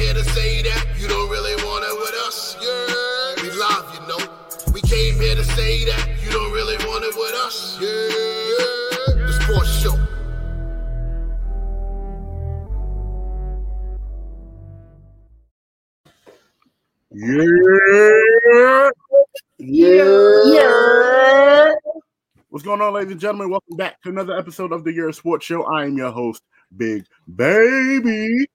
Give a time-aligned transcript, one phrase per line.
[0.00, 2.56] here to say that you don't really want it with us.
[2.62, 4.16] Yeah, we love you know.
[4.72, 7.78] We came here to say that you don't really want it with us.
[7.80, 8.08] Yeah,
[8.50, 9.26] yeah.
[9.26, 9.98] The sports show.
[17.12, 18.88] Yeah.
[19.58, 21.74] Yeah.
[22.48, 23.50] What's going on, ladies and gentlemen?
[23.50, 25.64] Welcome back to another episode of the Year Sports Show.
[25.64, 26.42] I am your host,
[26.74, 27.04] Big
[27.36, 28.46] Baby,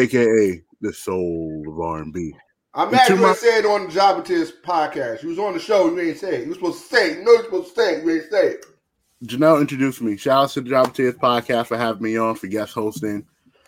[0.00, 2.34] aka the Soul of R&B.
[2.74, 4.24] I'm mad you say it on the Jabba
[4.62, 5.22] podcast.
[5.22, 6.42] You was on the show, you ain't say it.
[6.42, 7.18] You was supposed to say it.
[7.18, 8.66] You know you're supposed to say it, you ain't say it.
[9.24, 10.16] Janelle introduced me.
[10.16, 13.26] Shout out to the Jabba podcast for having me on, for guest hosting.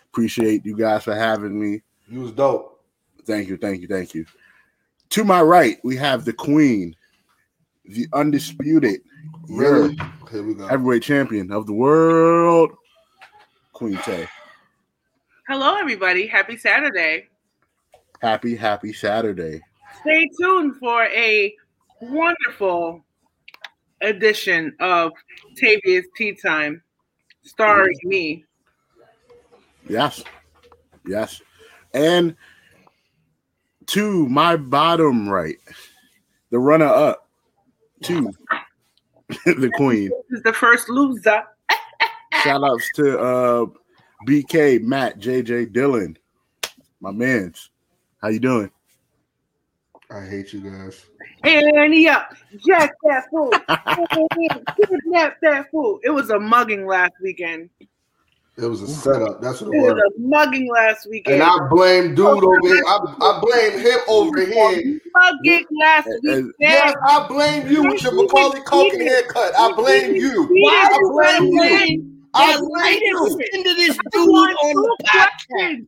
[0.09, 1.81] Appreciate you guys for having me.
[2.09, 2.83] You was dope.
[3.25, 4.25] Thank you, thank you, thank you.
[5.11, 6.95] To my right, we have the queen,
[7.85, 9.01] the undisputed
[9.47, 9.97] really?
[10.31, 10.67] Here we go.
[10.67, 12.71] heavyweight champion of the world,
[13.73, 14.27] Queen Tay.
[15.47, 16.25] Hello, everybody.
[16.25, 17.27] Happy Saturday.
[18.19, 19.61] Happy, happy Saturday.
[20.01, 21.55] Stay tuned for a
[22.01, 23.05] wonderful
[24.01, 25.11] edition of
[25.55, 26.81] Tavia's Tea Time,
[27.43, 28.43] starring me.
[29.87, 30.23] Yes.
[31.05, 31.43] Yes.
[31.93, 32.35] And
[33.85, 35.57] to my bottom right,
[36.49, 37.29] the runner up
[38.05, 38.33] to
[39.45, 40.09] the queen.
[40.27, 41.43] This is the first loser.
[42.41, 43.65] Shout outs to uh
[44.25, 46.17] BK, Matt, JJ, Dylan,
[46.99, 47.69] my mans.
[48.21, 48.71] How you doing?
[50.09, 51.05] I hate you guys.
[51.43, 52.33] Annie up,
[52.65, 53.51] jack that fool,
[54.89, 55.99] kidnap that fool.
[56.03, 57.69] It was a mugging last weekend.
[58.57, 59.41] It was a setup.
[59.41, 60.13] That's what It it was was.
[60.17, 61.41] a mugging last weekend.
[61.41, 62.83] And I blame dude oh, over here.
[62.87, 64.99] I, I blame him over here.
[65.13, 66.53] mugging last weekend.
[66.59, 69.53] Yes, I blame you with your Macaulay Culkin haircut.
[69.59, 70.47] I blame you.
[70.49, 72.14] Why I blame you.
[72.35, 73.39] Blame I that blame you.
[73.53, 75.87] into this dude on the podcast?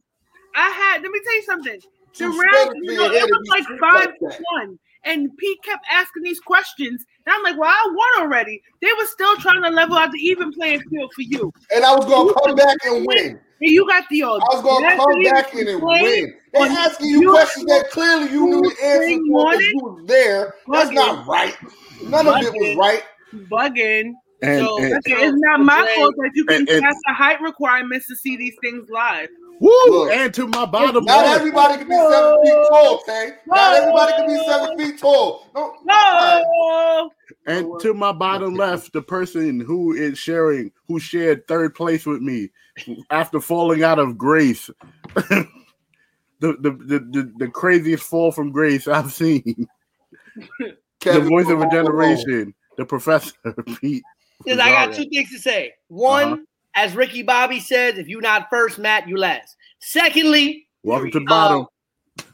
[0.55, 1.01] I had.
[1.01, 1.79] Let me tell you something.
[2.17, 5.85] The You round, you know, it was like five like to one, and Pete kept
[5.91, 7.05] asking these questions.
[7.25, 10.17] And I'm like, "Well, I won already." They were still trying to level out the
[10.19, 11.53] even playing field for you.
[11.75, 13.39] And I was gonna come back and win.
[13.61, 14.41] And you got the old.
[14.41, 16.33] I was gonna come back in and win.
[16.53, 20.55] They're asking you questions that clearly you knew the answer to because you was there.
[20.71, 21.55] That's not right.
[22.03, 23.03] None of it was right.
[23.51, 24.13] bugging.
[24.41, 27.13] And, so and- okay, it's not my fault that you can and- and- pass the
[27.13, 29.29] height requirements to see these things live.
[29.59, 30.11] woo, Look.
[30.11, 33.31] and to my bottom Not right, everybody can be seven feet tall, Tay.
[33.47, 35.47] Not everybody can be seven feet tall.
[35.55, 37.11] No, No.
[37.47, 42.21] and to my bottom left, the person who is sharing, who shared third place with
[42.21, 42.51] me
[43.09, 44.69] after falling out of grace.
[45.15, 45.47] the,
[46.39, 49.67] the, the, the, the craziest fall from grace I've seen.
[51.01, 53.33] The voice of a generation, the professor
[53.81, 54.03] Pete.
[54.47, 55.73] Because I got two things to say.
[55.89, 56.41] One, Uh-huh.
[56.75, 59.57] as Ricky Bobby says, if you're not first, Matt, you last.
[59.79, 61.65] Secondly, Welcome to the bottom.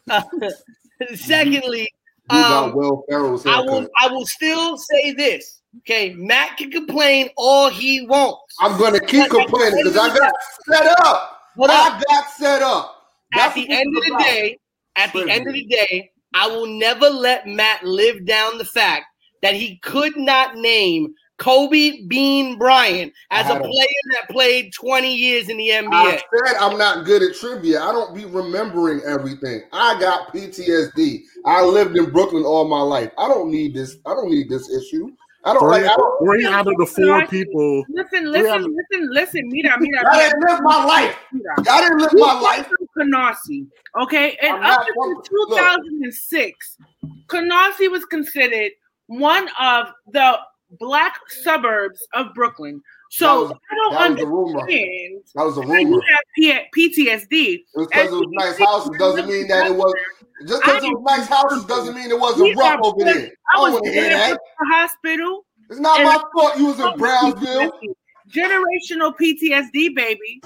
[1.16, 1.90] secondly,
[2.32, 3.88] You um, Will Ferrell's I will.
[4.00, 5.62] I will still say this.
[5.80, 8.56] Okay, Matt can complain all he wants.
[8.60, 10.34] I'm gonna keep complaining because I got
[10.68, 11.40] set up.
[11.56, 12.96] Hold I got set up.
[13.34, 14.20] At the end of the about.
[14.24, 14.60] day,
[14.96, 19.06] at the end of the day, I will never let Matt live down the fact
[19.42, 24.30] that he could not name Kobe Bean Bryant as I a had a- player that
[24.30, 25.92] played 20 years in the NBA.
[25.94, 27.82] I said I'm not good at trivia.
[27.82, 29.64] I don't be remembering everything.
[29.74, 31.22] I got PTSD.
[31.46, 33.12] I lived in Brooklyn all my life.
[33.18, 33.98] I don't need this.
[34.06, 35.12] I don't need this issue.
[35.46, 35.82] I don't like.
[35.82, 36.26] Three, I don't.
[36.26, 37.84] three out of the four people.
[37.90, 38.30] Listen, Yeah.
[38.30, 39.50] listen, listen, listen.
[39.50, 41.18] Mira, mira, I didn't live my life.
[41.68, 42.68] I didn't live my life.
[42.68, 43.68] from Canarsie,
[44.02, 44.38] okay?
[44.42, 46.78] And I'm up not until 2006,
[47.28, 48.72] Canarsie was considered
[49.08, 50.38] one of the
[50.80, 52.82] black suburbs of Brooklyn.
[53.12, 54.60] So was- I don't that rumor.
[54.62, 56.02] understand That was a why you
[56.48, 57.64] have PTSD.
[57.76, 59.94] Was because it was nice houses doesn't mean that it was.
[60.48, 63.32] Just because it was nice houses doesn't mean it wasn't rough over there.
[63.54, 64.32] I I was don't want to hear that.
[64.60, 65.46] the hospital.
[65.70, 67.72] It's not my fault you was in Brownsville.
[68.30, 70.42] Generational PTSD, baby.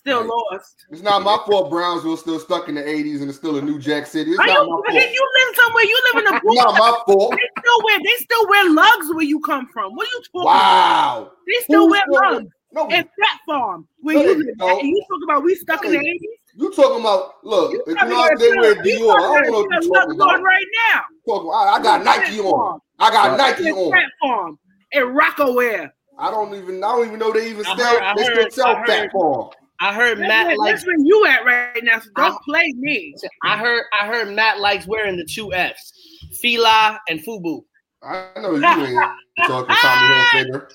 [0.00, 0.30] Still Right.
[0.52, 0.86] lost.
[0.90, 3.78] It's not my fault Brownsville's still stuck in the 80s and it's still a New
[3.78, 4.30] Jack City.
[4.30, 5.12] It's Are not you, my fault.
[5.12, 5.84] you live somewhere?
[5.84, 7.32] You live in a It's not my fault.
[7.32, 7.98] They still wear.
[7.98, 9.94] They still wear lugs where you come from.
[9.94, 10.40] What are you talking?
[10.40, 10.44] about?
[10.46, 11.32] Wow.
[11.46, 12.46] They still Who wear still- lugs.
[12.72, 14.46] No, And Phat Farm, where No, you live.
[14.60, 14.78] at.
[14.78, 16.30] And you talk about we stuck in the eighties.
[16.54, 19.16] you talking about look, You if you probably know got they wear a- you Dior.
[19.16, 20.42] I don't know what you're talking lug on about.
[20.44, 21.00] right now.
[21.26, 22.80] Talking- I, I got Nike on.
[23.00, 23.90] I got Nike on.
[23.92, 24.58] Phat Farm
[24.92, 25.90] and Rocawear.
[26.16, 29.10] I don't even I don't even know they even I sell they still sell Phat
[29.10, 29.50] Farm.
[29.82, 30.72] I heard That's, Matt where, likes.
[30.72, 32.00] that's where you at right now.
[32.00, 33.14] So don't I- play me.
[33.44, 33.84] I heard.
[33.98, 35.92] I heard Matt likes wearing the two Fs,
[36.40, 37.62] Fila and Fubu.
[38.02, 38.98] I know you ain't
[39.46, 40.70] talking Tommy Hilfiger.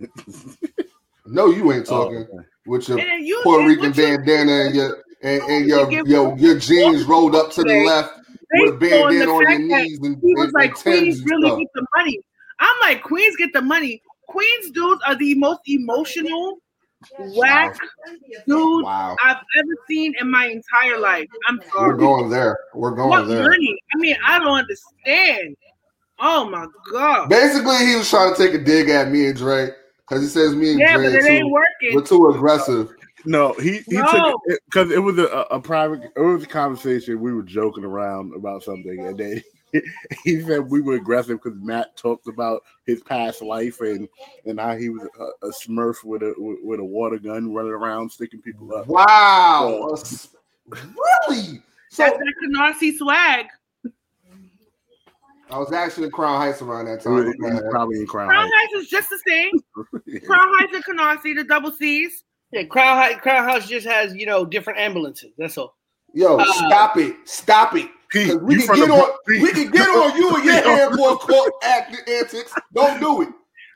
[1.26, 2.16] No, you ain't Oh, talking.
[2.18, 2.46] okay.
[2.66, 5.86] with your you Puerto and Rican what you- bandana and your and, oh, and your,
[5.86, 8.12] Give- your your jeans rolled up to the left
[8.54, 11.22] with a based on bandana on your knees and, He was and, like, and Queens
[11.24, 11.58] really stuff.
[11.60, 12.18] get the money.
[12.58, 14.02] I'm like, Queens get the money.
[14.28, 16.58] Queens dudes are the most emotional,
[17.36, 17.76] whack
[18.46, 21.28] dude Wow, I've ever seen in my entire life.
[21.48, 21.88] I'm sorry.
[21.88, 22.58] we're going there.
[22.74, 23.42] We're going What there.
[23.42, 23.78] money?
[23.94, 25.56] I mean, I don't understand.
[26.18, 27.28] Oh my god.
[27.28, 29.70] Basically, he was trying to take a dig at me and Dre
[30.08, 31.94] because he says me and Yeah, Dre but it are ain't too, working.
[31.94, 32.90] we're too aggressive.
[33.24, 34.04] No, he he No.
[34.04, 36.00] took it because it was a, a private.
[36.16, 37.20] It was a conversation.
[37.20, 39.42] We were joking around about something, and then
[40.24, 44.08] he said we were aggressive because Matt talked about his past life and
[44.44, 47.72] and how he was a, a Smurf with a with, with a water gun running
[47.72, 48.86] around sticking people up.
[48.86, 50.28] Wow, a s-
[50.68, 51.62] really?
[51.90, 53.46] So That's that Canarsie swag.
[55.50, 57.18] I was actually in Crown Heights around that time.
[57.28, 58.72] it was probably in Crown Crown Heights.
[58.72, 59.52] Heights is just the same.
[60.26, 62.24] Crown Heights and Canarsie, the double C's.
[62.52, 65.32] Yeah, Crown House, Crown House just has you know different ambulances.
[65.36, 65.76] That's all.
[66.14, 67.88] Yo, Uh, stop it, stop it.
[68.12, 69.42] Pete, 'Cause we can get on, Pete.
[69.42, 72.52] we can get on you and your handboy court act antics.
[72.74, 73.28] Don't do it.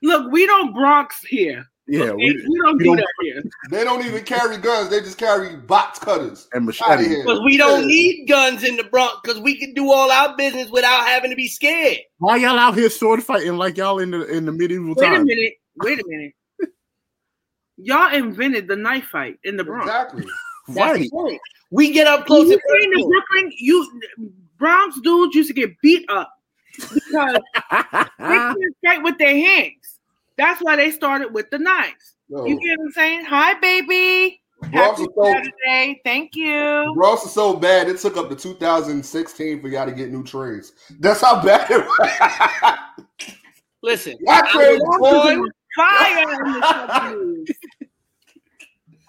[0.03, 1.65] Look, we don't Bronx here.
[1.89, 2.15] Yeah, okay?
[2.17, 3.43] we, we, don't we do don't- that here.
[3.71, 4.91] They don't even carry guns.
[4.91, 6.49] They just carry box cutters.
[6.53, 7.23] and Outta machete.
[7.23, 10.69] Because we don't need guns in the Bronx because we can do all our business
[10.71, 11.99] without having to be scared.
[12.19, 15.11] Why y'all out here sword fighting like y'all in the in the medieval Wait a
[15.11, 15.27] times?
[15.27, 15.55] minute.
[15.77, 16.33] Wait a minute.
[17.79, 19.87] Y'all invented the knife fight in the Bronx.
[19.87, 20.25] Exactly.
[20.69, 20.79] That's
[21.13, 21.39] Right.
[21.71, 21.89] The point.
[21.89, 24.01] We get up You close and see in the Brooklyn, you
[24.59, 26.33] Bronx dudes used to get beat up
[26.73, 27.39] because
[28.19, 29.99] they couldn't fight with their hands.
[30.39, 32.15] That's why they started with the knives.
[32.29, 33.25] Yo, You get what I'm saying?
[33.27, 34.41] Hi, baby.
[34.73, 36.01] Bronx Happy so Saturday.
[36.05, 36.93] Thank you.
[36.97, 37.89] Bronx is so bad.
[37.89, 40.73] It took up to 2016 for y'all to get new trains.
[40.99, 42.79] That's how bad it was.
[43.83, 44.17] listen.
[44.21, 45.39] Y'all I was born.
[45.39, 47.55] born- Fire in the 70s.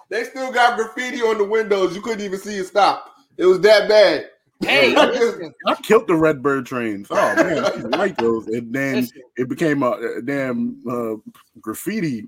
[0.09, 1.95] They still got graffiti on the windows.
[1.95, 3.13] You couldn't even see it stop.
[3.37, 4.29] It was that bad.
[4.61, 4.95] Hey,
[5.67, 7.07] I killed the Redbird trains.
[7.11, 9.21] Oh man, I used to like those, and then listen.
[9.35, 11.15] it became a, a damn uh,
[11.61, 12.25] graffiti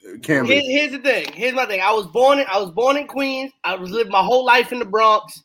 [0.00, 0.60] Here- canvas.
[0.64, 1.32] here's the thing.
[1.32, 1.80] Here's my thing.
[1.80, 3.50] I was born in I was born in Queens.
[3.64, 5.42] I was lived my whole life in the Bronx.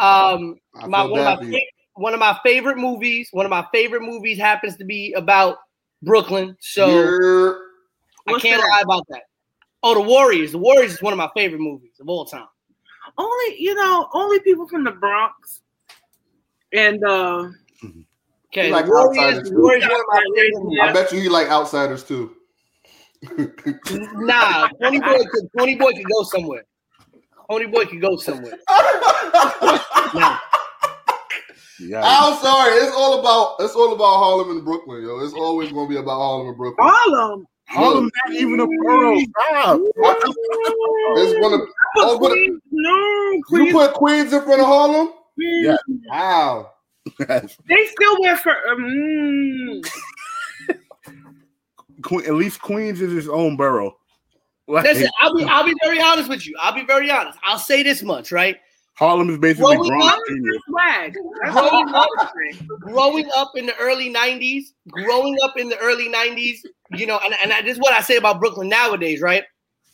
[0.00, 0.56] Um,
[0.88, 1.60] my one of my, for
[2.02, 3.28] one of my favorite movies.
[3.30, 5.58] One of my favorite movies happens to be about
[6.02, 6.56] Brooklyn.
[6.60, 7.54] So You're-
[8.26, 8.68] I can't that?
[8.68, 9.22] lie about that.
[9.82, 10.52] Oh, The Warriors.
[10.52, 12.46] The Warriors is one of my favorite movies of all time.
[13.16, 15.60] Only, you know, only people from the Bronx
[16.72, 17.48] and uh
[18.52, 19.18] Okay, You like The Warriors.
[19.18, 19.62] outsiders The too.
[19.62, 20.88] Warriors one of my.
[20.88, 22.34] I bet you he like outsiders too.
[24.16, 26.64] Nah, Tony Boy could Tony Boy could go somewhere.
[27.50, 28.58] Tony Boy could go somewhere.
[30.12, 30.38] Nah.
[31.78, 32.72] Yeah, I'm sorry.
[32.72, 35.20] It's all about it's all about Harlem and Brooklyn, yo.
[35.20, 36.88] It's always gonna be about Harlem and Brooklyn.
[36.88, 37.46] Harlem.
[37.70, 39.18] Harlem's not even a borough.
[39.18, 39.80] Stop.
[41.16, 41.64] It's gonna
[41.98, 45.12] oh, Put but Queens, no, you put Queens in front of Harlem?
[45.38, 45.76] Yeah.
[46.06, 46.72] Wow.
[47.18, 48.54] They still wear for.
[48.68, 49.80] Um,
[52.02, 53.96] Que- at least Queens is its own borough.
[54.66, 56.54] Like, Listen, I'll be I'll be very honest with you.
[56.60, 57.38] I'll be very honest.
[57.42, 58.56] I'll say this much, right?
[59.00, 61.16] Harlem is basically Growing Bronx up- swag.
[61.50, 62.08] Growing up,
[62.80, 66.58] growing up in the early '90s, growing up in the early '90s,
[66.92, 69.42] you know, and, and this is what I say about Brooklyn nowadays, right?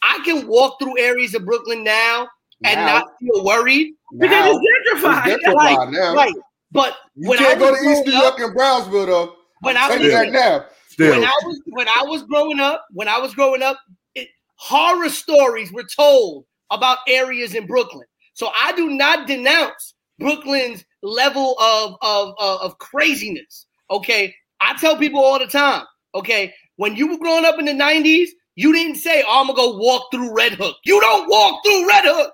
[0.03, 2.29] I can walk through areas of Brooklyn now
[2.65, 5.27] and Now, not feel worried, Because it's gentrified.
[5.29, 6.15] it's gentrified now.
[6.15, 6.35] right?
[6.73, 9.07] But You when I can't go was to East New growing up- York and Brownsville
[9.07, 9.35] though.
[9.61, 10.65] when I Tell was you that now.
[10.89, 13.79] Still, when I was when I was growing up, when I was growing up,
[14.17, 18.07] it, horror stories were told about areas in Brooklyn.
[18.37, 23.67] So I do not denounce Brooklyn's level of of of, of craziness.
[23.91, 25.85] Okay, I tell people all the time.
[26.15, 29.57] Okay, when you were growing up in the '90s, you didn't say, "Oh, I'm gonna
[29.57, 32.33] go walk through Red Hook." You don't walk through Red Hook.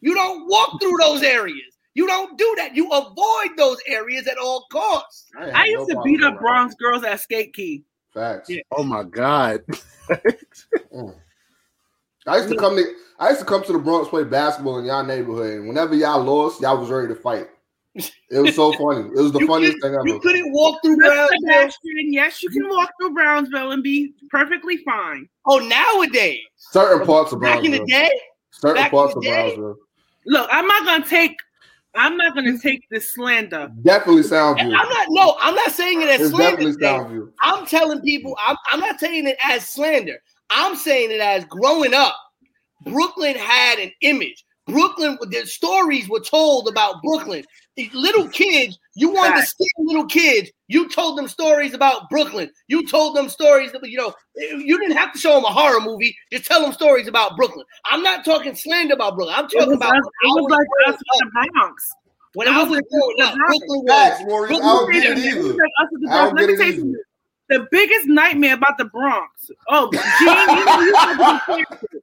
[0.00, 1.76] You don't walk through those areas.
[1.94, 2.74] You don't do that.
[2.74, 5.26] You avoid those areas at all costs.
[5.38, 6.40] ain't I used no to beat up that.
[6.40, 7.84] Bronx girls at Skate Key.
[8.14, 8.48] Facts.
[8.48, 8.62] Yeah.
[8.72, 9.62] oh my god,
[10.94, 11.14] Mm.
[12.26, 12.84] I used to come to
[13.18, 16.22] I used to come to the Bronx play basketball in y'all neighborhood, and whenever y'all
[16.22, 17.48] lost, y'all was ready to fight.
[17.94, 19.08] It was so funny.
[19.08, 20.18] It was the You funniest thing You ever.
[20.20, 21.06] couldn't walk through Mr.
[21.06, 21.38] Brownsville.
[21.40, 25.28] Sebastian, yes, you can walk through Brownsville and be perfectly fine.
[25.46, 26.40] Oh, nowadays.
[26.56, 27.70] Certain parts of Brownsville.
[27.70, 28.10] Back in the day,
[28.50, 29.22] Certain back parts of.
[29.22, 29.76] Brownsville.
[30.26, 31.36] Look, I'm not gonna take.
[31.94, 33.70] I'm not gonna take this slander.
[33.82, 34.78] Definitely sound and view.
[34.78, 35.06] I'm not.
[35.10, 37.04] No, I'm not saying it as It's definitely slander.
[37.04, 37.32] Soundview.
[37.40, 38.36] I'm telling people.
[38.40, 40.18] I'm, I'm not saying it as slander.
[40.52, 42.14] I'm saying it as growing up.
[42.84, 44.44] Brooklyn had an image.
[44.66, 47.44] Brooklyn, the stories were told about Brooklyn.
[47.76, 49.50] The little kids, you wanted to Facts.
[49.52, 50.50] scare little kids.
[50.68, 52.50] You told them stories about Brooklyn.
[52.68, 54.12] You told them stories that you know.
[54.36, 56.16] You didn't have to show them a horror movie.
[56.32, 57.64] Just tell them stories about Brooklyn.
[57.86, 59.36] I'm not talking slander about Brooklyn.
[59.38, 61.88] I'm It talking was, about us, it was like us with the Bronx.
[62.34, 63.34] when I was was growing up.
[63.34, 63.58] Bronx.
[63.58, 64.44] Brooklyn Facts, was.
[64.44, 65.42] I Brooklyn don't get it It either.
[65.54, 67.02] like us with the I don't Let me get tell it you something.
[67.52, 69.50] The biggest nightmare about the Bronx.
[69.68, 72.02] Oh, Gene, you, you about to get canceled.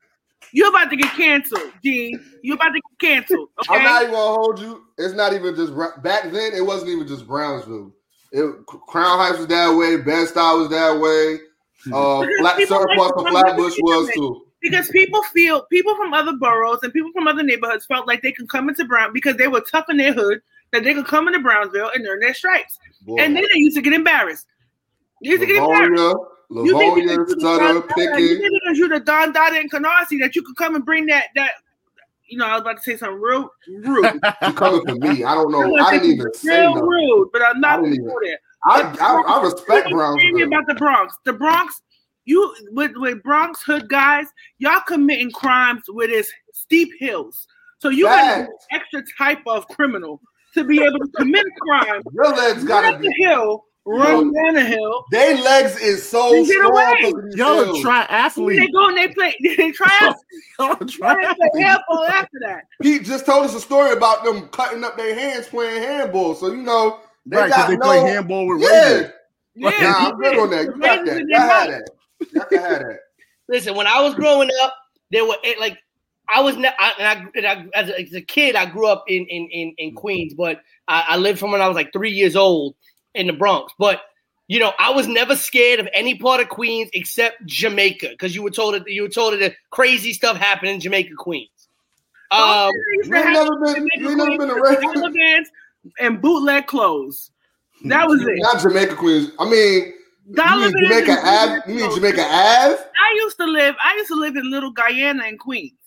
[0.52, 2.24] You about to get canceled, Gene.
[2.44, 3.50] You about to get canceled.
[3.60, 3.80] Okay.
[3.80, 4.84] I'm not even gonna hold you.
[5.00, 6.54] It's not even just back then.
[6.54, 7.92] It wasn't even just Brownsville.
[8.32, 9.98] It, Crown Heights was that way.
[9.98, 11.40] Bed Stuy was that way.
[11.92, 14.46] Uh, Because Flat people Surplus like for Flatbush was too.
[14.62, 18.32] because people feel people from other boroughs and people from other neighborhoods felt like they
[18.34, 20.42] could come into Brown because they were tough in their hood
[20.74, 22.78] that they could come into Brownsville and earn their stripes.
[23.02, 23.16] Boy.
[23.20, 24.46] And then they used to get embarrassed.
[25.22, 26.16] Used to get embarrassed.
[26.50, 29.72] Livonia, You think Livonia, you Sutter, the Don Dada- you think because Don Dada and
[29.72, 31.52] Canarsie that you could come and bring that that
[32.28, 34.06] you know I was about to say something real rude.
[34.48, 35.24] You coming for me?
[35.24, 35.76] I don't know.
[35.78, 38.40] I didn't even say real rude, but I'm not I to even- there.
[38.66, 41.16] I, I, I respect Let me tell you about the Bronx.
[41.24, 41.82] The Bronx,
[42.26, 44.26] you with with Bronx hood guys,
[44.58, 47.48] y'all committing crimes with its steep hills.
[47.78, 50.20] So you got to an extra type of criminal
[50.56, 52.02] to be able to commit a crime.
[52.12, 53.24] Your legs up the be.
[53.24, 53.64] hill,
[53.98, 55.06] run down the hill.
[55.12, 56.72] They legs is so Then get strong.
[56.72, 56.96] away.
[57.02, 57.80] because of these Yo, hills.
[57.80, 58.72] a They triathlete.
[58.74, 59.36] go and they play.
[59.58, 60.16] They try out.
[60.60, 61.62] Yo, a They triathlete.
[61.62, 62.64] handball after that.
[62.82, 66.36] Pete just told us a story about them cutting up their hands playing handball.
[66.36, 67.86] So you know they Right, got they no.
[67.86, 69.14] play handball with yeah, Ravens.
[69.56, 70.66] Yeah, nah, I'm good on that.
[70.66, 71.18] You got that.
[71.18, 71.90] in Y'all had that.
[72.34, 73.00] Y'all can have that.
[73.48, 74.76] Listen, when I was growing up,
[75.12, 75.78] there were like
[76.30, 78.86] I was ne- I, and I, and I as, a, as a kid I grew
[78.88, 81.92] up in in in, in Queens, but I, I lived from when I was like
[81.92, 82.76] three years old
[83.16, 83.74] in the Bronx.
[83.78, 84.02] But
[84.48, 88.42] you know, I was never scared of any part of Queens except Jamaica because you
[88.42, 91.50] were told that you were told that crazy stuff happened in Jamaica, Queens.
[92.32, 92.72] Um,
[93.04, 93.88] You ain't never been.
[93.96, 94.94] You ain't never been to Ravens.
[94.96, 95.44] Taliban
[96.00, 97.32] and bootleg clothes.
[97.86, 98.34] That was it.
[98.38, 99.32] Not Jamaica Queens.
[99.40, 99.94] I mean,
[100.28, 101.72] you Dollar mean Jamaica Ave?
[101.72, 101.96] You mean.
[101.96, 102.76] Jamaica Ave?
[102.76, 103.76] I used to live.
[103.82, 105.78] I used to live in Little Guyana in Queens,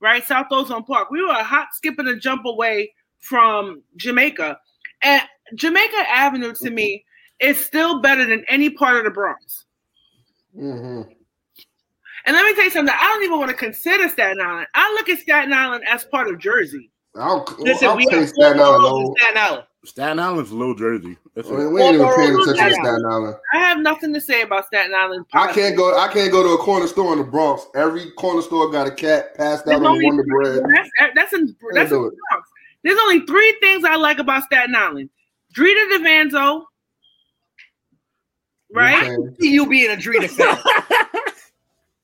[0.00, 1.10] right, South Ozone Park.
[1.10, 4.58] We were a hot skip and a jump away from Jamaica,
[5.02, 5.22] and
[5.54, 7.04] Jamaica Avenue to me
[7.40, 9.64] is still better than any part of the Bronx.
[10.54, 11.02] hmm
[12.26, 12.94] And let me tell you something.
[12.98, 14.66] I don't even want to consider Staten Island.
[14.74, 16.90] I look at Staten Island as part of Jersey.
[17.16, 17.58] I don't.
[17.60, 18.82] listen, I'll we pay have four Staten Island.
[18.82, 19.16] boroughs.
[19.20, 19.64] Staten Island.
[19.82, 21.16] Staten Island's Little Jersey.
[21.34, 23.36] That's I mean, we ain't even paying attention to Staten Staten Island.
[23.54, 25.24] I have nothing to say about Staten Island.
[25.32, 25.98] I can't go.
[25.98, 27.66] I can't go to a corner store in the Bronx.
[27.74, 30.62] Every corner store got a cat passed There's out on only Wonder Bread.
[30.74, 32.14] That's, that's in that's in the it.
[32.30, 32.48] Bronx.
[32.84, 35.08] There's only three things I like about Staten Island:
[35.54, 36.64] Drita D'Avanzo,
[38.72, 39.10] right?
[39.10, 39.36] Okay.
[39.40, 40.58] See you being a Drita fan.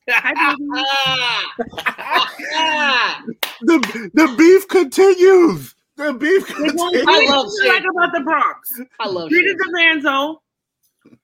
[3.62, 3.78] The,
[4.12, 5.74] the beef continues.
[5.96, 7.04] The beef continues.
[7.08, 7.90] I love things I like shit.
[7.90, 9.56] about the Bronx: I love Drita shit.
[9.58, 10.36] D'Avanzo,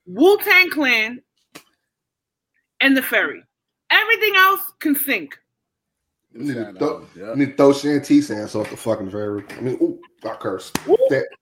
[0.06, 1.20] Wu Tang Clan,
[2.80, 3.42] and the Ferry.
[3.90, 5.38] Everything else can sink.
[6.32, 7.30] You need, to Staten throw, yeah.
[7.30, 9.44] you need to throw Shanty Sands off the fucking ferry.
[9.50, 10.78] I mean, ooh, I cursed.
[10.88, 10.96] Ooh.
[11.10, 11.36] That- Ooh.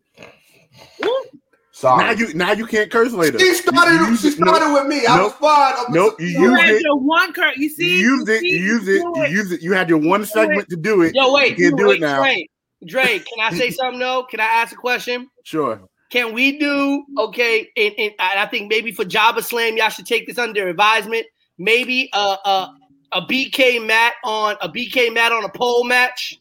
[1.72, 2.04] Sorry.
[2.04, 3.38] Now you now you can't curse later.
[3.38, 3.92] she started.
[3.94, 5.06] You- you she use it- started with me.
[5.06, 5.40] I was nope.
[5.40, 5.74] fine.
[5.78, 6.82] up Nope, until- you You use had it.
[6.82, 8.40] your one cur- You You see, used it.
[8.40, 9.02] see, You used it.
[9.02, 9.62] do You used it.
[9.62, 11.14] You had your one segment to do it.
[11.14, 12.18] Yo, wait, You can't do wait, it now.
[12.22, 12.46] Dre,
[12.86, 14.24] Dre, can I say something though?
[14.24, 15.28] Can I ask a question?
[15.44, 15.80] Sure.
[16.10, 17.70] Can we do okay?
[17.76, 21.24] And, and I think maybe for Jabba Slam, y'all should take this under advisement.
[21.56, 22.66] Maybe uh, uh,
[23.12, 26.36] a a, a BK mat on a BK mat on a pole match.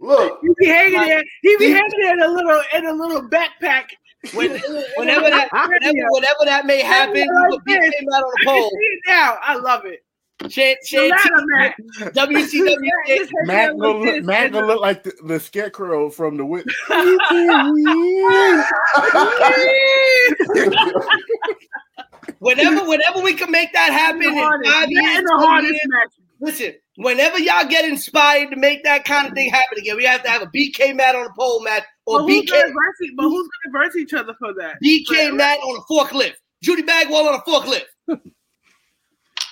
[0.00, 1.22] Look, he be hanging there.
[1.42, 3.86] He be hanging there in a little in a little backpack.
[4.34, 4.50] When,
[4.96, 8.46] whenever that whenever, whenever that may happen, we put BK mat on I a can
[8.46, 8.70] pole.
[8.70, 9.36] see it now.
[9.42, 10.04] I love it.
[10.48, 11.74] Chan, The Chan, ladder mat.
[12.14, 12.78] WCW.
[13.08, 14.24] Just hang Matt there gonna look.
[14.24, 16.64] Matt gonna look like the, the scarecrow from the wit.
[22.40, 25.82] Whenever, whenever we can make that happen The in five years, in the hardest years,
[25.86, 26.10] match.
[26.40, 30.22] Listen, whenever y'all get inspired to make that kind of thing happen again, we have
[30.24, 33.10] to have a BK mat on a pole mat or But who's, BK gonna verse,
[33.16, 34.76] but who's gonna verse each other for that?
[34.84, 36.34] BK mat on a forklift.
[36.62, 37.86] Judy Bagwell on a forklift.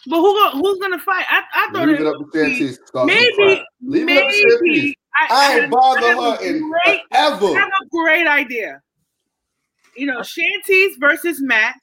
[0.09, 1.25] But who who's gonna fight?
[1.29, 2.73] I, I thought leave it it up to Shanty.
[2.73, 3.63] Start some maybe.
[3.83, 4.59] Leave it up to Shanty.
[4.61, 7.59] maybe I ain't bother her a in great, I forever.
[7.59, 8.81] have a great idea.
[9.97, 11.75] You know, Shantice versus Matt,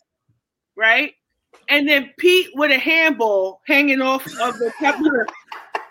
[0.78, 1.14] right?
[1.70, 5.28] And then Pete with a handball hanging off of the top of the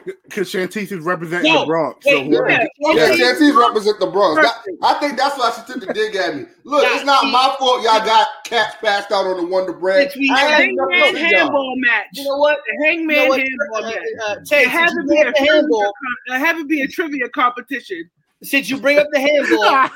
[0.04, 2.04] because Shantice is representing No, the Bronx.
[2.04, 2.66] So wait, whoever, yeah.
[2.78, 4.42] Yeah, Shantice- Shantice represent the Bronx.
[4.42, 6.44] That- I think that's why she took the dig at me.
[6.64, 10.10] Look, it's not my fault y'all got cats passed out on the Wonder Bread.
[10.12, 12.06] Since we I had- ain't nothing Hangman handball match.
[12.14, 12.58] You know what?
[12.66, 13.38] The Hangman You know what?
[13.40, 13.96] handball Uh, match.
[14.28, 15.52] uh, It Chase, had since to be a trivia.
[15.52, 18.10] handball, com- It had to be a trivia competition.
[18.42, 19.90] since you bring up the handball,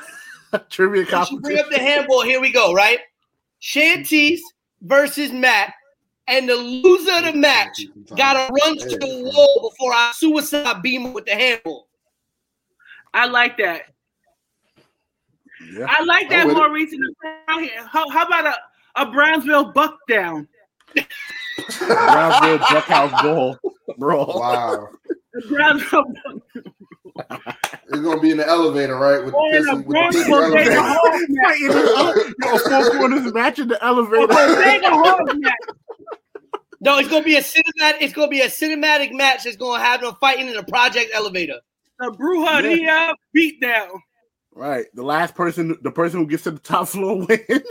[0.69, 1.11] trivia competition.
[1.25, 2.73] since you bring up the handball, here we go.
[2.73, 2.99] Right,
[3.61, 4.39] Shantice
[4.81, 5.73] versus Matt,
[6.27, 7.79] and the loser of the match
[8.15, 11.87] got to run to the wall before I suicide beam with the handball.
[13.13, 13.83] I like that.
[15.73, 15.87] Yeah.
[15.89, 17.01] I like that I'm with more recent.
[17.47, 20.47] How, how about a, a Brownsville buck down?
[21.79, 23.57] Brownsville Buckhouse Ball,
[23.97, 24.25] bro.
[24.25, 24.89] Wow.
[25.49, 26.05] Brownsville
[27.15, 27.41] buck
[27.89, 29.23] It's gonna be in the elevator, right?
[29.23, 30.81] With the or pissy, a with the Brownsville pissy Vega elevator.
[30.81, 31.47] Hog match.
[31.47, 34.27] Fighting in the- four corners match in the A elevator.
[34.27, 35.53] Vega Hog match.
[36.87, 37.97] No, it's gonna be a cinematic.
[37.99, 39.43] It's gonna be a cinematic match.
[39.43, 41.59] That's gonna have them fighting in a project elevator.
[41.99, 43.89] The Brujeria beatdown.
[44.53, 44.85] Right.
[44.93, 47.61] The last person, the person who gets to the top floor wins.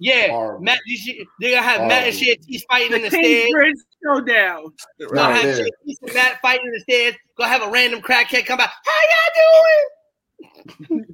[0.00, 0.64] Yeah, Horrible.
[0.64, 0.78] Matt.
[0.86, 2.44] You should, they're gonna have Matt and Horrible.
[2.48, 3.44] Shantice fighting in The the stairs.
[3.44, 4.64] Kingsbridge Showdown.
[5.00, 5.64] Gonna Right have there.
[5.66, 7.14] Shantice and Matt fighting in the stairs.
[7.36, 8.70] Gonna have a random crackhead come out.
[8.86, 11.04] How y'all doing?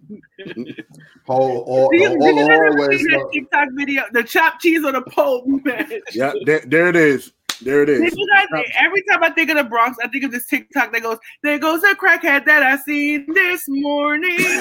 [1.27, 3.01] Whole, all, Do you, all do the you ever hallways.
[3.01, 4.03] see that TikTok video?
[4.13, 5.93] The chopped cheese on the pole match.
[6.15, 7.33] yeah, there, there it is.
[7.63, 8.01] There it is.
[8.01, 8.47] Did you guys,
[8.79, 11.59] every time I think of the Bronx, I think of this TikTok that goes, "There
[11.59, 14.39] goes a crackhead that I seen this morning."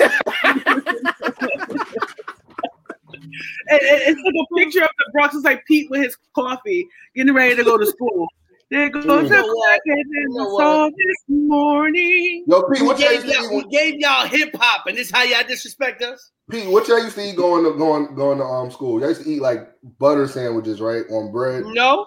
[3.70, 5.36] And- and it's like a picture of the Bronx.
[5.36, 8.27] It's like Pete with his coffee, getting ready to go to school.
[8.70, 12.44] There goes a You know crackhead You that know I saw this morning.
[12.48, 14.98] Yo, Pete, We what y'all gave, used to y'all, we gave y'all hip hop, and
[14.98, 16.32] this how y'all disrespect us.
[16.51, 19.00] Pete, what y'all used to eat going to going going to um school?
[19.00, 21.63] Y'all used to eat like butter sandwiches, right, on bread.
[21.66, 22.06] No,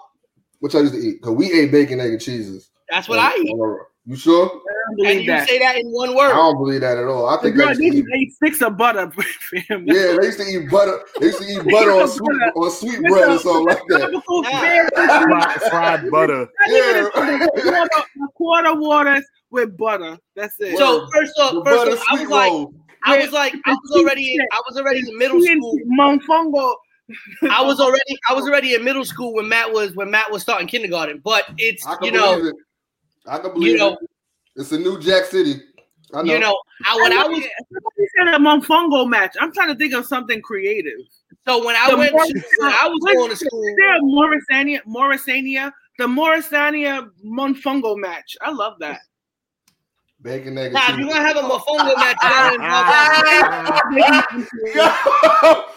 [0.61, 1.21] What y'all used to eat?
[1.23, 2.69] Cause we ate bacon, egg, and cheeses.
[2.87, 3.49] that's what I eat.
[3.49, 4.45] On You sure?
[4.45, 5.47] I don't And believe you that.
[5.49, 6.31] say that in one word.
[6.31, 7.27] I don't believe that at all.
[7.29, 9.11] I think I Girl, used they to eat, ate sticks of butter
[9.49, 9.85] for him.
[9.87, 10.99] yeah, they used to eat butter.
[11.19, 13.99] They used to eat butter on sweet on sweet bread or something like that.
[14.11, 14.61] Tropical Yeah.
[14.61, 14.89] bear
[15.27, 16.47] fried, fried butter.
[16.67, 17.09] Yeah.
[17.09, 17.89] quarter,
[18.35, 20.19] quarter waters with butter.
[20.35, 20.77] That's it.
[20.77, 22.73] So first The off, first butter off, I was like, roll.
[23.03, 25.79] I was like, I was already, in, I was already in middle school.
[25.97, 26.75] Monfongo.
[27.49, 30.41] I was already, I was already in middle school when Matt was when Matt was
[30.41, 31.19] starting kindergarten.
[31.23, 32.55] But it's I can you know, it.
[33.27, 34.09] I can believe you know, it.
[34.55, 35.61] It's a new Jack City.
[36.13, 36.33] I know.
[36.33, 37.41] you know, I, when I was
[37.71, 39.35] Somebody said a Monfongo match.
[39.39, 40.99] I'm trying to think of something creative.
[41.47, 43.63] so when I The went Mor- to, when I was going to school.
[43.63, 44.81] Is there a Morrisania?
[44.85, 45.71] Morrisania?
[45.97, 48.35] The Morrisania Monfongo match.
[48.41, 48.99] I love that.
[50.21, 52.55] bacon, egg, Nah, if you're gonna have a mofongo match, you gotta
[54.71, 55.75] involve-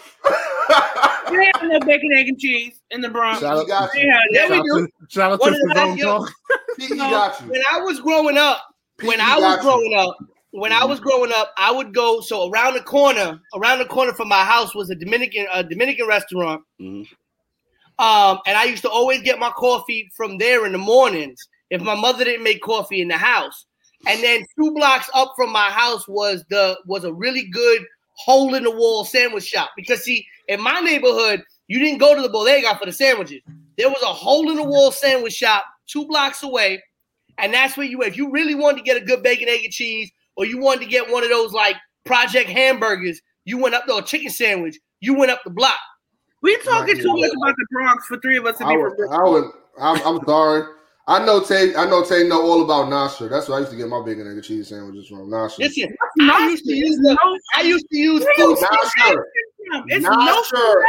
[1.29, 3.41] They have no bacon, egg, and cheese in the Bronx.
[3.41, 4.13] Shout He They you.
[4.31, 4.83] Yeah, we do.
[4.83, 6.19] out to, shout out What to is that, yo?
[6.19, 7.39] Talk.
[7.49, 8.61] When I was growing up,
[9.03, 9.61] when I was you.
[9.63, 10.17] growing up,
[10.51, 12.21] when I was growing up, I would go.
[12.21, 16.07] So around the corner, around the corner from my house was a Dominican, a Dominican
[16.07, 16.61] restaurant.
[16.79, 17.07] Mhm.
[17.97, 21.81] Um, and I used to always get my coffee from there in the mornings if
[21.81, 23.65] my mother didn't make coffee in the house.
[24.07, 27.85] And then two blocks up from my house was the was a really good
[28.17, 29.71] hole in the wall sandwich shop.
[29.75, 33.41] Because see, in my neighborhood, you didn't go to the bodega for the sandwiches.
[33.77, 36.83] There was a hole in the wall sandwich shop two blocks away,
[37.37, 38.11] and that's where you went.
[38.11, 40.81] If you really wanted to get a good bacon, egg, and cheese, or you wanted
[40.81, 41.75] to get one of those like
[42.05, 45.79] Project hamburgers, you went up to a chicken sandwich, you went up the block.
[46.41, 48.93] We talking too much about the Bronx for three of us to I be would,
[48.95, 50.74] from I would, I'm, I'm sorry.
[51.07, 51.75] I know Tay.
[51.75, 53.27] I know Tay know all about Nasha.
[53.27, 55.29] That's where I used to get my bacon, egg, and cheese sandwiches from.
[55.29, 55.61] Nasha.
[55.61, 57.17] Listen, No, I used to use the,
[57.55, 58.57] I used to use food.
[58.59, 58.89] Nasha.
[58.89, 59.21] stamps.
[59.87, 60.83] it's Not no sure.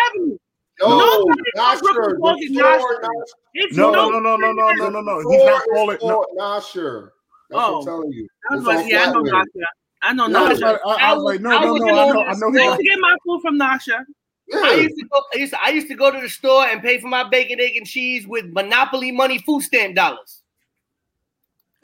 [0.80, 1.78] No, Nobody Nasha.
[1.80, 2.80] from Brooklyn calls it The Nasha.
[2.80, 3.34] store Nasha.
[3.54, 5.30] It's No, no, no, no, no, no, no, no, no.
[5.30, 5.96] He's not calling.
[5.96, 7.08] is No, called Nasha.
[7.50, 7.78] That's what Oh.
[7.80, 8.28] I'm telling you.
[8.50, 9.32] I was like, yeah, I know Flatland.
[9.54, 9.66] Nasha.
[10.02, 10.72] I know Yeah, I was Nasha.
[10.72, 11.88] like, I, I was like, no, no, no.
[11.94, 12.58] I know, I know.
[12.60, 14.04] I used to get my food from Nasha.
[14.48, 14.60] Yeah.
[14.62, 15.22] I used to go.
[15.34, 17.60] I used to, I used to go to the store and pay for my bacon,
[17.60, 20.42] egg, and cheese with Monopoly money food stamp dollars.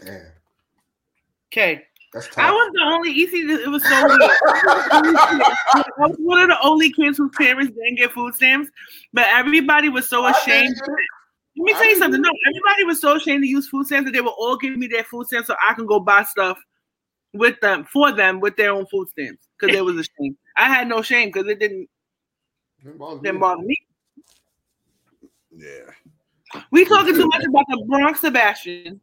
[0.05, 0.27] Damn,
[1.53, 1.83] Okay,
[2.15, 3.33] that's I was the only EC.
[3.35, 4.21] It was so weird.
[4.45, 8.71] I was one of the only kids whose parents didn't get food stamps,
[9.13, 10.75] but everybody was so ashamed.
[10.75, 11.07] didn't it.
[11.59, 12.23] Let me tell you something.
[12.23, 14.87] No, everybody was so ashamed to use food stamps that they would all give me
[14.87, 16.59] their food stamps so I can go buy stuff
[17.35, 20.37] with them for them with their own food stamps because it was a shame.
[20.57, 21.89] I had no shame because it didn't
[22.85, 23.23] Didn't bother me.
[23.23, 23.77] didn't bother me.
[25.57, 26.61] yeah.
[26.71, 29.01] We talking too much about the Bronx Sebastian.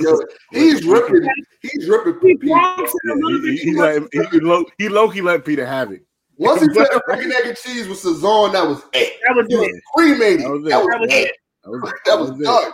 [0.00, 0.18] Yo,
[0.52, 1.28] he's ripping.
[1.60, 2.18] He's ripping.
[2.22, 2.50] We Pete.
[2.50, 4.12] Bronx and a Yeah, little he, bit he, let much.
[4.14, 6.04] him, he, low, he low key let Peter have it.
[6.36, 9.20] Once he put bacon, egg, and cheese with Sazon, that was it.
[9.26, 9.82] That was He was it.
[9.94, 10.40] cremated.
[10.40, 10.68] That was it.
[10.70, 11.26] That was That was it.
[11.26, 11.36] it.
[11.64, 12.72] That was, That was done.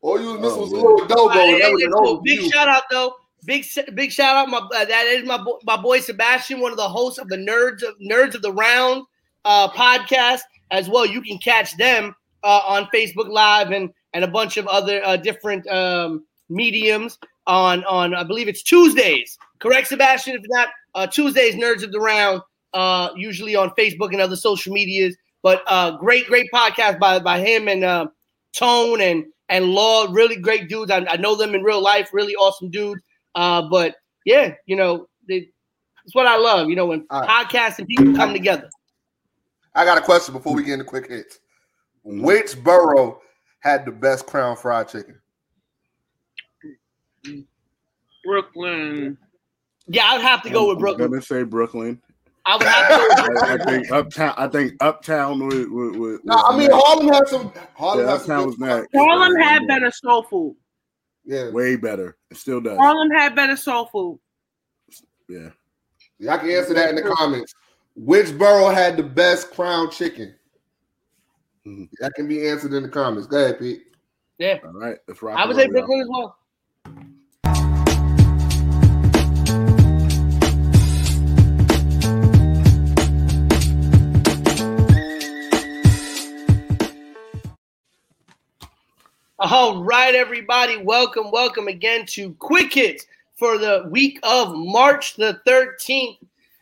[0.00, 1.28] All you was missing Oh, was a little dogo.
[1.30, 2.52] Hey, and that was hey, an so big overview.
[2.52, 3.14] shout out though.
[3.44, 3.64] Big
[3.94, 4.48] big shout out.
[4.48, 7.36] My uh, that is my bo- my boy Sebastian, one of the hosts of the
[7.36, 9.04] Nerds of Nerds of the Round
[9.44, 11.06] uh, podcast as well.
[11.06, 15.16] You can catch them uh, on Facebook Live and and a bunch of other uh,
[15.16, 19.38] different um, mediums on on I believe it's Tuesdays.
[19.58, 20.36] Correct, Sebastian?
[20.36, 22.42] If not, uh, Tuesdays Nerds of the Round.
[22.74, 25.16] Uh, usually on Facebook and other social medias.
[25.42, 28.08] But uh, great great podcast by by him and uh,
[28.54, 30.90] Tone and and Law, really great dudes.
[30.90, 33.00] I, I know them in real life, really awesome dudes.
[33.34, 35.48] Uh, but yeah, you know, they,
[36.04, 36.68] it's what I love.
[36.68, 37.28] You know, when right.
[37.28, 38.68] podcasts and people come together.
[39.74, 41.38] I got a question before we get into quick hits.
[42.04, 43.20] Which borough
[43.60, 45.20] had the best crown fried chicken?
[48.24, 49.16] Brooklyn.
[49.86, 51.10] Yeah, I'd have to go with I'm Brooklyn.
[51.10, 52.00] gonna say Brooklyn.
[52.46, 53.50] I would have to go with Brooklyn.
[53.50, 54.34] I, I think uptown.
[54.36, 55.70] I think uptown would.
[55.70, 57.52] would, would No, I mean Harlem had some.
[57.74, 58.88] Harlem yeah, had uptown was fried- next.
[58.96, 60.56] Harlem had better soul food.
[61.24, 62.16] Yeah, Way better.
[62.30, 62.78] It still does.
[62.78, 64.18] Harlem had better soul food.
[65.28, 65.50] Yeah.
[66.18, 67.52] y'all can answer that in the comments.
[68.00, 70.32] Which borough had the best crown chicken?
[71.66, 71.88] Mhm.
[71.98, 73.26] That can be answered in the comments.
[73.26, 73.82] Go ahead, Pete.
[74.38, 74.98] Yeah, All right.
[75.08, 75.36] Let's rock.
[75.36, 75.86] I would say roll, y'all.
[75.86, 76.38] Brooklyn as well.
[89.40, 90.76] All right, everybody.
[90.76, 96.18] Welcome, welcome again to Quick Hits for the week of March the 13th.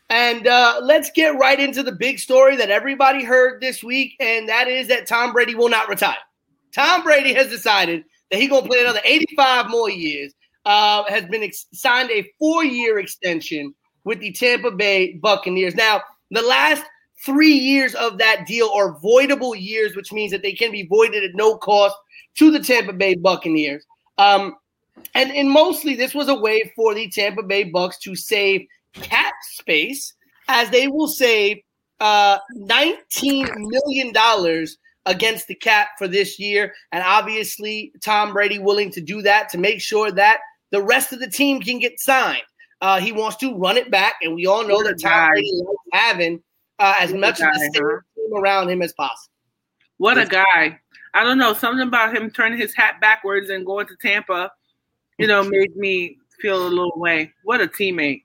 [0.09, 4.49] And uh, let's get right into the big story that everybody heard this week, and
[4.49, 6.17] that is that Tom Brady will not retire.
[6.73, 10.33] Tom Brady has decided that he's going to play another 85 more years.
[10.65, 15.77] Uh, has been ex- signed a four-year extension with the Tampa Bay Buccaneers.
[15.77, 16.85] Now, the last
[17.25, 21.23] three years of that deal are voidable years, which means that they can be voided
[21.23, 21.95] at no cost
[22.37, 23.85] to the Tampa Bay Buccaneers.
[24.19, 24.57] Um,
[25.15, 28.67] and, and mostly this was a way for the Tampa Bay Bucks to save
[29.03, 30.15] cap space
[30.49, 31.59] as they will save
[32.01, 34.67] uh, $19 million
[35.07, 36.75] against the cap for this year.
[36.93, 41.21] And obviously, Tom Brady willing to do that to make sure that the rest of
[41.21, 42.43] the team can get signed.
[42.81, 45.31] Uh, he wants to run it back, and we all know that Tom.
[45.31, 46.43] Brady likes having
[46.79, 48.01] uh, as What much of the huh?
[48.17, 49.33] team around him as possible.
[49.99, 50.79] What a guy.
[51.15, 51.55] I don't know.
[51.55, 54.51] Something about him turning his hat backwards and going to Tampa,
[55.19, 57.33] you know, made me feel a little way.
[57.45, 58.25] What a teammate.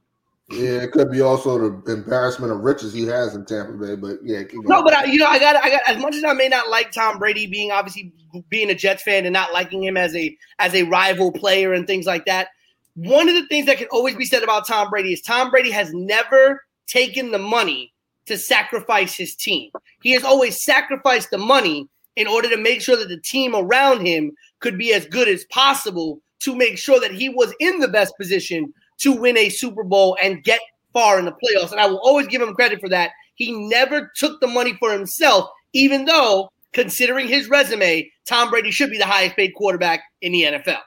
[0.51, 4.19] Yeah, it could be also the embarrassment of riches he has in Tampa Bay, but
[4.21, 5.81] yeah, keep No, but I, you know, I got, I got.
[5.87, 8.11] As much as I may not like Tom Brady, being obviously
[8.49, 11.87] being a Jets fan and not liking him as a as a rival player and
[11.87, 12.49] things like that.
[12.95, 15.71] One of the things that can always be said about Tom Brady is Tom Brady
[15.71, 17.93] has never taken the money
[18.25, 19.71] to sacrifice his team.
[20.01, 24.05] He has always sacrificed the money in order to make sure that the team around
[24.05, 27.87] him could be as good as possible to make sure that he was in the
[27.87, 30.59] best position to win a Super Bowl and get
[30.93, 31.71] far in the playoffs.
[31.71, 33.11] And I will always give him credit for that.
[33.35, 38.91] He never took the money for himself, even though, considering his resume, Tom Brady should
[38.91, 40.79] be the highest paid quarterback in the NFL.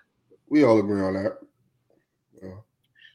[0.49, 1.39] we all agree on that.
[2.43, 2.51] Yeah.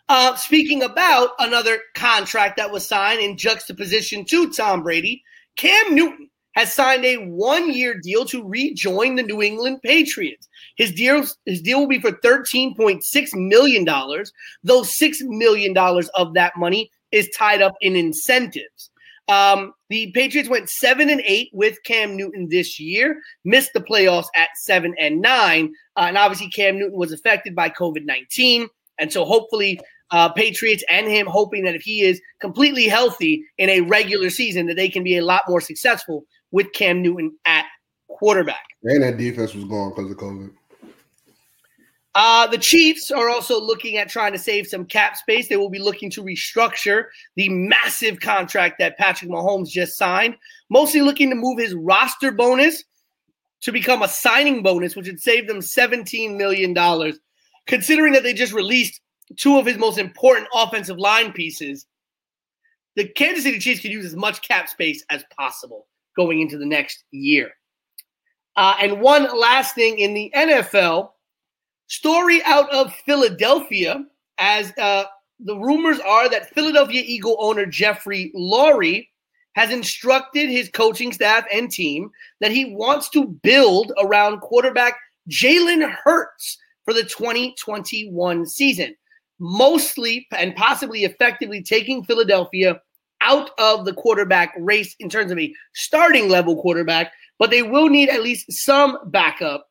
[0.10, 5.24] Uh, speaking about another contract that was signed in juxtaposition to Tom Brady,
[5.56, 10.48] Cam Newton has signed a one-year deal to rejoin the New England Patriots.
[10.78, 13.02] His deal, his deal will be for $13.6
[13.34, 18.90] million, though $6 million of that money is tied up in incentives.
[19.30, 24.28] Um, the Patriots went seven and eight with Cam Newton this year, missed the playoffs
[24.36, 25.72] at seven and nine.
[25.96, 28.68] Uh, and obviously, Cam Newton was affected by COVID 19.
[28.98, 33.70] And so, hopefully, uh, Patriots and him hoping that if he is completely healthy in
[33.70, 37.66] a regular season, that they can be a lot more successful with Cam Newton at
[38.08, 38.66] quarterback.
[38.84, 40.52] And that defense was gone because of COVID.
[42.16, 45.48] Uh, the Chiefs are also looking at trying to save some cap space.
[45.48, 50.36] They will be looking to restructure the massive contract that Patrick Mahomes just signed,
[50.70, 52.84] mostly looking to move his roster bonus
[53.62, 56.74] to become a signing bonus, which would save them $17 million.
[57.68, 59.02] Considering that they just released
[59.38, 61.86] two of his most important offensive line pieces,
[62.96, 65.86] the Kansas City Chiefs can use as much cap space as possible
[66.20, 67.52] going into the next year.
[68.58, 71.12] Uh, and one last thing in the NFL
[71.88, 74.04] story out of Philadelphia,
[74.38, 75.06] as uh,
[75.40, 79.08] the rumors are that Philadelphia Eagle owner Jeffrey Lurie
[79.56, 84.98] has instructed his coaching staff and team that he wants to build around quarterback
[85.30, 88.94] Jalen Hurts for the 2021 season,
[89.40, 92.82] mostly and possibly effectively taking Philadelphia
[93.22, 97.90] out of the quarterback race in terms of a starting level quarterback, but they will
[97.90, 99.66] need at least some backup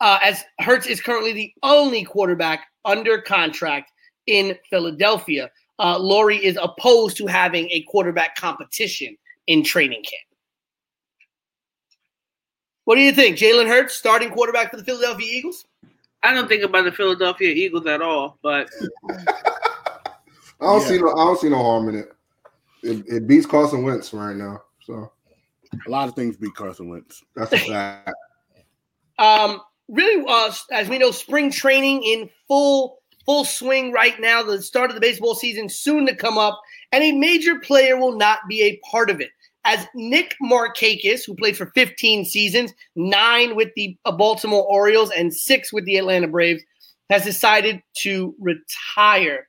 [0.00, 3.90] uh, as Hurts is currently the only quarterback under contract
[4.26, 5.50] in Philadelphia.
[5.78, 10.22] Uh, Lurie is opposed to having a quarterback competition in training camp.
[12.84, 15.66] What do you think, Jalen Hurts, starting quarterback for the Philadelphia Eagles?
[16.22, 18.68] I don't think about the Philadelphia Eagles at all, but
[19.10, 20.12] I
[20.60, 20.88] don't Yeah.
[20.88, 21.10] see no.
[21.12, 22.12] I don't see no harm in it.
[22.82, 25.12] It, it beats Carson Wentz right now, so
[25.86, 27.24] A lot of things beat Carson Wentz.
[27.34, 28.12] that's a fact.
[29.20, 34.42] Um, really, uh, as we know, spring training in full full swing right now.
[34.42, 36.58] The start of the baseball season soon to come up,
[36.92, 39.30] and a major player will not be a part of it.
[39.64, 45.34] As Nick Markakis, who played for 15 seasons, nine with the uh, Baltimore Orioles and
[45.34, 46.62] six with the Atlanta Braves,
[47.10, 49.48] has decided to retire.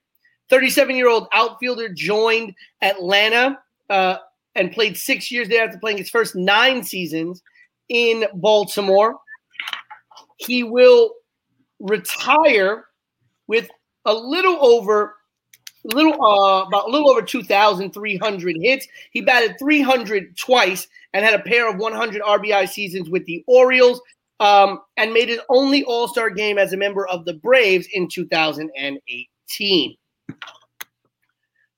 [0.50, 3.60] 37 year old outfielder joined Atlanta
[3.90, 4.18] uh,
[4.56, 7.42] and played six years there after playing his first nine seasons
[7.90, 9.18] in Baltimore.
[10.38, 11.14] He will
[11.80, 12.86] retire
[13.48, 13.70] with
[14.06, 15.16] a little over
[15.86, 21.44] little uh about a little over 2300 hits he batted 300 twice and had a
[21.44, 24.02] pair of 100 rbi seasons with the orioles
[24.42, 29.96] um, and made his only all-star game as a member of the braves in 2018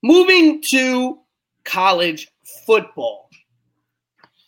[0.03, 1.19] moving to
[1.63, 2.27] college
[2.65, 3.29] football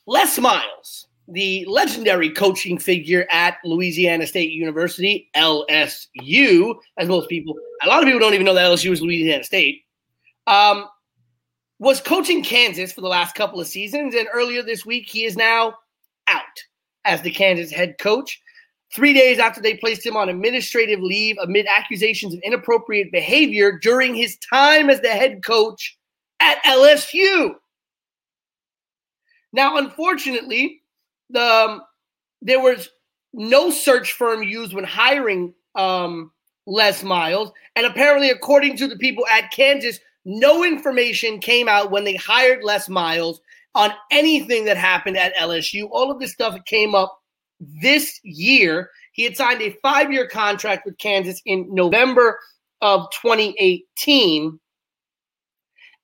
[0.07, 7.87] les miles the legendary coaching figure at Louisiana State University, LSU, as most people, a
[7.87, 9.83] lot of people don't even know that LSU is Louisiana State,
[10.47, 10.85] um,
[11.79, 14.15] was coaching Kansas for the last couple of seasons.
[14.15, 15.75] And earlier this week, he is now
[16.27, 16.43] out
[17.05, 18.41] as the Kansas head coach.
[18.93, 24.13] Three days after they placed him on administrative leave amid accusations of inappropriate behavior during
[24.13, 25.97] his time as the head coach
[26.39, 27.55] at LSU.
[29.51, 30.83] Now, unfortunately,
[31.31, 31.81] the um,
[32.43, 32.89] there was
[33.33, 36.31] no search firm used when hiring um,
[36.67, 42.03] Les Miles, and apparently, according to the people at Kansas, no information came out when
[42.03, 43.41] they hired Les Miles
[43.73, 45.87] on anything that happened at LSU.
[45.89, 47.22] All of this stuff came up
[47.81, 48.89] this year.
[49.11, 52.39] He had signed a five-year contract with Kansas in November
[52.81, 54.59] of 2018,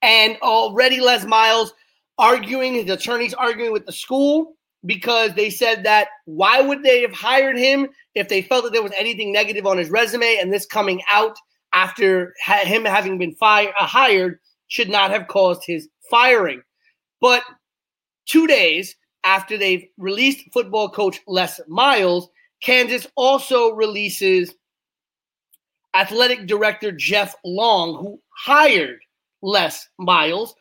[0.02, 1.74] and already Les Miles
[2.18, 7.14] arguing, his attorneys arguing with the school because they said that why would they have
[7.14, 10.66] hired him if they felt that there was anything negative on his resume and this
[10.66, 11.36] coming out
[11.74, 16.62] after him having been fired uh, hired should not have caused his firing
[17.20, 17.44] but
[18.26, 22.30] two days after they've released football coach les miles
[22.62, 24.54] kansas also releases
[25.94, 29.00] athletic director jeff long who hired
[29.42, 30.56] les miles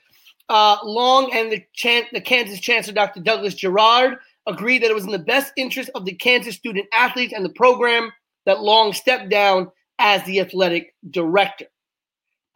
[0.48, 3.20] uh, Long and the, Chan- the Kansas Chancellor, Dr.
[3.20, 4.16] Douglas Girod,
[4.46, 7.50] agreed that it was in the best interest of the Kansas student athletes and the
[7.50, 8.10] program
[8.46, 11.66] that Long stepped down as the athletic director.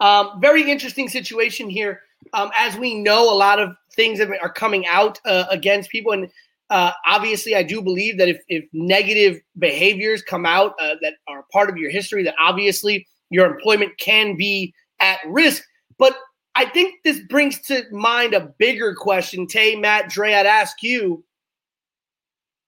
[0.00, 2.00] Um, very interesting situation here.
[2.32, 6.12] Um, as we know, a lot of things have, are coming out uh, against people,
[6.12, 6.30] and
[6.72, 11.44] uh, obviously, I do believe that if, if negative behaviors come out uh, that are
[11.52, 15.62] part of your history, that obviously your employment can be at risk.
[15.98, 16.16] But
[16.54, 19.46] I think this brings to mind a bigger question.
[19.46, 21.22] Tay, Matt, Dre, I'd ask you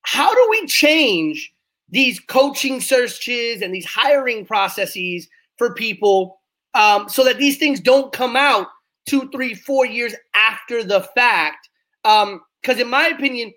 [0.02, 1.54] how do we change
[1.88, 6.40] these coaching searches and these hiring processes for people
[6.74, 8.66] um, so that these things don't come out
[9.06, 11.68] two, three, four years after the fact?
[12.02, 13.52] Because, in my opinion,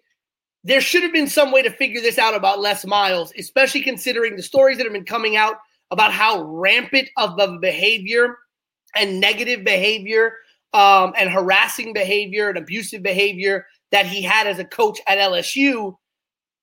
[0.63, 4.35] there should have been some way to figure this out about Les Miles, especially considering
[4.35, 5.55] the stories that have been coming out
[5.91, 8.37] about how rampant of the behavior
[8.95, 10.33] and negative behavior
[10.73, 15.95] um, and harassing behavior and abusive behavior that he had as a coach at LSU,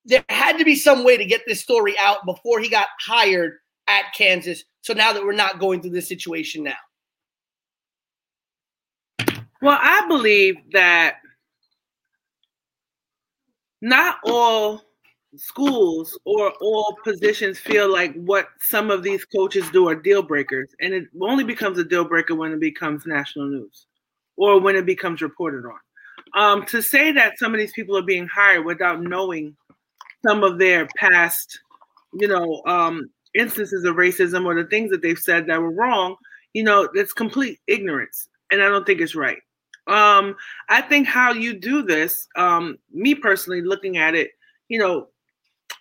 [0.05, 3.55] there had to be some way to get this story out before he got hired
[3.89, 4.65] at Kansas.
[4.83, 6.75] So now that we're not going through this situation now.
[9.65, 11.21] Well, I believe that
[13.81, 14.83] not all
[15.37, 20.69] schools or all positions feel like what some of these coaches do are deal breakers.
[20.83, 23.87] And it only becomes a deal breaker when it becomes national news
[24.37, 25.79] or when it becomes reported on.
[26.35, 29.57] Um, to say that some of these people are being hired without knowing
[30.27, 31.59] some of their past,
[32.13, 36.17] you know, um, instances of racism or the things that they've said that were wrong,
[36.53, 38.29] you know, that's complete ignorance.
[38.53, 39.39] And I don't think it's right.
[39.87, 40.37] Um,
[40.69, 44.31] I think how you do this, um, me personally looking at it,
[44.69, 45.09] you know,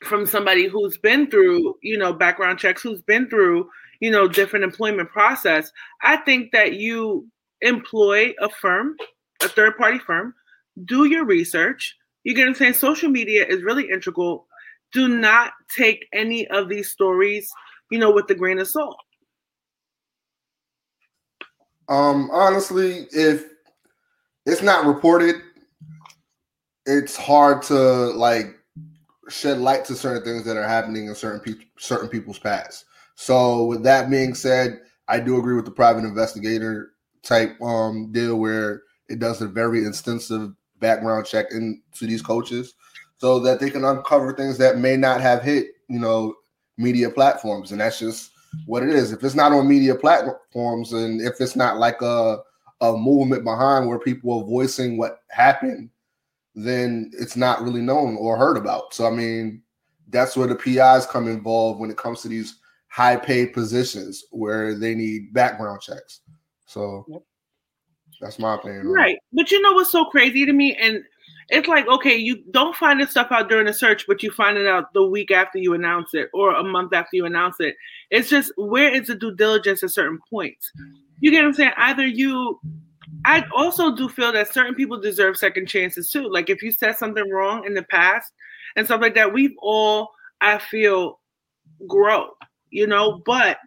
[0.04, 3.70] from somebody who's been through, you know, background checks, who's been through,
[4.02, 7.28] you know, different employment process, I think that you
[7.62, 8.98] employ a firm,
[9.42, 10.34] a third party firm,
[10.86, 11.96] do your research.
[12.24, 12.74] You get what I'm saying?
[12.74, 14.48] Social media is really integral
[14.94, 17.52] do not take any of these stories,
[17.90, 18.96] you know, with a grain of salt.
[21.90, 23.46] Um, honestly, if
[24.46, 25.36] it's not reported,
[26.86, 28.56] it's hard to like
[29.30, 32.86] shed light to certain things that are happening in certain certain people's past.
[33.16, 38.36] So with that being said, I do agree with the private investigator type um deal
[38.38, 42.74] where it does a very extensive background check into these coaches
[43.18, 46.36] so that they can uncover things that may not have hit, you know,
[46.78, 47.72] media platforms.
[47.72, 48.32] And that's just
[48.66, 49.14] what it is.
[49.14, 52.40] If it's not on media platforms and if it's not like a
[52.84, 55.90] a movement behind where people are voicing what happened,
[56.54, 58.94] then it's not really known or heard about.
[58.94, 59.62] So I mean,
[60.10, 64.76] that's where the PIs come involved when it comes to these high paid positions where
[64.76, 66.20] they need background checks.
[66.68, 67.24] So Yep.
[68.22, 68.82] that's my opinion.
[68.82, 68.90] on it.
[68.90, 69.18] Right.
[69.32, 70.76] But you know what's so crazy to me?
[70.76, 71.04] And
[71.50, 74.58] it's like, okay, you don't find this stuff out during the search, but you find
[74.58, 77.76] it out the week after you announce it or a month after you announce it.
[78.12, 80.72] It's just where is the due diligence at certain points?
[81.24, 81.72] You get what I'm saying?
[81.78, 82.60] Either you
[83.24, 86.30] I also do feel that certain people deserve second chances too.
[86.30, 88.34] Like if you said something wrong in the past
[88.76, 90.10] and stuff like that, we've all,
[90.42, 91.22] I feel,
[91.88, 92.32] grow,
[92.72, 93.58] you know, but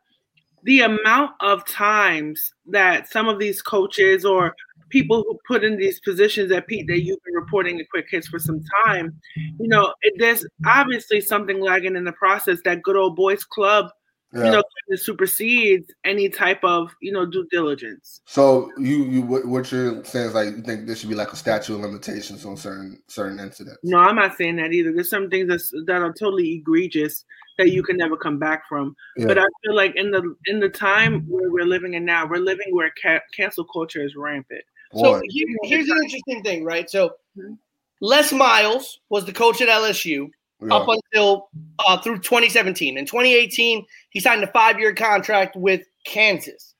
[0.64, 4.54] the amount of times that some of these coaches or
[4.90, 8.28] people who put in these positions that Pete that you've been reporting a quick hits
[8.28, 9.18] for some time,
[9.58, 12.58] you know, it, there's obviously something lagging in the process.
[12.66, 13.86] That good old boys club,
[14.32, 14.38] Yeah.
[14.44, 18.20] you know, kind of supersedes any type of you know due diligence.
[18.26, 21.32] So you you what, what you're saying is like you think there should be like
[21.32, 23.78] a statute of limitations on certain certain incidents.
[23.84, 24.92] No, I'm not saying that either.
[24.92, 27.24] There's some things that's, that are totally egregious
[27.58, 28.96] that you can never come back from.
[29.16, 29.26] Yeah.
[29.26, 32.38] But I feel like in the in the time where we're living in now, we're
[32.38, 34.62] living where ca- cancel culture is rampant.
[34.92, 36.90] So here- here's an interesting thing, right?
[36.90, 37.58] So Mhm.
[38.02, 40.28] Les Miles was the coach at LSU
[40.60, 40.74] yeah.
[40.74, 41.48] up until
[41.80, 42.98] uh, through 2017.
[42.98, 46.74] In 2018, he signed a five-year contract with Kansas.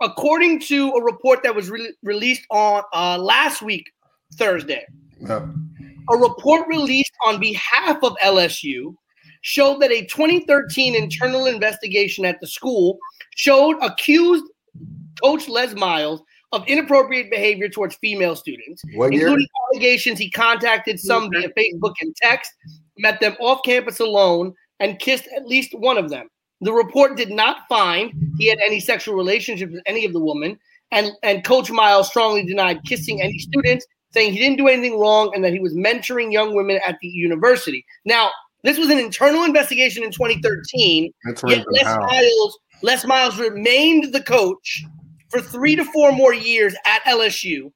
[0.00, 3.90] According to a report that was re- released on uh, last week,
[4.34, 4.86] Thursday,
[5.20, 5.46] yeah.
[6.10, 8.94] a report released on behalf of LSU
[9.42, 12.98] showed that a 2013 internal investigation at the school
[13.36, 14.44] showed accused
[15.22, 19.22] coach Les Miles of inappropriate behavior towards female students, What year?
[19.22, 22.52] including allegations he contacted some via Facebook and text,
[23.00, 26.28] met them off campus alone, and kissed at least one of them.
[26.60, 30.58] The report did not find he had any sexual relationship with any of the women,
[30.90, 35.32] and, and Coach Miles strongly denied kissing any students, saying he didn't do anything wrong
[35.34, 37.84] and that he was mentoring young women at the university.
[38.04, 38.30] Now,
[38.62, 41.98] this was an internal investigation in 2013, Mentoring yet them Les?
[41.98, 44.84] Miles, Les Miles remained the coach
[45.30, 47.72] for three to four more years at LSU,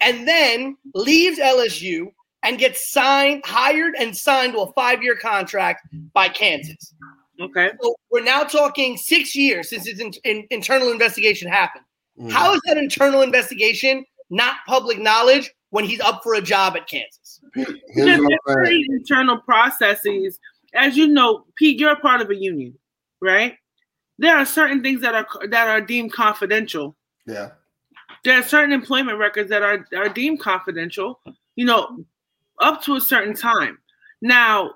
[0.00, 2.06] and then leaves LSU
[2.44, 6.94] and gets signed, hired, and signed to a five-year contract by Kansas.
[7.40, 7.70] Okay.
[7.82, 11.84] So we're now talking six years since his in, in- internal investigation happened.
[12.20, 12.30] Mm.
[12.30, 16.86] How is that internal investigation not public knowledge when he's up for a job at
[16.86, 17.40] Kansas?
[17.54, 18.38] Here's Just what I'm saying.
[18.48, 20.38] every internal processes,
[20.74, 22.74] as you know, Pete, you're a part of a union,
[23.20, 23.56] right?
[24.18, 26.94] There are certain things that are that are deemed confidential.
[27.26, 27.50] Yeah.
[28.22, 31.20] There are certain employment records that are are deemed confidential.
[31.56, 32.04] You know,
[32.60, 33.78] up to a certain time.
[34.22, 34.72] Now,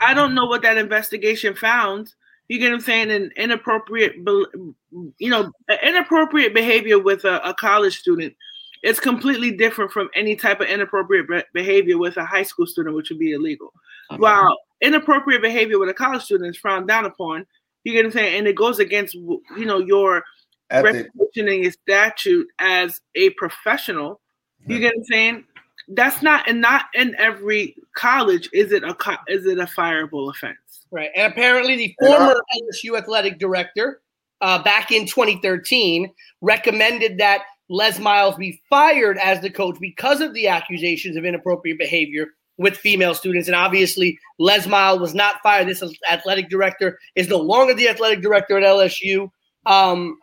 [0.00, 2.12] I don't know what that investigation found.
[2.48, 3.10] You get what I'm saying?
[3.10, 5.50] An inappropriate, you know,
[5.82, 8.34] inappropriate behavior with a, a college student
[8.82, 13.10] is completely different from any type of inappropriate behavior with a high school student, which
[13.10, 13.72] would be illegal.
[14.16, 17.46] While inappropriate behavior with a college student is frowned down upon,
[17.82, 20.22] you get what I'm saying, and it goes against you know your
[20.70, 21.06] Ethic.
[21.16, 24.20] reputation and your statute as a professional.
[24.66, 25.44] You get what I'm saying?
[25.88, 30.30] That's not and not in every college is it a co- is it a fireable
[30.30, 30.58] offense.
[30.90, 31.10] Right.
[31.14, 34.00] And apparently, the former LSU athletic director
[34.40, 40.32] uh, back in 2013 recommended that Les Miles be fired as the coach because of
[40.34, 43.48] the accusations of inappropriate behavior with female students.
[43.48, 45.68] And obviously, Les Miles was not fired.
[45.68, 49.30] This athletic director is no longer the athletic director at LSU.
[49.66, 50.18] Um,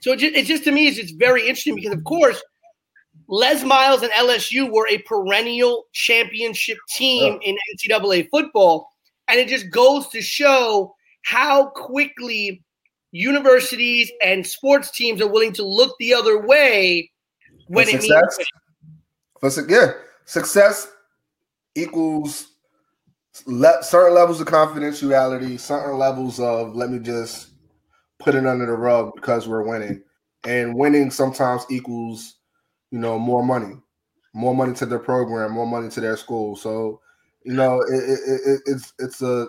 [0.00, 2.42] so it just, it's just to me, it's just very interesting because, of course,
[3.28, 8.90] Les Miles and LSU were a perennial championship team in NCAA football.
[9.28, 12.64] And it just goes to show how quickly
[13.12, 17.10] universities and sports teams are willing to look the other way
[17.66, 18.46] when For it means success?
[19.40, 19.92] For su- yeah,
[20.24, 20.90] success
[21.74, 22.48] equals
[23.46, 27.48] le- certain levels of confidentiality, certain levels of let me just
[28.18, 30.02] put it under the rug because we're winning,
[30.44, 32.37] and winning sometimes equals
[32.90, 33.76] you know more money,
[34.34, 36.56] more money to their program, more money to their school.
[36.56, 37.00] So
[37.44, 39.42] You know, it, it, it, it's it's a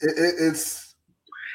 [0.00, 0.94] it, it's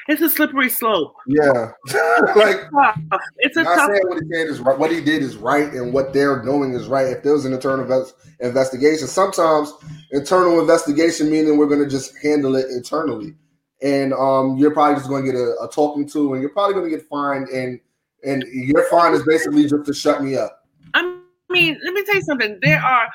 [0.08, 1.14] it's a slippery slope.
[1.26, 1.70] Yeah,
[2.36, 2.62] like
[3.38, 3.90] it's a not tough.
[3.90, 4.78] saying what he did is right.
[4.78, 7.06] What he did is right, and what they're doing is right.
[7.06, 9.72] If there was an internal invest- investigation, sometimes
[10.12, 13.34] internal investigation meaning we're going to just handle it internally,
[13.82, 16.74] and um, you're probably just going to get a, a talking to, and you're probably
[16.74, 17.80] going to get fined, and
[18.24, 20.64] and your fine is basically just to shut me up.
[20.94, 21.02] I
[21.48, 22.58] mean, let me tell you something.
[22.62, 23.08] There are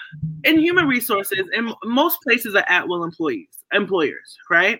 [0.43, 4.79] in human resources, and most places are at will employees, employers, right?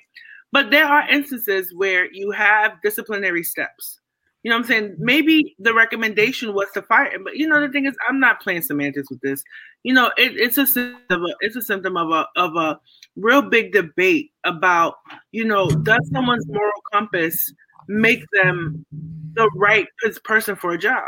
[0.52, 4.00] But there are instances where you have disciplinary steps.
[4.44, 4.96] You know what I'm saying?
[5.00, 8.42] Maybe the recommendation was to fire him, but you know the thing is, I'm not
[8.42, 9.44] playing semantics with this.
[9.82, 11.24] You know, it, it's a symptom.
[11.24, 12.80] Of a, it's a symptom of a of a
[13.16, 14.96] real big debate about
[15.32, 17.52] you know does someone's moral compass
[17.88, 18.86] make them
[19.34, 19.88] the right
[20.24, 21.04] person for a job?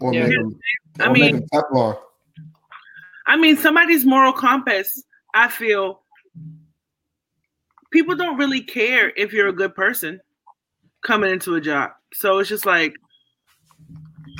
[0.00, 0.28] Or Yeah.
[0.28, 0.60] make them,
[1.00, 1.98] I or make mean, them Teflon.
[3.26, 5.04] I mean, somebody's moral compass,
[5.34, 6.02] I feel
[7.90, 10.20] people don't really care if you're a good person
[11.02, 11.90] coming into a job.
[12.14, 12.94] So it's just like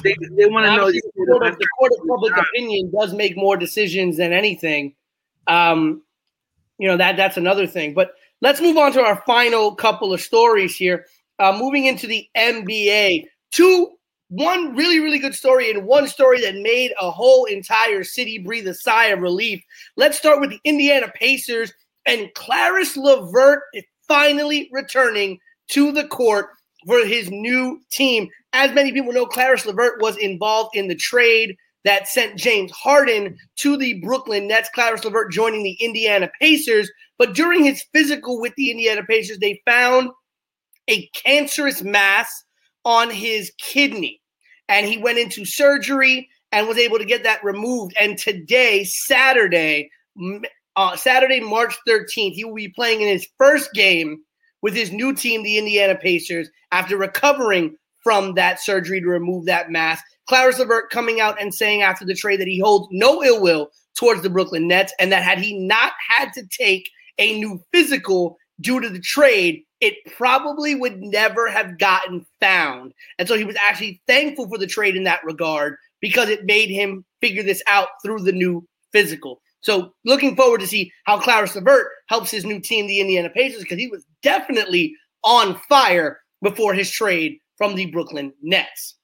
[0.02, 2.44] they, they want to know the court, of, the court of public job.
[2.54, 4.94] opinion does make more decisions than anything.
[5.46, 6.02] Um,
[6.78, 7.94] you know that that's another thing.
[7.94, 11.06] But let's move on to our final couple of stories here.
[11.38, 13.92] Uh, moving into the NBA, two
[14.30, 18.68] one really really good story and one story that made a whole entire city breathe
[18.68, 19.62] a sigh of relief.
[19.96, 21.72] Let's start with the Indiana Pacers
[22.04, 23.60] and Caris LeVert
[24.06, 26.48] finally returning to the court
[26.86, 28.28] for his new team.
[28.52, 33.36] As many people know, Caris LeVert was involved in the trade that sent James Harden
[33.56, 34.70] to the Brooklyn Nets.
[34.74, 36.90] Caris LeVert joining the Indiana Pacers.
[37.18, 40.10] But during his physical with the Indiana Pacers, they found
[40.88, 42.44] a cancerous mass
[42.84, 44.20] on his kidney.
[44.68, 47.94] And he went into surgery and was able to get that removed.
[48.00, 49.90] And today, Saturday,
[50.76, 54.22] uh, Saturday, March 13th, he will be playing in his first game
[54.62, 59.70] with his new team, the Indiana Pacers, after recovering from that surgery to remove that
[59.70, 60.00] mass.
[60.28, 63.70] Caris LeVert coming out and saying after the trade that he holds no ill will
[63.96, 68.38] towards the Brooklyn Nets and that had he not had to take a new physical
[68.60, 72.92] due to the trade, it probably would never have gotten found.
[73.18, 76.70] And so he was actually thankful for the trade in that regard because it made
[76.70, 79.40] him figure this out through the new physical.
[79.60, 83.62] So looking forward to see how Caris LeVert helps his new team, the Indiana Pacers,
[83.62, 84.94] because he was definitely
[85.24, 88.94] on fire before his trade from the Brooklyn Nets.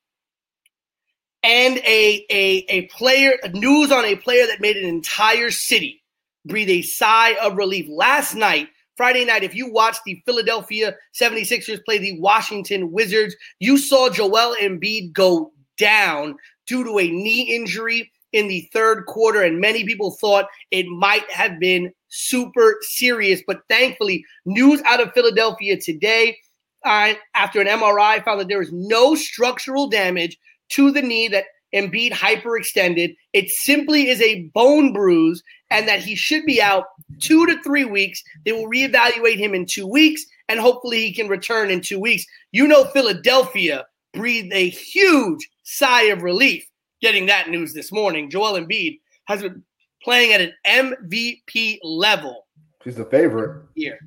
[1.42, 6.02] And a, a, a player, news on a player that made an entire city
[6.46, 7.86] breathe a sigh of relief.
[7.88, 13.76] Last night, Friday night, if you watched the Philadelphia 76ers play the Washington Wizards, you
[13.76, 16.36] saw Joel Embiid go down
[16.66, 21.28] due to a knee injury in the third quarter, and many people thought it might
[21.30, 23.42] have been super serious.
[23.46, 26.36] But thankfully, news out of Philadelphia today,
[26.84, 30.36] uh, after an MRI, found that there was no structural damage
[30.70, 31.44] to the knee that
[31.74, 33.16] Embiid hyperextended.
[33.32, 36.84] It simply is a bone bruise, and that he should be out
[37.20, 38.22] two to three weeks.
[38.44, 42.24] They will reevaluate him in two weeks, and hopefully he can return in two weeks.
[42.52, 46.64] You know, Philadelphia breathed a huge sigh of relief
[47.02, 48.30] getting that news this morning.
[48.30, 49.62] Joel Embiid has been
[50.02, 52.44] playing at an MVP level
[52.84, 53.62] He's the favorite.
[53.74, 53.98] here.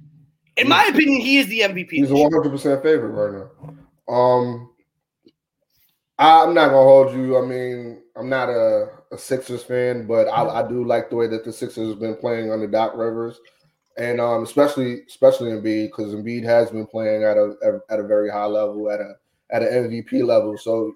[0.56, 1.90] In my opinion, he is the MVP.
[1.92, 3.48] He's a one hundred percent favorite right
[4.08, 4.14] now.
[4.14, 4.70] Um,
[6.20, 7.38] I'm not gonna hold you.
[7.38, 11.28] I mean, I'm not a, a Sixers fan, but I, I do like the way
[11.28, 13.40] that the Sixers have been playing under Doc Rivers,
[13.98, 18.30] and um, especially especially Embiid because Embiid has been playing at a at a very
[18.30, 19.14] high level at a
[19.52, 20.58] at an MVP level.
[20.58, 20.96] So,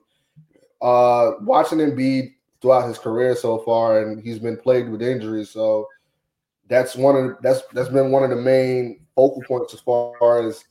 [0.82, 5.52] uh, watching Embiid throughout his career so far, and he's been plagued with injuries.
[5.52, 5.88] So
[6.68, 10.64] that's one of that's that's been one of the main focal points as far as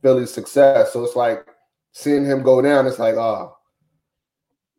[0.00, 0.94] Philly's success.
[0.94, 1.46] So it's like
[1.92, 2.86] seeing him go down.
[2.86, 3.52] It's like ah,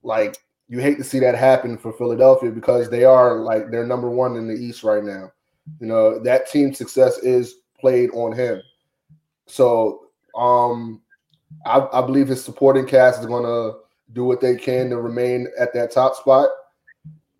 [0.09, 4.09] like you hate to see that happen for Philadelphia because they are like they're number
[4.09, 5.31] one in the East right now.
[5.79, 8.61] You know that team's success is played on him.
[9.45, 11.01] So um,
[11.65, 13.79] I, I believe his supporting cast is going to
[14.11, 16.49] do what they can to remain at that top spot.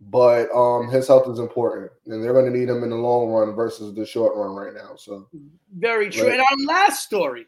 [0.01, 3.30] But um, his health is important, and they're going to need him in the long
[3.30, 4.95] run versus the short run right now.
[4.95, 5.28] So
[5.78, 6.30] Very true.
[6.30, 7.45] And our last story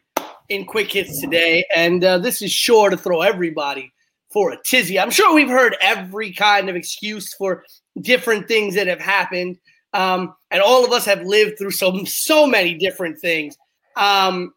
[0.48, 3.92] in quick hits today, and uh, this is sure to throw everybody
[4.32, 4.98] for a tizzy.
[4.98, 7.64] I'm sure we've heard every kind of excuse for
[8.00, 9.58] different things that have happened,
[9.92, 13.56] um, and all of us have lived through so so many different things.
[13.96, 14.52] Um,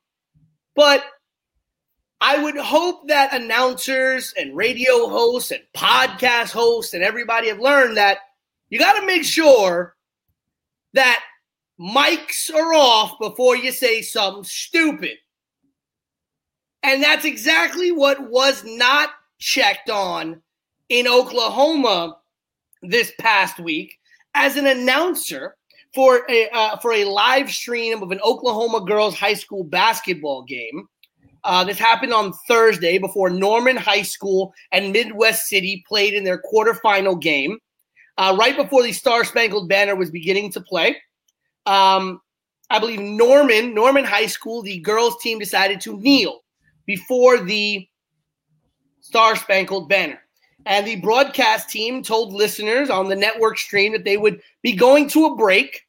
[0.76, 1.04] but
[2.22, 7.98] I would hope that announcers and radio hosts and podcast hosts and everybody have learned
[7.98, 8.20] that
[8.70, 9.96] you got to make sure
[10.94, 11.24] that
[11.80, 15.18] mics are off before you say something stupid.
[16.84, 19.10] And that's exactly what was not
[19.40, 20.42] checked on
[20.90, 22.18] in Oklahoma
[22.82, 23.98] this past week
[24.34, 25.56] as an announcer
[25.94, 30.88] for a uh, for a live stream of an Oklahoma girls high school basketball game.
[31.44, 36.42] Uh, this happened on Thursday before Norman High School and Midwest City played in their
[36.42, 37.60] quarterfinal game.
[38.18, 40.98] Uh, right before the Star Spangled Banner was beginning to play,
[41.66, 42.20] um,
[42.70, 46.42] I believe Norman Norman High School, the girls team decided to kneel
[46.86, 47.88] before the
[49.06, 50.20] Star Spangled Banner.
[50.66, 55.08] And the broadcast team told listeners on the network stream that they would be going
[55.10, 55.86] to a break.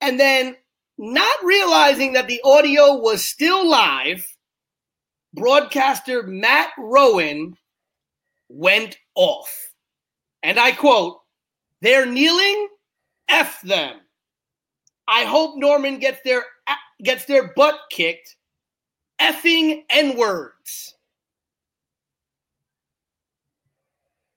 [0.00, 0.56] And then,
[0.98, 4.26] not realizing that the audio was still live,
[5.32, 7.56] broadcaster Matt Rowan
[8.48, 9.70] went off.
[10.42, 11.20] And I quote,
[11.82, 12.68] They're kneeling,
[13.28, 14.00] F them.
[15.06, 16.44] I hope Norman gets their
[17.04, 18.34] gets their butt kicked.
[19.20, 20.93] Effing N words.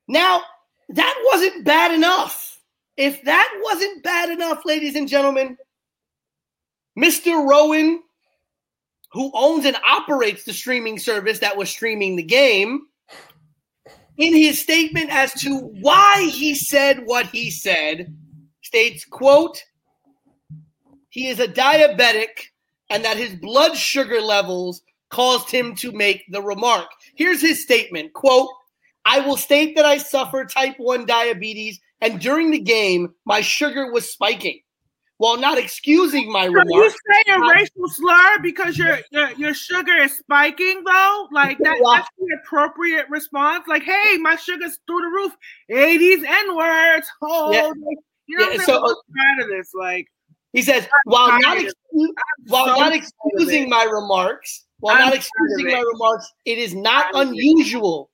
[0.08, 0.42] Now,
[0.90, 2.62] that wasn't bad enough.
[2.96, 5.58] If that wasn't bad enough, ladies and gentlemen,
[6.98, 7.48] Mr.
[7.48, 8.02] Rowan,
[9.12, 12.88] who owns and operates the streaming service that was streaming the game,
[14.18, 18.16] in his statement as to why he said what he said,
[18.64, 19.62] states, quote,
[21.10, 22.50] he is a diabetic
[22.90, 26.88] and that his blood sugar levels caused him to make the remark.
[27.16, 28.50] Here's his statement, quote,
[29.10, 33.92] I will state that I suffer type 1 diabetes, and during the game, my sugar
[33.92, 34.60] was spiking.
[35.20, 39.54] While not excusing my So remark, you say a racial slur because your, your your
[39.56, 41.28] sugar is spiking though?
[41.32, 43.64] Like that, that's the appropriate response.
[43.68, 45.32] Like, hey, my sugar's through the roof.
[45.70, 47.08] Hey, these N words.
[47.24, 47.72] Oh, Yeah.
[48.28, 48.78] you know Yeah, what I'm so-?
[48.78, 49.72] I'm uh, tired of this.
[49.74, 50.06] Like,
[50.54, 51.64] he says, while not, tired.
[51.64, 52.12] excuse,
[52.46, 57.12] while so not excusing my remarks, while I'm not excusing my remarks, it is not
[57.14, 57.40] Tired of it.
[57.40, 58.12] unusual.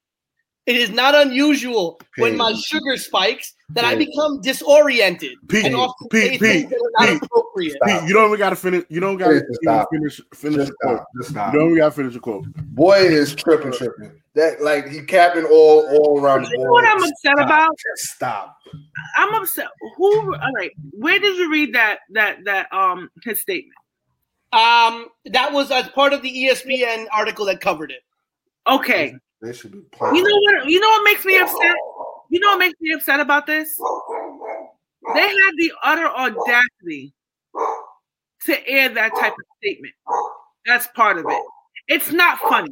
[0.65, 6.07] It is not unusual when my sugar spikes that I become disoriented Pete, and often
[6.09, 7.23] Pete, say Pete, things that are not Pete.
[7.23, 7.77] appropriate.
[7.85, 8.85] Pete, you don't even got to finish.
[8.87, 9.89] You don't got to Just stop.
[9.91, 10.97] finish finish Just the quote.
[10.97, 11.07] stop.
[11.17, 11.53] Just stop.
[11.53, 12.45] You don't even got to finish the quote.
[12.75, 14.11] Boy is tripping, tripping.
[14.35, 17.45] That like he capping all all around the you know what I'm upset Stop.
[17.45, 17.69] about?
[17.71, 18.57] Just stop.
[19.17, 19.67] I'm upset.
[19.97, 20.35] Who?
[20.35, 23.75] All right, where did you read that that that um his statement?
[24.53, 28.01] Um, that was as part of the ESPN article that covered it.
[28.67, 30.15] Okay, They should be playing.
[30.15, 30.69] you know what?
[30.69, 31.75] You know what makes me upset?
[32.29, 33.77] You know what makes me upset about this?
[35.13, 37.13] They had the utter audacity
[38.45, 39.93] to air that type of statement.
[40.65, 41.43] That's part of it.
[41.89, 42.71] It's not funny.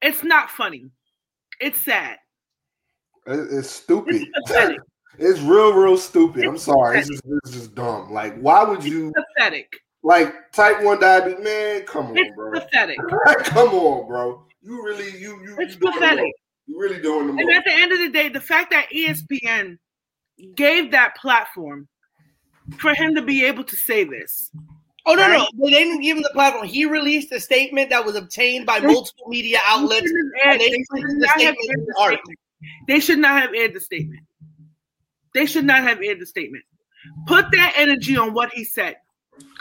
[0.00, 0.86] It's not funny.
[1.60, 2.16] It's sad.
[3.26, 4.26] It's stupid.
[4.34, 4.80] It's.
[5.18, 6.44] It's real, real stupid.
[6.44, 6.98] I'm sorry.
[6.98, 8.12] It's just, it's just dumb.
[8.12, 9.80] Like, why would you pathetic.
[10.06, 11.42] Like type one diabetes?
[11.44, 12.52] Man, come on, It's bro.
[12.52, 12.96] pathetic.
[13.44, 14.46] come on, bro.
[14.62, 16.32] You really, you, you, It's you pathetic.
[16.66, 19.78] You really doing the And at the end of the day, the fact that ESPN
[20.54, 21.88] gave that platform
[22.78, 24.50] for him to be able to say this.
[25.08, 26.66] Oh no, no, they didn't give him the platform.
[26.66, 30.00] He released a statement that was obtained by multiple media outlets.
[30.02, 31.84] They shouldn't have and they aired- they put should the not have statement aired in
[31.86, 32.22] the the article.
[32.24, 32.38] statement.
[32.88, 34.26] They should not have aired the statement.
[35.34, 36.64] They should not have aired the statement.
[37.26, 38.96] Put that energy on what he said.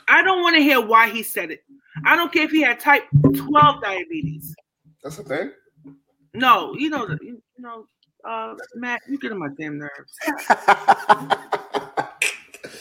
[0.08, 1.64] I don't want to hear why he said it.
[2.06, 3.04] I don't care if he had type
[3.36, 4.56] 12 diabetes.
[5.04, 5.52] That's the thing.
[6.34, 7.86] No, you know, you know,
[8.28, 10.14] uh, Matt, you get on my damn nerves.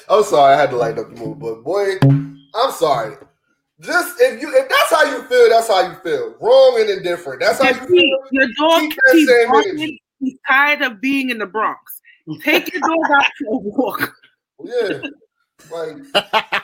[0.09, 3.16] I'm sorry, I had to lighten up the mood, but boy, I'm sorry.
[3.80, 6.34] Just if you if that's how you feel, that's how you feel.
[6.40, 7.40] Wrong and indifferent.
[7.40, 8.18] That's how you Pete, feel.
[8.30, 12.01] your dog Keep that keeps same He's tired of being in the Bronx.
[12.42, 14.14] Take your dog out for a walk.
[14.62, 15.01] Yeah.
[15.70, 15.97] Like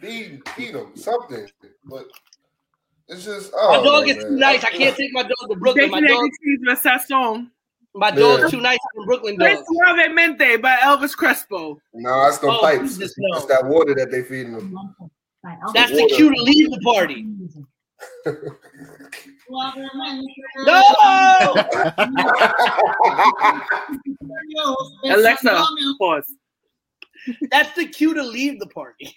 [0.00, 1.46] feed feed them something.
[1.84, 2.06] But
[3.08, 4.16] it's just My oh dog man.
[4.16, 4.64] is too nice.
[4.64, 5.90] I can't take my dog to Brooklyn.
[5.90, 6.30] My Taking dog,
[6.66, 7.50] that sazón.
[7.94, 8.48] my dog's Yeah.
[8.48, 9.64] too nice for Brooklyn Play dog.
[9.64, 11.78] Suavemente by Elvis Crespo.
[11.94, 12.98] No, that's no Oh, pipes.
[12.98, 13.46] It's, no.
[13.46, 14.74] that water that they feeding them.
[15.72, 17.26] That's the cue to leave the party.
[19.48, 20.82] No,
[25.04, 25.64] Alexa,
[25.98, 26.32] pause.
[27.50, 29.14] That's the cue to leave the party.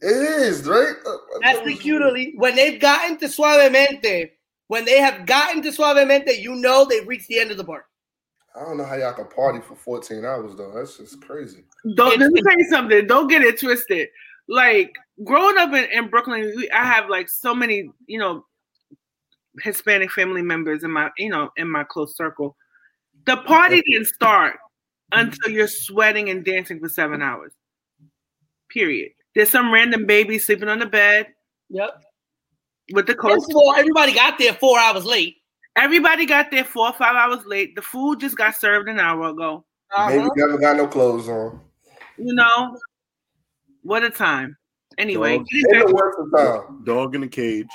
[0.00, 0.94] It is right.
[1.40, 2.34] That's the cue to leave.
[2.36, 4.30] When they've gotten to Suavemente,
[4.68, 7.86] when they have gotten to Suavemente, you know they've reached the end of the party.
[8.54, 10.72] I don't know how y'all can party for 14 hours though.
[10.72, 11.64] That's just crazy.
[11.94, 13.06] Don't let me tell you something.
[13.06, 14.08] Don't get it twisted.
[14.46, 18.44] Like growing up in, in Brooklyn, we, I have like so many, you know,
[19.60, 22.56] Hispanic family members in my, you know, in my close circle.
[23.26, 24.58] The party didn't start
[25.14, 27.52] until you're sweating and dancing for seven hours.
[28.68, 29.12] Period.
[29.34, 31.28] There's some random baby sleeping on the bed
[31.70, 32.02] Yep.
[32.92, 33.32] with the coach.
[33.32, 35.36] First of all, everybody got there four hours late.
[35.76, 37.74] Everybody got there four or five hours late.
[37.74, 39.64] The food just got served an hour ago.
[40.06, 40.30] Maybe Uh-huh.
[40.36, 41.60] never got no clothes on.
[42.16, 42.76] You know,
[43.82, 44.56] what a time.
[44.98, 45.46] Anyway, Dog.
[45.48, 46.30] getting In the worst of
[46.66, 46.84] time.
[46.84, 47.66] Dog in a cage.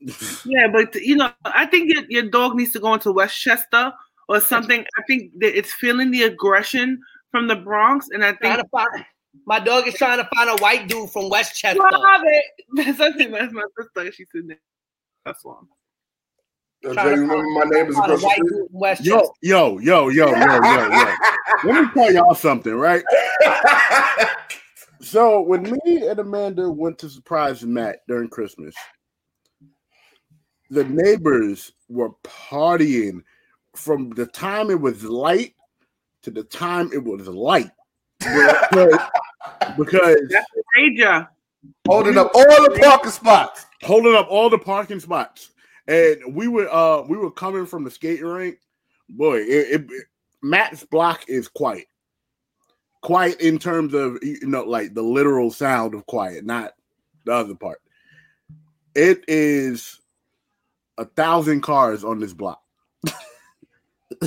[0.44, 3.92] yeah, but you know, I think your, your dog needs to go into Westchester
[4.28, 4.84] or something.
[4.98, 7.00] I think that it's feeling the aggression
[7.30, 9.04] from the Bronx, and I Trying think to find,
[9.46, 11.80] my dog is trying to find a white dude from Westchester.
[11.90, 12.44] Stop it.
[12.74, 14.12] That's I think that's my sister.
[14.12, 14.60] She's sitting there.
[15.24, 15.66] That's one.
[16.82, 18.68] Yo, Trying Jay, to you remember my neighbors Find a across the street?
[18.70, 19.28] Westchester.
[19.42, 21.14] Yo, yo, yo, yo, yo, yo, yo.
[21.64, 23.02] Let me tell y'all something, right?
[25.00, 28.74] So when me and Amanda went to surprise Matt during Christmas,
[30.70, 33.22] the neighbors were partying
[33.78, 35.54] from the time it was light
[36.22, 37.70] to the time it was light.
[38.18, 38.98] Because,
[39.78, 40.16] because
[40.76, 41.28] Ranger.
[41.86, 43.66] Holding up all the parking spots.
[43.82, 45.50] holding up all the parking spots.
[45.86, 48.58] And we were uh we were coming from the skating rink.
[49.08, 49.90] Boy, it, it
[50.42, 51.86] Matt's block is quiet.
[53.02, 56.72] Quiet in terms of you know, like the literal sound of quiet, not
[57.24, 57.80] the other part.
[58.94, 60.00] It is
[60.98, 62.60] a thousand cars on this block.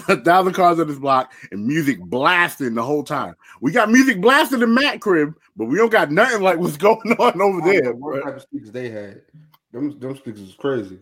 [0.07, 3.35] a thousand cars on this block and music blasting the whole time.
[3.61, 7.11] We got music blasting in Matt crib, but we don't got nothing like what's going
[7.19, 7.93] on over there.
[7.93, 9.21] What type of speakers they had?
[9.71, 10.99] Them, them speakers is crazy.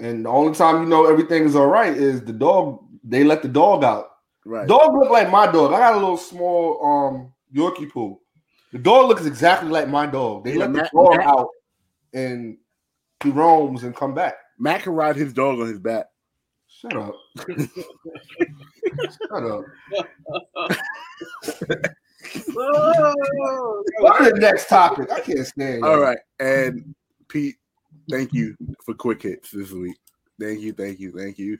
[0.00, 2.84] And the only time you know everything is all right is the dog.
[3.04, 4.10] They let the dog out.
[4.44, 4.66] Right.
[4.68, 5.72] Dog look like my dog.
[5.72, 8.20] I got a little small um Yorkie poo.
[8.72, 10.44] The dog looks exactly like my dog.
[10.44, 11.48] They Yeah, let the dog Matt- out
[12.12, 12.56] and
[13.22, 14.34] he roams and come back.
[14.58, 16.06] Matt can ride his dog on his back.
[16.80, 17.14] Shut up.
[17.48, 19.64] Shut up.
[22.56, 25.10] Oh, What is the next topic?
[25.10, 25.84] I can't stand.
[25.84, 26.00] All y'all.
[26.00, 26.18] right.
[26.38, 26.94] And
[27.28, 27.56] Pete,
[28.10, 29.96] thank you for quick hits this week.
[30.40, 31.58] Thank you, thank you, thank you.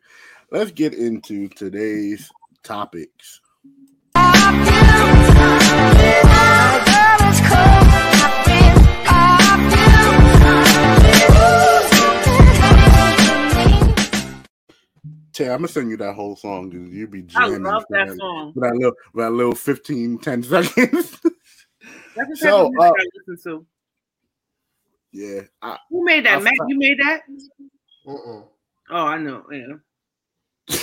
[0.52, 2.30] Let's get into today's
[2.62, 3.40] topics.
[15.38, 17.44] Tay, I'm gonna send you that whole song because you be jamming.
[17.44, 18.52] I jamming love for that song.
[18.54, 20.74] For that little, for that little 15, 10 seconds.
[22.16, 23.66] That's the type So, of music uh, I listen to.
[25.12, 25.40] yeah.
[25.62, 26.38] I, Who made that?
[26.38, 27.20] I Matt, fu- you made that?
[28.04, 28.42] Uh-uh.
[28.90, 29.44] Oh, I know.
[29.52, 30.76] Yeah.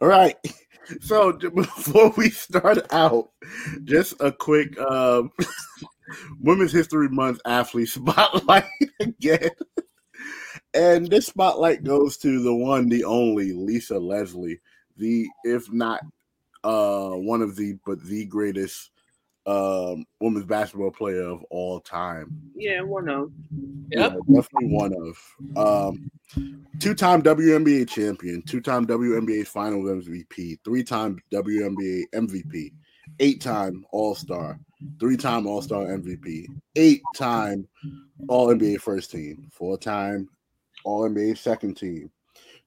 [0.00, 0.34] All right.
[1.02, 3.30] So before we start out,
[3.84, 5.30] just a quick um,
[6.40, 8.64] Women's History Month athlete spotlight
[8.98, 9.50] again.
[10.74, 14.60] And this spotlight goes to the one, the only Lisa Leslie,
[14.96, 16.00] the if not
[16.64, 18.90] uh one of the but the greatest
[19.46, 22.40] um women's basketball player of all time.
[22.54, 23.32] Yeah, one of.
[23.90, 24.12] Yep.
[24.12, 25.56] Yeah, definitely one of.
[25.56, 26.10] Um,
[26.78, 32.72] two-time WNBA champion, two-time WNBA Finals MVP, three-time WNBA MVP,
[33.18, 34.58] eight-time All-Star,
[35.00, 36.46] three-time All-Star MVP,
[36.76, 37.66] eight-time
[38.28, 40.28] All-NBA first team, four-time
[40.84, 42.10] All-NBA second team,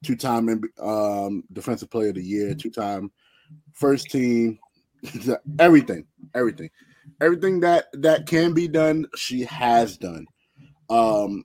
[0.03, 3.11] two-time um, Defensive Player of the Year, two-time
[3.73, 4.59] first team,
[5.59, 6.69] everything, everything,
[7.21, 10.25] everything that that can be done, she has done.
[10.89, 11.43] Um,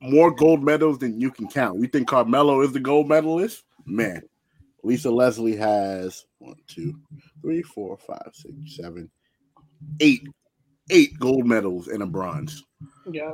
[0.00, 1.78] more gold medals than you can count.
[1.78, 4.22] We think Carmelo is the gold medalist, man.
[4.82, 6.94] Lisa Leslie has one, two,
[7.40, 9.10] three, four, five, six, seven,
[10.00, 10.28] eight,
[10.90, 12.62] eight gold medals and a bronze.
[13.10, 13.32] Yeah.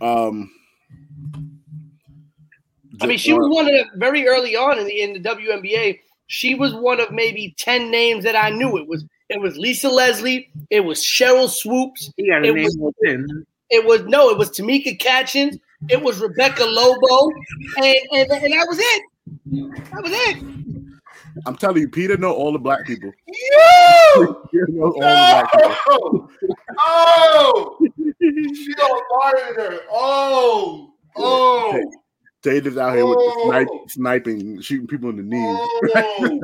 [0.00, 0.50] Um,
[3.00, 5.98] I mean, she was one of the very early on in the in the WNBA.
[6.26, 8.76] She was one of maybe ten names that I knew.
[8.78, 10.48] It was it was Lisa Leslie.
[10.70, 12.12] It was Sheryl Swoopes.
[12.16, 12.92] You got It name was- more.
[13.70, 14.28] It was no.
[14.30, 15.56] It was Tamika Catchings.
[15.88, 17.30] It was Rebecca Lobo,
[17.78, 19.02] and and, and that was it.
[19.92, 20.61] That was it.
[21.46, 23.10] I'm telling you, Peter know all the black people.
[23.26, 24.46] You!
[24.50, 26.28] Peter knows all the black people.
[26.84, 27.76] Oh!
[27.80, 27.88] oh!
[28.20, 29.80] She don't fire her.
[29.90, 30.94] Oh!
[31.16, 31.80] Oh!
[32.42, 33.48] Tatum's out here with the Oh.
[33.50, 35.58] snipe, sniping, shooting people in the knees.
[35.96, 36.40] Oh!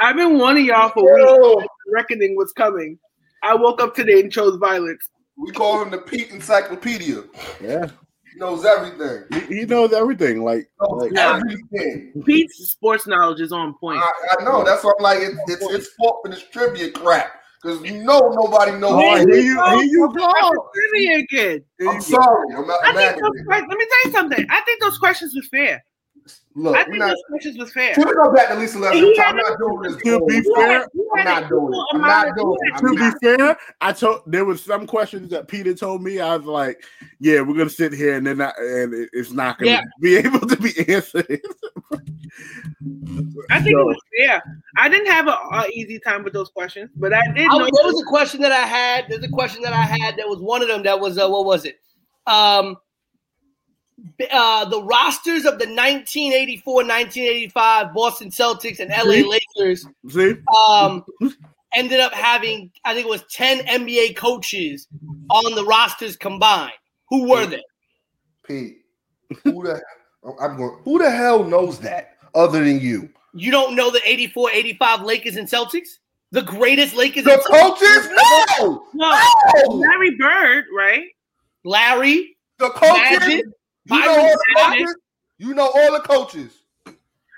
[0.00, 1.28] I've been warning y'all for weeks.
[1.30, 1.62] Yo!
[1.92, 2.98] Reckoning was coming.
[3.42, 5.08] I woke up today and chose violence.
[5.36, 7.24] We call him the Pete Encyclopedia.
[7.62, 7.88] Yeah,
[8.34, 9.24] He knows everything.
[9.48, 10.42] he, he knows everything.
[10.42, 12.22] Like, Knows like everything.
[12.26, 14.00] Pete's sports knowledge is on point.
[14.02, 14.64] I, I know.
[14.64, 18.30] That's why I'm like, it's it's it's fault for this trivia crap because you know
[18.30, 18.92] nobody knows.
[18.92, 19.70] Oh, here you, go.
[19.78, 20.70] here you go.
[20.74, 21.64] trivia kid.
[21.88, 22.54] I'm sorry.
[22.56, 24.46] I'm not, I I'm think mad those, at let me tell you something.
[24.50, 25.84] I think those questions were fair.
[26.54, 27.08] Look, I we're think not.
[27.08, 27.94] those questions was fair.
[27.94, 29.18] Can we go back to Lisa Leslie?
[29.20, 29.96] I'm not doing this.
[30.02, 31.86] To be fair, I'm not doing equal it.
[31.94, 32.78] I'm not doing it.
[32.78, 36.20] to be fair, I told there was some questions that Peter told me.
[36.20, 36.82] I was like,
[37.18, 39.82] "Yeah, we're gonna sit here and then I, and it's not gonna Yeah.
[40.00, 41.40] be able to be answered."
[43.50, 44.42] I think So- it was fair.
[44.76, 47.64] I didn't have an easy time with those questions, but I did I, know.
[47.64, 49.06] there was a question that I had.
[49.08, 51.44] There's a question that I had that was one of them that was uh, what
[51.44, 51.80] was it?
[52.26, 52.78] Um, b-
[54.32, 59.40] uh, the rosters of the 1984-1985 Boston Celtics and LA See?
[59.56, 61.04] Lakers See, um,
[61.74, 64.88] ended up having I think it was 10 NBA coaches
[65.30, 66.72] on the rosters combined.
[67.10, 67.62] Who were they?
[68.46, 68.78] Pete,
[69.44, 69.80] who the
[70.40, 70.78] I'm going.
[70.84, 73.08] Who the hell knows that other than you?
[73.34, 75.98] You don't know the 84-85 Lakers and Celtics?
[76.30, 77.78] The greatest Lakers The and Celtics?
[77.78, 78.08] coaches?
[78.54, 79.18] No, no,
[79.66, 79.74] no.
[79.74, 81.04] Larry Bird, right?
[81.64, 83.18] Larry, The coaches.
[83.20, 83.44] Magic,
[83.86, 84.96] You know all the coaches.
[85.38, 86.52] You know all the coaches.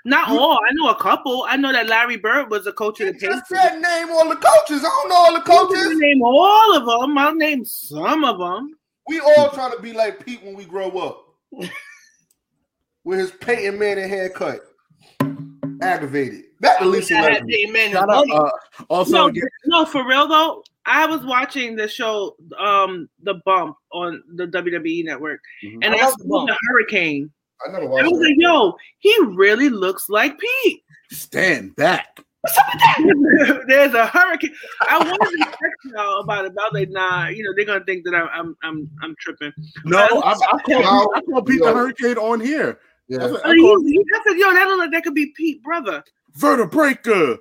[0.05, 0.53] Not You- all.
[0.57, 1.45] I know a couple.
[1.49, 3.63] I know that Larry Bird was a coach of You the just Pacers.
[3.71, 4.79] said name all the coaches.
[4.79, 5.97] I don't know all the I'm gonna coaches.
[5.99, 7.17] name all of them.
[7.17, 8.77] I'll name some of them.
[9.07, 11.23] We all trying to be like Pete when we grow up.
[13.03, 14.61] With his Peyton Manning haircut.
[15.81, 16.45] Aggravated.
[16.59, 17.51] Back to Lisa I had Leslie.
[17.53, 18.29] Peyton Manning's shout out.
[18.29, 18.49] Uh,
[18.89, 20.63] also, No, again, no, for real though.
[20.87, 25.79] I was watching the show, um, The Bump on the WWE Network, Mhm.
[25.83, 27.29] and I I, love The saw the Hurricane.
[27.67, 28.05] I never watched.
[28.05, 28.25] I was that.
[28.25, 32.19] like, "Yo, he really looks like Pete." stand back.
[32.41, 32.81] What's up with
[33.47, 33.63] that?
[33.67, 34.53] There's a hurricane.
[34.81, 37.65] I wanted to text y'all about it, but I was like, "Nah, you know they're
[37.65, 39.51] gonna think that I'm I'm I'm, I'm tripping."
[39.85, 41.67] No, I, I called, No, I called Pete no.
[41.67, 42.79] the Hurricane on here.
[43.07, 43.19] Yeah.
[43.19, 46.03] I, said, I, I said, "Yo, that look like that could be Pete, brother."
[46.37, 47.37] Vertebreaker.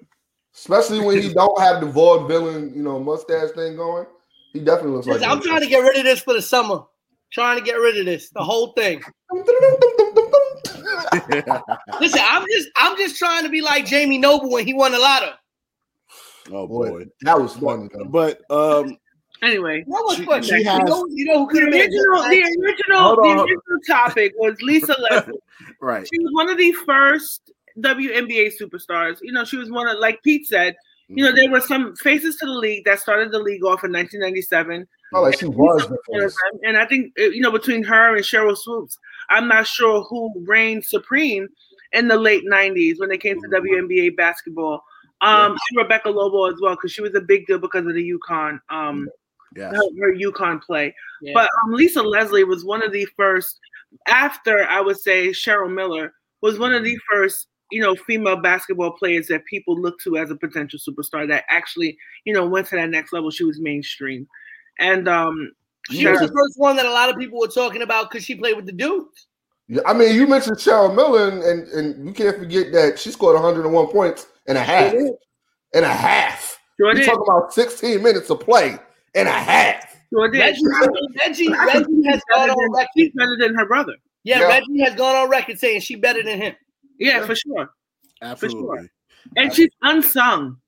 [0.57, 4.07] Especially when he don't have the vaudevillain, you know, mustache thing going.
[4.53, 6.81] He definitely looks like I'm trying to get rid of this for the summer.
[7.31, 9.03] Trying to get rid of this, the whole thing.
[12.01, 14.99] Listen, I'm just I'm just trying to be like Jamie Noble when he won the
[14.99, 15.33] lotto.
[16.53, 17.05] oh Boy, boy.
[17.23, 17.89] that was fun.
[18.09, 18.97] But um,
[19.43, 20.43] Anyway, What was She- fun?
[20.43, 23.81] she you, has- know, you know who the could have original, the original, the original
[23.87, 25.35] topic was Lisa Leslie.
[25.83, 26.09] right.
[26.11, 27.51] she was one of the first
[27.81, 29.19] WNBA superstars.
[29.23, 30.77] You know, she was one of, like Pete said,
[31.09, 33.93] you know, there were some faces to the league that started the league off in
[33.93, 34.87] 1997.
[35.15, 38.57] Oh, like she was the And I think, uh, you know, between her and Sheryl
[38.57, 38.99] Swoopes,
[39.29, 41.49] I'm not sure who reigned supreme
[41.93, 44.83] in the late 90s when it came to WNBA basketball.
[45.21, 48.13] Um, and Rebecca Lobo as well, because she was a big deal because of the
[48.13, 49.09] UConn, um,
[49.55, 49.75] Yes.
[49.75, 50.95] her, her UConn play.
[51.23, 51.33] Yeah.
[51.35, 53.59] But um, Lisa Leslie was one of the first,
[54.07, 56.13] after I would say Cheryl Miller,
[56.43, 60.31] was one of the first, you know, female basketball players that people look to as
[60.31, 63.31] a potential superstar that actually, you know, went to that next level.
[63.31, 64.27] She was mainstream.
[64.79, 65.53] And um,
[65.91, 68.35] She was the first one that a lot of people were talking about because she
[68.35, 69.27] played with the dudes.
[69.69, 73.11] Yeah, I mean, you mentioned Cheryl Miller, and, and, and you can't forget that she
[73.11, 74.93] scored 101 points and a half.
[75.75, 76.61] And a half.
[76.79, 77.07] sure You're did.
[77.07, 78.79] talking about 16 minutes of play
[79.17, 79.97] and a half.
[80.13, 80.31] Sure.
[80.31, 80.63] Reggie,
[81.19, 82.89] Reggie, Reggie has gone on record.
[82.97, 83.95] She's better than her brother.
[84.23, 84.47] Yeah, Yeah.
[84.47, 86.55] Reggie has gone on record saying she better than him.
[86.99, 87.27] Yeah, Yeah.
[87.27, 87.71] for sure.
[88.23, 88.89] Absolutely.
[89.37, 90.59] And she's unsung.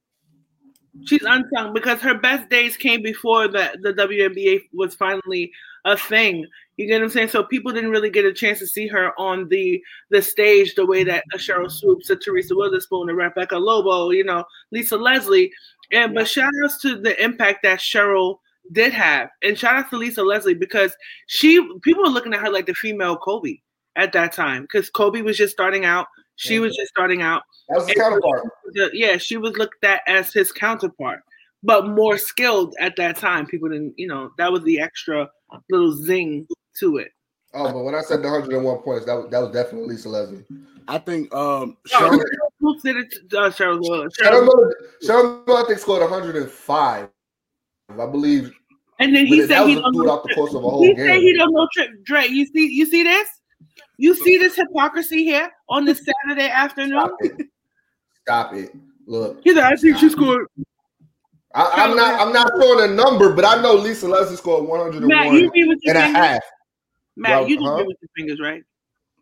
[1.07, 5.53] She's unsung because her best days came before the, the WNBA was finally
[5.85, 6.45] a thing.
[6.76, 7.29] You get what I'm saying?
[7.29, 10.85] So people didn't really get a chance to see her on the the stage the
[10.87, 15.53] way that Sheryl Swoopes, a Teresa Weatherspoon, a Rebecca Lobo, you know, Lisa Leslie.
[15.93, 18.39] And but shout outs to the impact that Cheryl
[18.72, 19.29] did have.
[19.43, 20.95] And shout out to Lisa Leslie because
[21.29, 23.59] she people were looking at her like the female Kobe
[23.99, 24.62] at that time.
[24.62, 26.07] Because Kobe was just starting out.
[26.36, 28.44] She was just starting out That was the counterpart.
[28.72, 31.20] the- yeah, she was looked at as his counterpart,
[31.64, 33.44] but more skilled at that time.
[33.44, 35.28] People didn't, you know, that was the extra
[35.68, 36.46] little zing
[36.78, 37.11] to it.
[37.55, 40.44] Oh, but when I said the 101 points, that was, that was definitely Lisa Leslie.
[40.86, 42.24] I think um Oh, Cheryl,
[42.61, 43.11] Who did it?
[43.30, 44.72] to- Uh, Cheryl Cheryl Cheryl-
[45.03, 47.09] Cheryl I think, scored 105.
[47.90, 48.53] I believe.
[49.01, 50.68] And then he But said that he was don't know throughout the course of a
[50.70, 51.90] whole He said he don't know trick.
[52.05, 53.28] Dre, you see, you see this?
[53.99, 56.99] You see this hypocrisy here on this Saturday afternoon?
[57.01, 57.46] Stop it.
[58.22, 58.70] Stop it.
[59.07, 60.46] Look, He's like, I think she scored.
[61.55, 62.20] I, I'm not.
[62.20, 65.66] I'm not throwing a number, but I know Lisa Leslie scored 101 Matt, you read
[65.68, 66.42] with your and a half.
[67.16, 67.76] Matt, Well, you huh?
[67.78, 68.62] read with your fingers, right?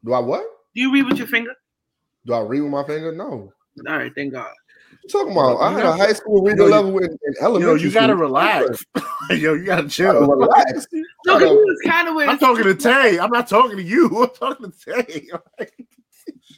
[0.04, 0.44] Do I what?
[0.74, 1.52] Do you read with your finger?
[2.26, 3.12] Do I read with my finger?
[3.12, 3.52] No.
[3.88, 4.52] All right, thank God.
[5.02, 5.56] What you talking about?
[5.58, 7.80] I You had a high school reader Yo, level in, in yo, elementary.
[7.82, 8.22] you gotta school.
[8.22, 8.84] relax.
[9.30, 10.26] yo, you gotta Gotta chill.
[10.26, 10.86] relax.
[11.26, 11.54] No, I because he know.
[11.54, 12.28] was kind of with.
[12.28, 13.18] I'm talking to Tay.
[13.18, 14.06] I'm not talking to you.
[14.22, 15.28] I'm talking to Tay.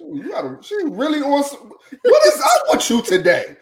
[0.01, 1.43] You gotta, she really on.
[1.45, 1.72] Some,
[2.03, 3.57] what is up with you today?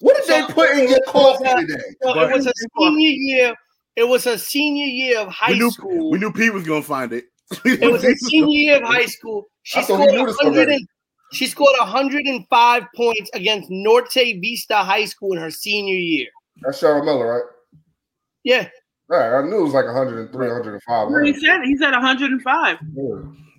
[0.00, 1.80] What did they put in your coffee today?
[2.02, 3.54] So it was her senior year.
[3.94, 6.10] It was her senior year of high We knew school.
[6.10, 7.24] we knew Pete was gonna find it.
[7.64, 9.46] It was her senior year of high school.
[9.62, 10.88] She I thought we scored knew 100 and,
[11.32, 16.26] she scored 105 points against Norte Vista High School in her senior year.
[16.60, 17.42] That's Cheryl Miller, right?
[18.44, 18.68] Yeah.
[19.08, 19.38] Right.
[19.38, 21.24] I knew it was like 103, 105.
[21.24, 22.78] He said he said 105.
[22.94, 23.14] Yeah.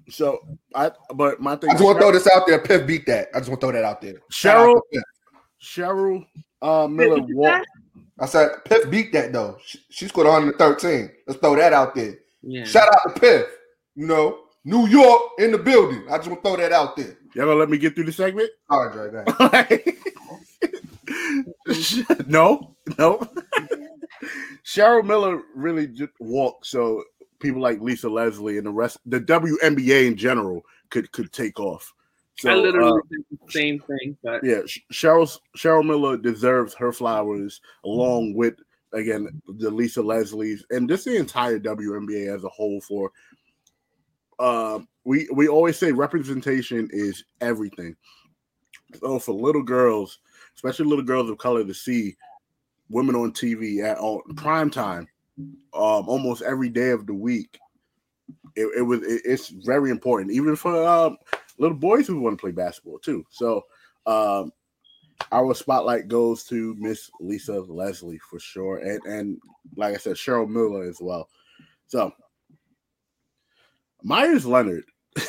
[0.09, 0.39] So
[0.75, 2.59] I but my thing I just want to throw this out there.
[2.59, 3.29] Piff beat that.
[3.33, 4.15] I just want to throw that out there.
[4.29, 4.81] Shout out
[5.61, 6.25] Cheryl.
[6.25, 6.25] Cheryl
[6.61, 7.67] uh Miller Wait, walked
[8.19, 9.57] I said Piff beat that though.
[9.65, 11.11] She, she scored 113.
[11.27, 12.15] Let's throw that out there.
[12.41, 12.65] Yeah.
[12.65, 13.45] Shout out to Piff.
[13.95, 16.03] You know, New York in the building.
[16.09, 17.17] I just want to throw that out there.
[17.33, 18.49] Y'all gonna let me get through the segment?
[18.69, 19.83] All right, Dre, go ahead.
[22.27, 23.27] no, no.
[24.63, 27.03] Cheryl Miller really just walked so
[27.39, 31.93] people like Lisa Leslie and the rest, the WNBA in general, could could take off.
[32.35, 34.61] So, I literally uh, did the same thing, but yeah,
[34.91, 38.55] Cheryl Cheryl Miller deserves her flowers along with
[38.93, 43.11] again the Lisa Leslie's and just the entire WNBA as a whole for
[44.39, 47.95] um we we always say representation is everything.
[48.99, 50.19] So for little girls,
[50.55, 52.15] especially little girls of color to see
[52.89, 55.07] women on TV at on prime time
[55.73, 57.59] um almost every day of the week.
[58.55, 61.17] It, it was it- it's very important even for um
[61.57, 63.25] little boys who want to play basketball too.
[63.29, 63.63] So
[64.05, 64.51] um
[65.31, 69.41] our spotlight goes to Miss Lisa Leslie for sure, and and
[69.75, 71.29] like I said, Cheryl Miller as well.
[71.87, 72.11] So
[74.03, 74.85] Myers Leonard,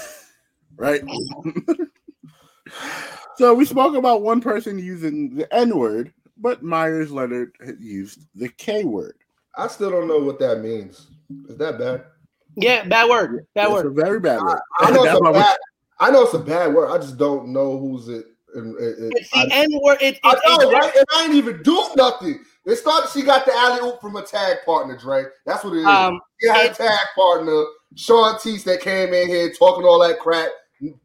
[0.77, 1.03] right?
[3.37, 8.49] so we spoke about one person using the N word, but Myers Leonard used the
[8.49, 9.15] K word.
[9.57, 11.09] I still don't know what that means.
[11.49, 12.05] Is that bad?
[12.57, 13.47] Yeah, bad word.
[13.55, 13.87] Bad It's word.
[13.87, 14.61] a very bad word.
[14.81, 15.57] I know, it's a bad,
[16.01, 16.91] I know it's a bad word.
[16.91, 18.27] I just don't know who's it.
[18.55, 19.99] and- and- and- It's the I, N word.
[20.01, 20.97] It, I it, know, it- right?
[20.97, 22.39] And I ain't even do nothing.
[22.67, 23.11] It started.
[23.11, 25.25] She got the alley oop from a tag partner, Dre.
[25.45, 25.87] That's what it is.
[25.87, 30.49] Um, she had a tag partner, Shantice, that came in here talking all that crap,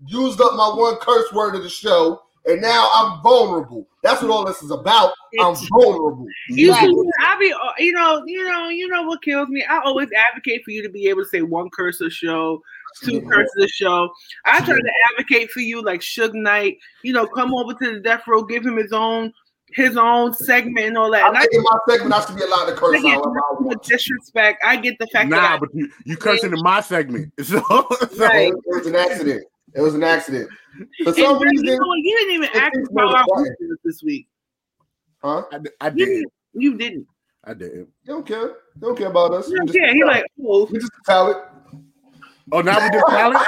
[0.05, 3.87] used up my one curse word of the show, and now I'm vulnerable.
[4.03, 5.13] That's what all this is about.
[5.41, 6.25] I'm vulnerable.
[6.49, 6.89] you Right.
[6.89, 7.53] see, I be,
[7.83, 9.63] you know, you know, you know what kills me.
[9.69, 12.61] I always advocate for you to be able to say one curse a show,
[13.03, 14.09] two curses a show.
[14.45, 16.77] I try to advocate for you, like Suge Knight.
[17.03, 19.33] You know, come over to the death row, give him his own,
[19.73, 21.23] his own segment and all that.
[21.23, 23.39] I And I think my segment I should be allowed to curse I get however
[23.39, 24.63] I the disrespect.
[24.65, 27.33] I get the fact Nah, that but you you cursing in my segment.
[27.43, 28.51] So, so Right.
[28.53, 29.43] It was an accident.
[29.75, 30.49] It was an accident.
[31.03, 34.01] For some and, reason, you, know you didn't even ask thinks about we're our this
[34.03, 34.27] week.
[35.21, 35.43] huh?
[35.51, 36.05] I, I did.
[36.05, 36.31] didn't.
[36.53, 37.07] You didn't.
[37.43, 37.73] I did.
[37.73, 38.47] You don't care.
[38.47, 39.47] You don't care about us.
[39.47, 39.93] You You don't care.
[39.93, 41.37] He like, oh, we just talent.
[42.51, 43.47] Oh, now we just talent.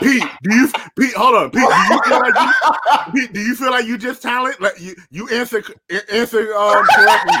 [0.00, 0.68] Pete, do you
[0.98, 1.14] Pete?
[1.14, 1.62] Hold on, Pete.
[1.68, 4.60] Do you feel like you, Pete, do you feel like you just talent?
[4.60, 5.62] Like you you answer
[6.10, 7.34] answer um correctly.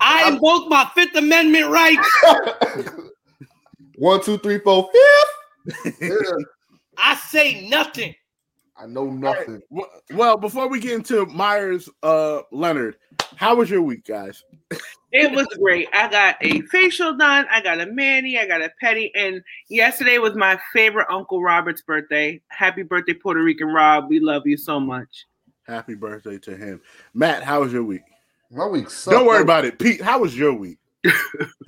[0.00, 2.08] I invoke my Fifth Amendment rights.
[3.96, 5.94] One, two, three, four, fifth.
[6.00, 6.16] Yeah,
[6.98, 8.14] I say nothing.
[8.76, 9.62] I know nothing.
[9.70, 12.96] Well- Well, before we get into Myers uh Leonard,
[13.36, 14.42] how was your week, guys?
[15.12, 15.88] it was great.
[15.92, 17.46] I got a facial done.
[17.50, 18.38] I got a mani.
[18.38, 19.12] I got a petty.
[19.14, 22.40] And yesterday was my favorite Uncle Robert's birthday.
[22.48, 24.08] Happy birthday, Puerto Rican Rob.
[24.08, 25.26] We love you so much.
[25.66, 26.80] Happy birthday to him,
[27.14, 27.42] Matt.
[27.42, 28.02] How was your week?
[28.50, 29.16] My week sucked.
[29.16, 30.00] Don't worry about it, Pete.
[30.00, 30.78] How was your week?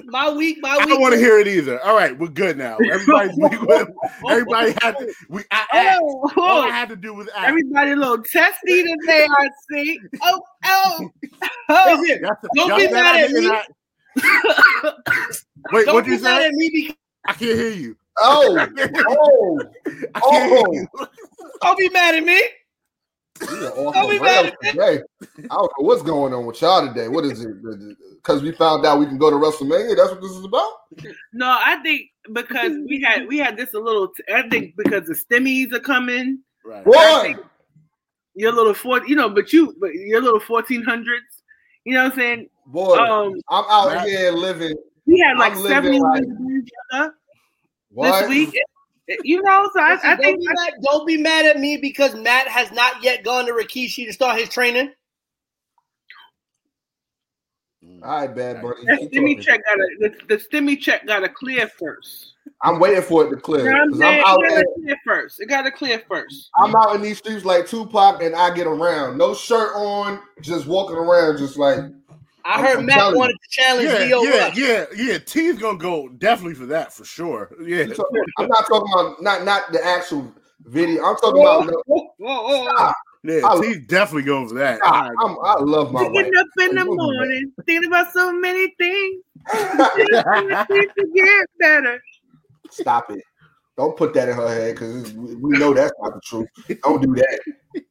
[0.05, 0.82] My week, my week.
[0.82, 1.80] I don't want to hear it either.
[1.82, 2.76] All right, we're good now.
[2.78, 3.61] Everybody's week.
[3.62, 3.87] was-
[4.30, 5.43] Everybody had to, we.
[5.51, 6.01] I oh, asked.
[6.37, 7.49] Oh, All I oh, had to do was ask.
[7.49, 9.99] everybody a little testy today, I see.
[10.22, 11.11] Oh, oh,
[11.68, 11.99] oh.
[12.01, 12.22] Listen,
[12.55, 13.49] Y'all- Don't be mad at me.
[13.49, 14.93] I-
[15.72, 16.51] Wait, what be you say?
[16.51, 16.95] because
[17.26, 17.97] I can't hear you.
[18.18, 19.59] Oh, oh, oh.
[20.14, 20.64] I Oh.
[20.72, 20.87] you.
[21.61, 22.41] don't be mad at me.
[23.41, 25.03] We are off Don't the rails today.
[25.39, 27.09] I don't know what's going on with y'all today.
[27.09, 27.57] What is it?
[28.16, 29.97] Because we found out we can go to WrestleMania.
[29.97, 30.72] That's what this is about.
[31.32, 34.09] No, I think because we had we had this a little.
[34.34, 36.41] I think because the stimmies are coming.
[36.64, 36.84] Right.
[36.84, 37.37] Boy,
[38.34, 41.24] Your little four, you know, but you, but your little fourteen hundreds.
[41.84, 42.49] You know what I'm saying?
[42.66, 44.74] boy, Um, I'm out Matt- here living.
[45.07, 47.11] we had like I'm seventy like- this
[47.91, 48.28] What?
[48.28, 48.59] week.
[49.22, 51.76] You know, so I, Listen, I don't, think be mad, don't be mad at me
[51.76, 54.92] because Matt has not yet gone to Rikishi to start his training.
[57.84, 58.02] Mm.
[58.02, 58.84] All right, bad buddy.
[58.86, 62.32] that stimmy check got to the, the stimmy check got to clear first.
[62.62, 63.70] I'm waiting for it to You clear.
[63.72, 64.22] know I'm 'cause saying?
[64.26, 65.40] I'm out, It got to clear first.
[65.40, 66.50] It got to clear first.
[66.59, 69.18] I'm out in these streets like Tupac, and I get around.
[69.18, 71.80] No shirt on, just walking around, just like
[72.47, 74.57] I I'm- heard I'm Matt wanted to challenge Yeah, Leo yeah, Rush.
[74.57, 75.18] yeah, yeah.
[75.18, 77.51] T's gonna go definitely for that for sure.
[77.62, 78.05] Yeah, So,
[78.38, 80.32] I'm not talking about not not the actual
[80.64, 81.03] video.
[81.05, 81.66] I'm talking about.
[81.66, 82.64] Whoa, whoa, whoa, whoa.
[82.76, 83.40] Stop, yeah.
[83.44, 84.78] I- T's definitely going for that.
[84.78, 85.12] stop.
[85.20, 86.26] I'm, I love my wife.
[86.38, 89.22] Up in the morning, thinking about so many things.
[89.53, 90.66] that.
[90.68, 92.01] Things to get better.
[92.70, 93.22] Stop it.
[93.76, 96.49] Don't put that in her head because we know that's not the truth.
[96.82, 97.40] Don't do that.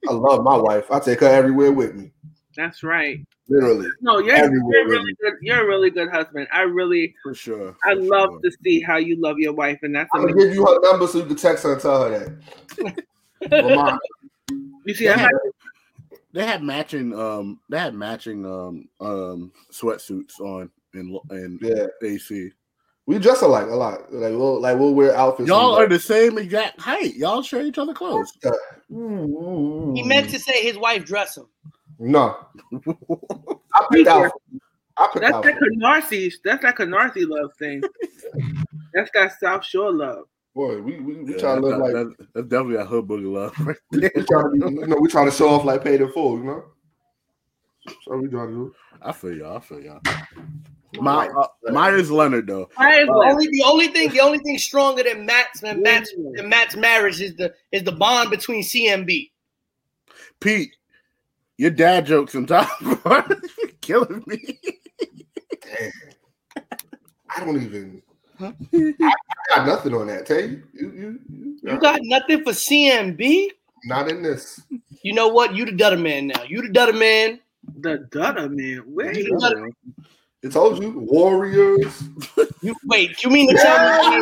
[0.09, 0.89] I love my wife.
[0.91, 2.11] I take her everywhere with me.
[2.55, 3.19] That's right.
[3.49, 3.89] Literally.
[4.01, 5.33] No, you're, Everywhere you're with really good.
[5.41, 6.47] You're a really good husband.
[6.51, 7.75] I really, for sure.
[7.83, 8.39] I for love sure.
[8.41, 10.49] to see how you love your wife, and that's I'm gonna amazing.
[10.51, 12.37] give you her number so you can text her and tell her
[12.79, 13.03] that.
[13.51, 13.99] Remind.
[14.85, 15.31] You see, I'm not,
[16.33, 21.87] They had matching um they had matching um um sweatsuits on in lo- in Yeah.
[22.03, 22.51] AC.
[23.07, 24.11] We dress alike a lot.
[24.11, 25.47] Like we'll like we'll wear outfits.
[25.49, 27.15] Y'all and- are the same exact height.
[27.15, 28.31] Y'all share each other clothes.
[28.91, 29.95] Mm.
[29.95, 31.45] He meant to say his wife dress him.
[31.99, 32.37] No.
[33.73, 34.31] I picked out.
[34.97, 35.43] I picked that's out.
[35.43, 36.33] that Canarsie.
[36.43, 37.83] That's that Canarsie love thing.
[38.93, 40.25] that's got South Shore love.
[40.53, 43.05] Boy, we we, we Yeah, trying to live that- like that- that's definitely a hood
[43.07, 43.53] boogie love.
[43.59, 44.09] Right we there.
[44.29, 46.43] trying to be, you know we trying to show off like paid in full, you
[46.45, 46.63] know.
[48.03, 48.75] So we trying to do.
[49.01, 49.57] I feel y'all.
[49.57, 49.99] I feel y'all.
[51.01, 52.69] My uh, Myers Leonard though.
[52.77, 56.47] I The only the only thing the only thing stronger than Matt's than Matt's than
[56.47, 59.29] Matt's marriage is the is the bond between CMB.
[60.39, 60.73] Pete,
[61.57, 63.23] your dad jokes sometimes bro.
[63.29, 64.59] You're killing me.
[65.61, 65.91] Damn.
[67.35, 68.01] I don't even.
[68.39, 68.93] I, I
[69.55, 70.25] got nothing on that.
[70.25, 73.49] Tell you, you, you, you, You got nothing for CMB.
[73.85, 74.61] not in this.
[75.03, 75.55] You know what?
[75.55, 76.43] You the Dutter man now.
[76.43, 77.39] You the Dutter man.
[77.79, 78.83] the Dutta man.
[78.93, 80.04] Where You you the Dutter-
[80.45, 82.03] I told you, Warriors.
[82.61, 84.17] You, wait, you mean to tell me?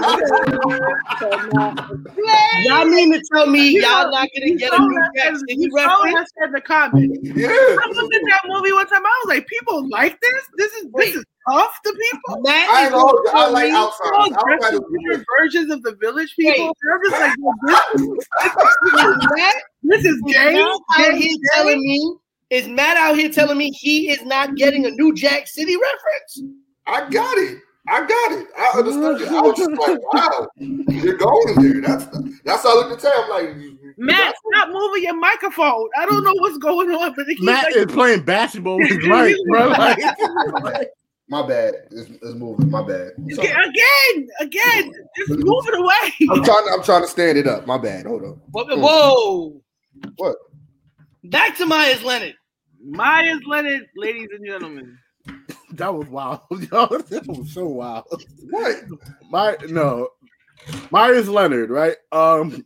[2.65, 6.03] y'all mean to tell me y'all not gonna get a new Jack City You saw
[6.03, 6.29] reference?
[6.39, 7.19] said in the comments.
[7.23, 7.47] Yeah.
[7.49, 9.05] I looked at that movie one time.
[9.05, 10.43] I was like, people like this.
[10.57, 12.41] This is this is tough to people.
[12.41, 13.23] Matt I is know.
[13.33, 16.67] I like me- All Outside dressed of different versions of the village people.
[16.67, 16.75] Wait.
[16.93, 17.79] I'm just like, well, this,
[19.35, 20.53] Matt this is is gay.
[20.53, 21.35] Matt out Gay, gay.
[21.55, 22.15] telling me
[22.53, 26.53] is Matt out here telling me he is not getting a new Jack City reference?
[26.85, 27.57] I got it.
[27.87, 28.47] I got it.
[28.57, 29.27] I understood it.
[29.29, 31.81] I was just like, wow, you're going there.
[31.81, 32.05] That's
[32.45, 33.11] that's all I looked at.
[33.15, 35.89] I'm like, you- you Matt, got- stop moving your microphone.
[35.97, 38.89] I don't know what's going on, but it keeps Matt like, is playing basketball with
[38.89, 39.67] his mic, bro.
[39.69, 39.97] Like,
[41.29, 41.73] my bad.
[41.91, 42.69] It's, it's moving.
[42.71, 43.11] My bad.
[43.17, 46.29] Again, again, just move it away.
[46.31, 46.65] I'm trying.
[46.71, 47.67] I'm trying to stand it up.
[47.67, 48.05] My bad.
[48.05, 48.41] Hold on.
[48.51, 49.61] Whoa, whoa.
[50.17, 50.35] What?
[51.25, 52.35] Back to Myers Leonard.
[52.83, 54.97] Myers Leonard, ladies and gentlemen.
[55.71, 56.41] that was wild.
[56.51, 56.57] Yo,
[56.87, 58.05] that was so wild.
[58.49, 58.75] What?
[59.29, 60.09] My no,
[60.91, 61.95] Myers Leonard, right?
[62.11, 62.63] Um,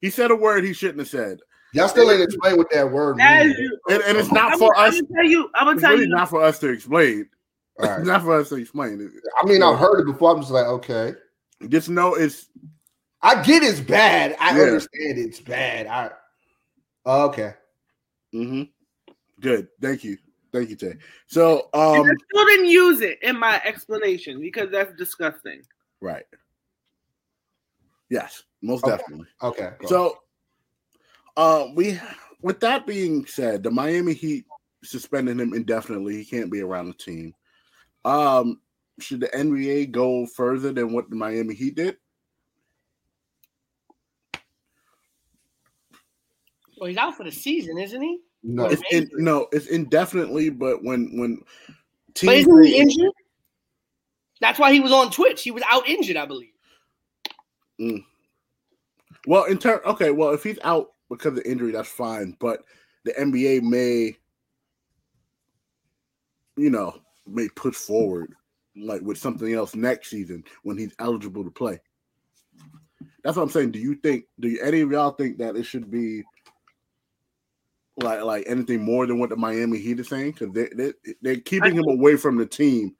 [0.00, 1.38] he said a word he shouldn't have said,
[1.72, 3.54] Y'all still ain't explain what that word means.
[3.88, 5.00] and, and it's not I'm, for I'm us.
[5.00, 5.50] gonna tell you.
[5.54, 6.10] I'm gonna It's tell really you.
[6.14, 7.28] not for us to explain.
[7.78, 8.04] It's right.
[8.04, 9.10] not for us to explain it.
[9.42, 10.32] I mean, I've heard it before.
[10.32, 11.14] I'm just like, okay.
[11.68, 12.48] Just know it's
[13.22, 14.36] I get it's bad.
[14.38, 14.64] I Yeah.
[14.64, 15.86] understand it's bad.
[15.86, 16.10] I
[17.06, 17.54] okay.
[18.34, 18.70] mhm.
[19.44, 19.68] Good.
[19.80, 20.16] Thank you,
[20.52, 20.96] thank you, Tay.
[21.26, 25.62] So, And um, I still didn't use it in my explanation because that's disgusting.
[26.00, 26.24] right.
[28.10, 28.96] Yes, most Okay.
[28.96, 29.26] definitely.
[29.42, 29.70] Okay.
[29.78, 29.86] go.
[29.88, 30.18] So,
[31.36, 32.00] uh, we,
[32.42, 34.46] with that being said, the Miami Heat
[34.82, 36.16] suspended him indefinitely.
[36.16, 37.34] He can't be around the team.
[38.04, 38.60] Um,
[39.00, 41.96] should the NBA go further than what the Miami Heat did?
[46.76, 48.20] Well, he's out for the season, isn't he?
[48.44, 48.66] No.
[48.66, 50.50] It's in, no, it's indefinitely.
[50.50, 51.74] But when when But
[52.14, 53.12] teams isn't he injured?
[54.40, 55.42] That's why he was on Twitch.
[55.42, 56.50] He was out injured, I believe.
[57.80, 58.04] Mm.
[59.26, 62.36] well, in turn, okay, well, if he's out because of injury, that's fine.
[62.38, 62.62] But
[63.04, 64.16] the NBA may,
[66.56, 66.94] you know,
[67.26, 68.34] may push forward
[68.76, 71.80] like with something else next season when he's eligible to play.
[73.24, 73.70] That's what I'm saying.
[73.70, 74.26] Do you think?
[74.38, 76.22] Do you, any of y'all think that it should be
[77.96, 80.32] like like anything more than what the Miami Heat is saying?
[80.32, 80.92] Because they they
[81.22, 82.94] they're keeping him away from the team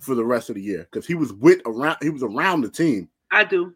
[0.00, 2.68] for the rest of the year because he was with around he was around the
[2.68, 3.08] team.
[3.30, 3.74] I do.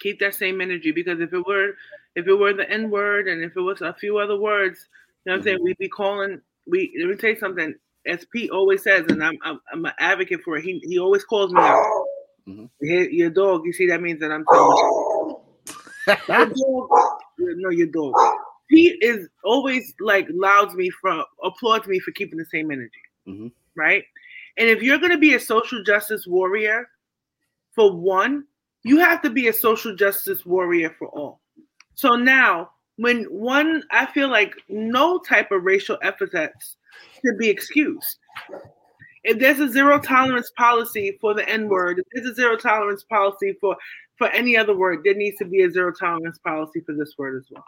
[0.00, 1.74] Keep that same energy because if it were
[2.16, 4.88] if it were the N word and if it was a few other words,
[5.24, 7.74] you know what I'm saying, we'd be calling we let me tell you something.
[8.06, 10.64] As Pete always says, and I'm I'm, I'm an advocate for it.
[10.64, 11.84] He he always calls me out.
[12.48, 12.70] Mhm.
[12.80, 15.40] Hey, Your dog, you see that means that I'm telling you.
[16.28, 16.88] Your dog,
[17.38, 18.14] no, your dog.
[18.70, 23.02] Pete is always like allows me for applauds me for keeping the same energy.
[23.26, 23.52] Mhm.
[23.74, 24.04] Right?
[24.56, 26.88] And if you're gonna be a social justice warrior,
[27.72, 28.46] for one,
[28.82, 31.40] you have to be a social justice warrior for all.
[31.94, 36.76] So now, when one, I feel like no type of racial epithets
[37.22, 38.18] should be excused.
[39.24, 43.04] If there's a zero tolerance policy for the N word, if there's a zero tolerance
[43.04, 43.76] policy for
[44.16, 47.36] for any other word, there needs to be a zero tolerance policy for this word
[47.36, 47.64] as well.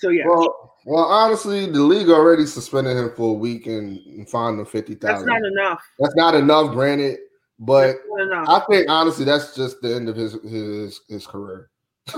[0.00, 4.28] So yeah, Well, well, honestly, the league already suspended him for a week and, and
[4.28, 5.28] fined him fifty thousand.
[5.28, 5.82] That's not enough.
[5.98, 7.18] That's not enough, granted,
[7.58, 8.48] but enough.
[8.48, 11.68] I think honestly that's just the end of his his his career.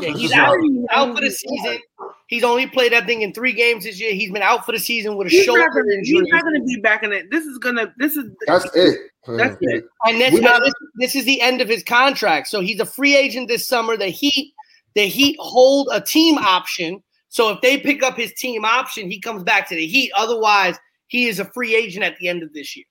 [0.00, 1.38] Yeah, he's out, don't out for the who he was.
[1.38, 1.78] season.
[2.28, 4.14] He's only played, I think, in three games this year.
[4.14, 6.30] He's been out for the season with a He's shoulder not, gonna, he's injury.
[6.30, 7.30] not gonna be back in it.
[7.30, 7.92] This is gonna.
[7.98, 8.30] This is.
[8.46, 9.00] That's it.
[9.26, 9.84] That's it.
[10.06, 12.46] And this, We not- this, this is the end of his contract.
[12.48, 13.96] So he's a free agent this summer.
[13.98, 14.54] The Heat,
[14.94, 17.02] the Heat hold a team option.
[17.32, 20.12] So if they pick up his team option, he comes back to the Heat.
[20.14, 20.76] Otherwise,
[21.06, 22.84] he is a free agent at the end of this year.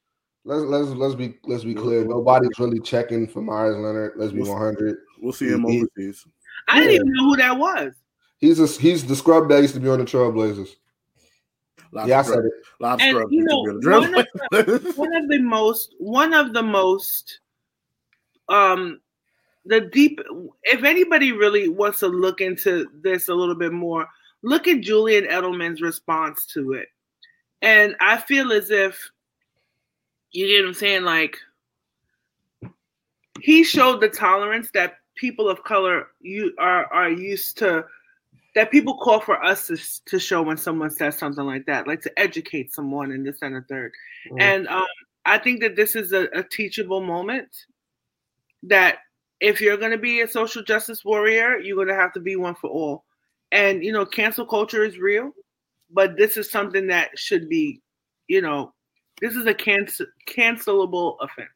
[0.46, 2.04] Let's let's let's be let's be clear.
[2.04, 4.14] Nobody's really checking for Myers Leonard.
[4.16, 4.98] Let's be one hundred.
[5.22, 6.26] We'll see him He- overseas.
[6.68, 7.94] I didn't even know who that was.
[8.39, 10.70] He's a, he's the scrub that used to be on the Trailblazers.
[11.92, 12.52] Lot Yeah, I said it.
[12.80, 13.32] Lot of And, scrub.
[13.32, 17.42] you know, Drill- one of one of the most one of the most
[18.50, 19.00] um
[19.66, 20.20] the deep
[20.64, 24.08] if anybody really wants to look into this a little bit more
[24.44, 26.88] look at julian edelman's response to it
[27.62, 29.12] and i feel as if
[30.32, 31.38] you get what i'm saying like
[33.42, 37.86] he showed the tolerance that people of color you are are used to
[38.54, 42.02] that people call for us to, to show when someone says something like that like
[42.02, 43.92] to educate someone in this and the third
[44.39, 44.86] and um,
[45.26, 47.50] I think that this is a, a teachable moment.
[48.64, 49.00] That
[49.39, 52.36] if you're going to be a social justice warrior, you're going to have to be
[52.36, 53.04] one for all.
[53.52, 55.32] And you know, cancel culture is real,
[55.89, 57.82] but this is something that should be,
[58.28, 58.74] you know,
[59.22, 61.49] this is a cancel cancelable offense.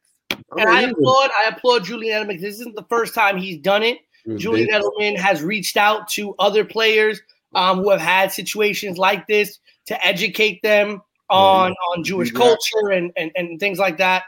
[0.58, 2.40] And I applaud, I applaud Julian Edelman.
[2.40, 3.98] This isn't the first time he's done it.
[4.36, 7.20] Julian Edelman has reached out to other players
[7.54, 12.38] um, who have had situations like this to educate them on on Jewish Yeah.
[12.38, 14.24] culture and, and and things like that.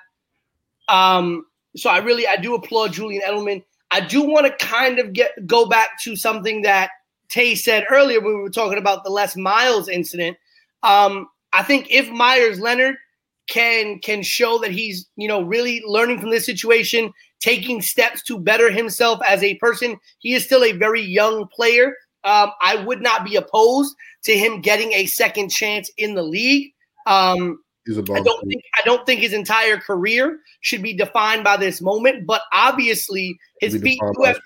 [0.89, 1.47] Um,
[1.77, 3.63] so I really I do applaud Julian Edelman.
[3.91, 6.91] I do want to kind of get go back to something that
[7.29, 10.37] Tay said earlier when we were talking about the Les Miles incident.
[10.83, 12.97] Um, I think if Myers Leonard
[13.49, 18.39] can can show that he's you know really learning from this situation, taking steps to
[18.39, 21.95] better himself as a person, he is still a very young player.
[22.25, 26.73] Um, I would not be opposed to him getting a second chance in the league.
[27.07, 31.81] Um, I don't think I don't think his entire career should be defined by this
[31.81, 34.39] moment, but obviously his feet do have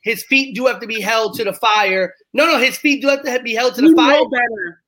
[0.00, 2.14] his feet do have to be held to the fire.
[2.32, 4.12] No, no, his feet do have to be held to We the fire.
[4.18, 4.82] know better.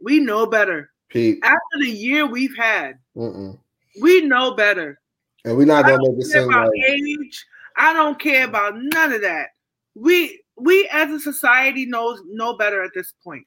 [0.00, 0.90] We know better.
[1.08, 1.38] Pete.
[1.42, 3.58] After the year we've had, Mm-mm.
[4.00, 5.00] we know better.
[5.44, 7.46] And we're not gonna make the same seem about like age.
[7.76, 9.50] I don't care about none of that.
[9.94, 13.46] We we as a society knows know better at this point.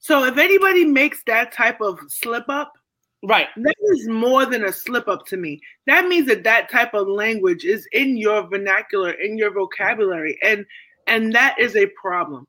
[0.00, 2.72] So if anybody makes that type of slip up,
[3.22, 3.48] Right.
[3.56, 5.60] that is more than a slip up to me.
[5.86, 10.64] That means that that type of language is in your vernacular, in your vocabulary, and
[11.08, 12.46] and that is a problem.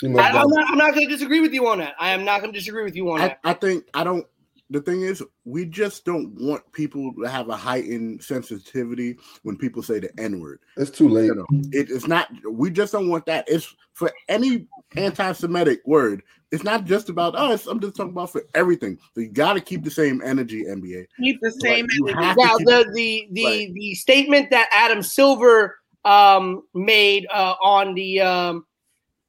[0.00, 1.94] he I, I'm not, I'm not going to disagree with you on that.
[2.00, 3.40] I am not going to disagree with you on I, that.
[3.44, 4.26] I think I don't.
[4.72, 9.82] The thing is, we just don't want people to have a heightened sensitivity when people
[9.82, 10.60] say the N word.
[10.76, 11.26] it's too late.
[11.26, 12.28] You know, it, it's not.
[12.48, 13.44] We just don't want that.
[13.48, 14.66] It's for any
[14.96, 16.22] anti-Semitic word.
[16.52, 17.66] It's not just about us.
[17.66, 18.98] I'm just talking about for everything.
[19.14, 21.06] So you got to keep the same energy, NBA.
[21.20, 21.86] Keep the same.
[21.96, 22.34] you energy.
[22.40, 23.74] Now keep- the the the, Right.
[23.74, 28.64] the statement that Adam Silver um, made uh, on the um,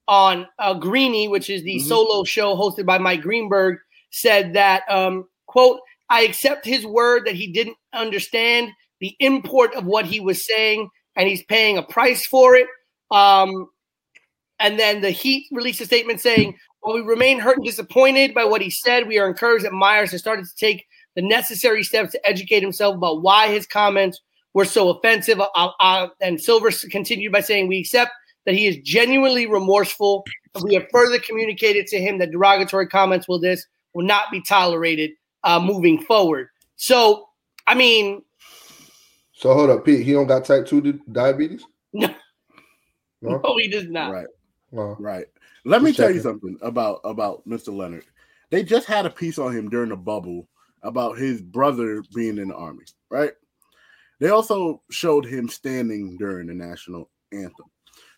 [0.08, 1.82] on uh, Greeny, which is the Mhm.
[1.88, 3.78] solo show hosted by Mike Greenberg,
[4.12, 5.80] said that um, quote
[6.10, 10.90] I accept his word that he didn't understand the import of what he was saying,
[11.16, 12.68] and he's paying a price for it.
[13.12, 13.68] Um,
[14.60, 18.44] and then the Heat released a statement saying, While we remain hurt and disappointed by
[18.44, 20.86] what he said, we are encouraged that Myers has started to take
[21.16, 24.20] the necessary steps to educate himself about why his comments
[24.54, 25.40] were so offensive.
[25.40, 28.12] Uh, uh, and Silver continued by saying, We accept
[28.46, 30.26] that he is genuinely remorseful.
[30.62, 35.12] We have further communicated to him that derogatory comments will this will not be tolerated
[35.44, 36.50] uh, moving forward.
[36.76, 37.28] So,
[37.68, 38.24] I mean,
[39.34, 40.06] So hold up, Pete.
[40.06, 41.64] He don't got type two diabetes.
[41.94, 42.14] no,
[43.22, 43.42] No?
[43.44, 44.12] no, he does not.
[44.12, 44.28] Right.
[44.72, 44.96] No.
[45.00, 45.26] Right.
[45.66, 47.76] Let me Just tell you something about about Mr.
[47.76, 48.06] Leonard.
[48.50, 50.48] They just had a piece on him during the bubble
[50.84, 53.32] about his brother being in the army, right?
[54.20, 57.68] They also showed him standing during the national anthem.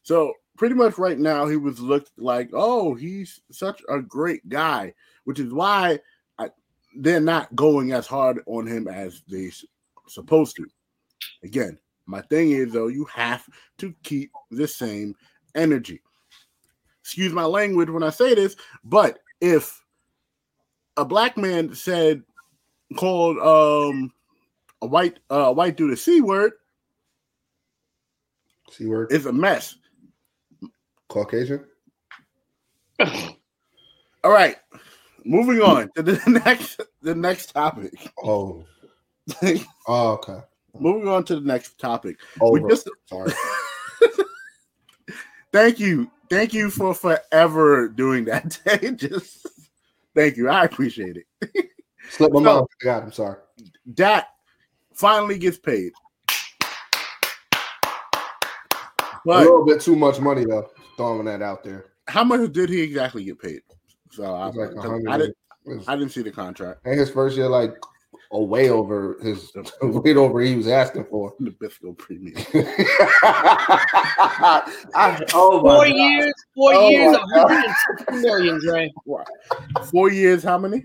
[0.01, 4.93] So pretty much right now he was looked like, oh, he's such a great guy,
[5.23, 5.99] which is why I,
[6.95, 9.51] they're not going as hard on him as they
[10.07, 10.65] supposed to.
[11.43, 13.47] Again, my thing is though, you have
[13.77, 15.15] to keep the same
[15.55, 16.01] energy
[17.03, 18.55] excuse my language when I say this,
[18.85, 19.83] but if
[20.95, 22.23] a black man said
[22.95, 24.13] called um
[24.81, 26.53] a white uh, a white dude a c word
[28.69, 29.11] C word.
[29.11, 29.75] is a mess.
[31.09, 31.65] Caucasian.
[32.99, 34.55] All right,
[35.25, 37.93] moving on to the next the next topic.
[38.23, 38.65] Oh.
[39.87, 40.39] Oh, okay.
[40.77, 42.17] moving on to the next topic.
[42.41, 42.61] Over.
[42.61, 43.31] We just Sorry.
[45.53, 48.59] thank you, thank you for forever doing that.
[48.97, 49.45] just
[50.15, 51.69] thank you, I appreciate it.
[52.09, 52.55] Slip my No.
[52.61, 52.67] mouth.
[52.81, 53.37] God, I'm sorry.
[53.95, 54.27] That
[54.93, 55.93] finally gets paid.
[59.25, 60.69] a little bit too much money though.
[60.97, 61.85] Throwing that out there.
[62.07, 63.61] how much did he exactly get paid?
[64.13, 65.33] So I, like a I hundred.
[65.65, 66.81] didn't I didn't see the contract.
[66.85, 67.75] And his first year, like
[68.31, 71.33] a way over his way over he was asking for.
[71.39, 72.35] the Nabisco premium.
[74.95, 75.95] I, oh my Four God.
[75.95, 77.49] years, four Oh years, my God.
[77.49, 78.91] 160 million, Dre.
[79.91, 80.83] Four years, how many?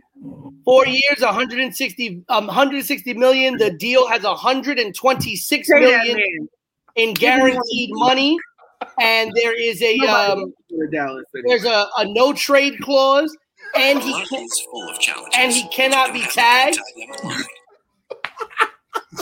[0.65, 3.57] Four years, 160, um, 160 million.
[3.59, 6.49] The deal has 126 Say that, million man.
[6.97, 8.39] in guaranteed money,
[9.01, 11.49] and there is a um, wants to go to Dallas anyway.
[11.49, 13.37] there's a, a no trade clause,
[13.77, 15.35] and he Life can, is full of challenges.
[15.37, 16.79] and he cannot be tagged.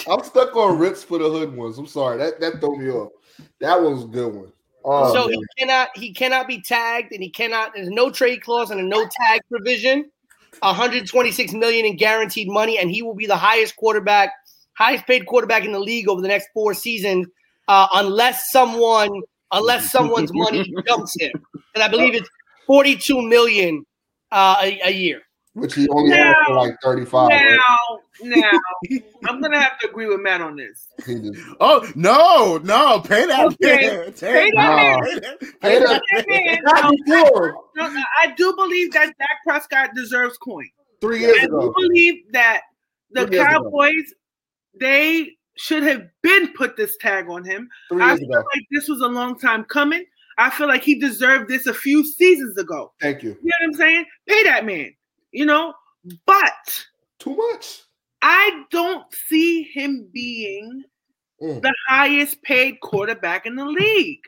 [0.08, 1.78] I'm stuck on Ritz for the hood ones.
[1.78, 2.18] I'm sorry.
[2.18, 3.12] That that threw me off.
[3.60, 4.52] That was a good one.
[4.84, 5.38] Oh, so man.
[5.38, 7.72] he cannot he cannot be tagged, and he cannot.
[7.74, 10.10] There's no trade clause and a no tag provision.
[10.60, 14.32] 126 million in guaranteed money, and he will be the highest quarterback,
[14.72, 17.26] highest paid quarterback in the league over the next four seasons,
[17.68, 19.20] uh, unless someone
[19.52, 21.32] unless someone's money jumps him.
[21.74, 22.28] And I believe it's
[22.66, 23.84] 42 million
[24.32, 25.22] uh, a, a year.
[25.54, 27.28] which he only had for like 35.
[27.28, 27.58] right?
[27.58, 28.50] Now, now,
[29.28, 30.88] I'm gonna have to agree with Matt on this.
[31.60, 34.12] Oh no, no, pay that Okay, man.
[34.12, 35.00] pay that man.
[35.02, 36.44] Pay that, Pay pay that that man.
[37.06, 37.52] man.
[37.76, 40.68] No, no, I do believe that Dak Prescott deserves coin.
[41.02, 41.60] three years I ago.
[41.60, 42.62] do believe that
[43.10, 43.62] the Three years ago.
[43.64, 44.14] Cowboys
[44.80, 47.68] they should have been put this tag on him.
[47.90, 48.44] Three I feel ago.
[48.54, 50.04] like this was a long time coming.
[50.38, 52.92] I feel like he deserved this a few seasons ago.
[53.00, 53.30] Thank you.
[53.30, 54.04] You know what I'm saying?
[54.28, 54.94] Pay that man.
[55.32, 55.74] You know,
[56.26, 56.86] but
[57.18, 57.82] Too much.
[58.22, 60.84] I don't see him being
[61.42, 61.60] Mm.
[61.60, 64.22] the highest paid quarterback in the league.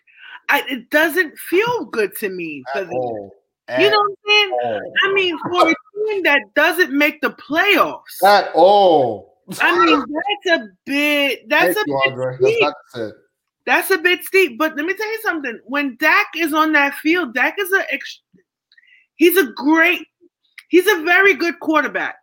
[0.51, 2.63] I, it doesn't feel good to me.
[2.71, 2.97] for At them.
[2.99, 3.35] all.
[3.79, 4.51] You At know what I'm saying?
[4.63, 4.93] all.
[5.05, 5.75] I mean, for a
[6.07, 9.38] team that doesn't make the playoffs, At all.
[9.61, 10.05] I mean,
[10.45, 11.49] that's a bit.
[11.49, 12.37] That's Thank a you, bit Andre.
[12.41, 12.63] That's steep.
[12.95, 13.13] not.
[13.67, 14.59] That's a bit steep.
[14.59, 15.61] But let me tell you something.
[15.65, 17.93] When Dak is on that field, Dak is a.
[17.93, 18.21] ex-
[19.17, 20.07] He's a great.
[20.69, 22.17] He's a very good quarterback.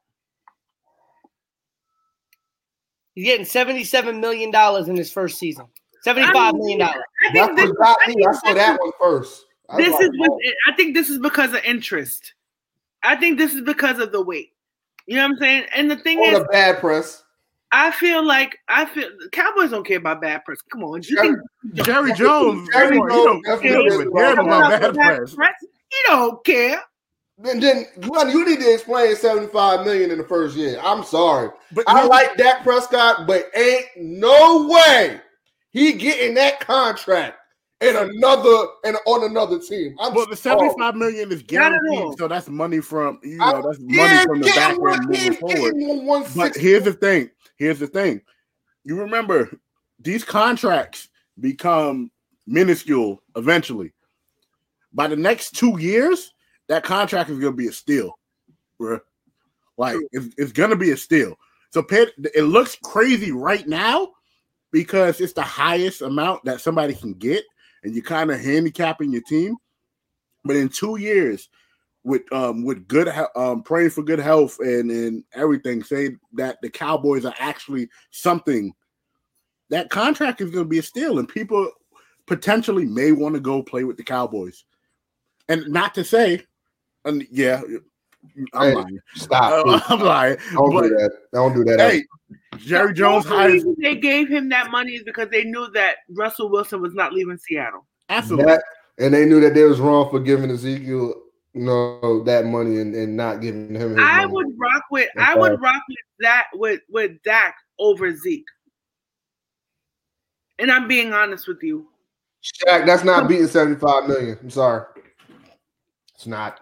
[3.13, 5.65] He's getting 77 million dollars in his first season.
[6.03, 7.03] 75 million dollars.
[7.29, 8.13] I That's think this, what got I me.
[8.13, 9.45] think I saw this that is- one first.
[9.69, 10.09] I This like, is.
[10.13, 10.31] With,
[10.67, 12.33] I think this is because of interest.
[13.03, 14.51] I think this is because of the weight.
[15.07, 15.65] You know what I'm saying?
[15.75, 17.23] And the thing on is, the bad press.
[17.71, 20.61] I feel like I feel Cowboys don't care about bad press.
[20.71, 21.37] Come on, you think
[21.73, 22.69] Jerry Jones.
[22.71, 25.53] Jerry Jones you don't definitely you don't is give a damn about about bad press.
[25.61, 26.81] You don't care.
[27.37, 30.79] Then, then Glenn, you need to explain 75 million in the first year.
[30.81, 31.49] I'm sorry.
[31.73, 35.19] But I you- like Dak Prescott, but ain't no way
[35.71, 37.37] he getting that contract
[37.81, 39.95] in another and on another team.
[39.99, 40.59] I'm Well, the sorry.
[40.59, 41.95] seventy-five million is Not at all.
[41.97, 44.93] guaranteed, so that's money from you know that's money Yeah, from the getting back one-
[44.93, 45.73] end moving forward.
[45.75, 47.29] one- one But here's the thing.
[47.57, 48.21] Here's the thing.
[48.83, 49.49] You remember
[49.99, 52.11] these contracts become
[52.47, 53.91] minuscule eventually.
[54.93, 56.33] By the next two years,
[56.67, 58.17] that contract is going to be a steal,
[58.79, 59.01] bruh.
[59.77, 61.37] Like it's, it's going to be a steal.
[61.71, 64.13] So pay, it looks crazy right now
[64.71, 67.43] because it's the highest amount that somebody can get,
[67.85, 69.55] and you're kind of handicapping your team.
[70.43, 71.47] But in two years,
[72.05, 76.69] with um with good um praying for good health and and everything say that the
[76.69, 78.71] cowboys are actually something
[79.71, 81.67] that contract is going to be a steal and people
[82.27, 84.65] potentially may want to go play with the cowboys
[85.49, 86.39] and not to say
[87.05, 87.61] and yeah
[88.53, 89.65] i'm Hey, lying Stop.
[89.67, 91.11] Uh, i'm lying Don't but do that.
[91.33, 91.79] Don't do that.
[91.79, 92.03] hey
[92.57, 95.69] jerry jones The only hires reason they gave him that money is because they knew
[95.71, 97.85] that Russell Wilson was not leaving Seattle.
[98.09, 98.63] absolutely That-
[98.97, 101.15] and they knew that they was wrong for giving Ezekiel
[101.53, 104.33] you know, that money and, and not giving him his I money.
[104.33, 105.25] would rock with Okay.
[105.25, 108.43] I would rock with that with with Dak over Zeke.
[110.59, 111.87] And I'm being honest with you.
[112.43, 114.37] Shaq, that's not beating 75 million.
[114.41, 114.83] I'm sorry.
[116.13, 116.59] It's not.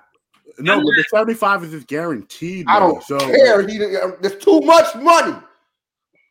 [0.59, 3.67] No but the 75 is just guaranteed I don't so care.
[3.67, 5.35] He, uh, there's too much money.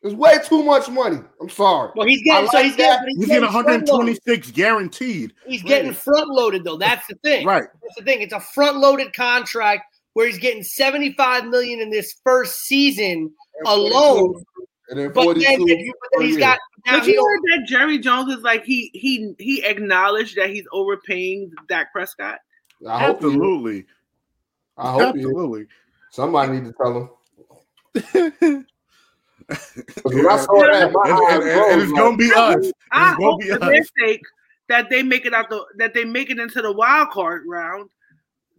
[0.01, 1.19] There's way too much money.
[1.39, 1.91] I'm sorry.
[1.95, 2.99] Well, he's getting I so he's getting, that.
[3.01, 3.87] but he's he's getting getting front loaded.
[3.87, 6.77] 126 guaranteed He's getting front loaded though.
[6.77, 7.45] That's the thing.
[7.45, 8.21] right That's the thing.
[8.21, 9.83] It's a front loaded contract
[10.13, 13.31] where he's getting 75 million in this first season
[13.65, 14.43] alone.
[14.89, 17.25] And then But 42 then, if you, but then he's per got now But you
[17.25, 22.39] heard that Jerry Jones is like he he he acknowledged that he's overpaying Dak Prescott.
[22.81, 22.91] year.
[22.91, 23.17] I hope.
[23.17, 23.85] Absolutely.
[24.77, 25.29] I hope you.
[25.29, 25.65] Absolutely.
[26.11, 27.09] Somebody need to tell him.
[30.03, 32.71] when I saw that, my and- eyes and- and it's gonna be us.
[32.91, 33.59] I It's gonna hope be for us.
[33.69, 34.21] their sake
[34.69, 37.89] that they make it out the that they make it into the wild card round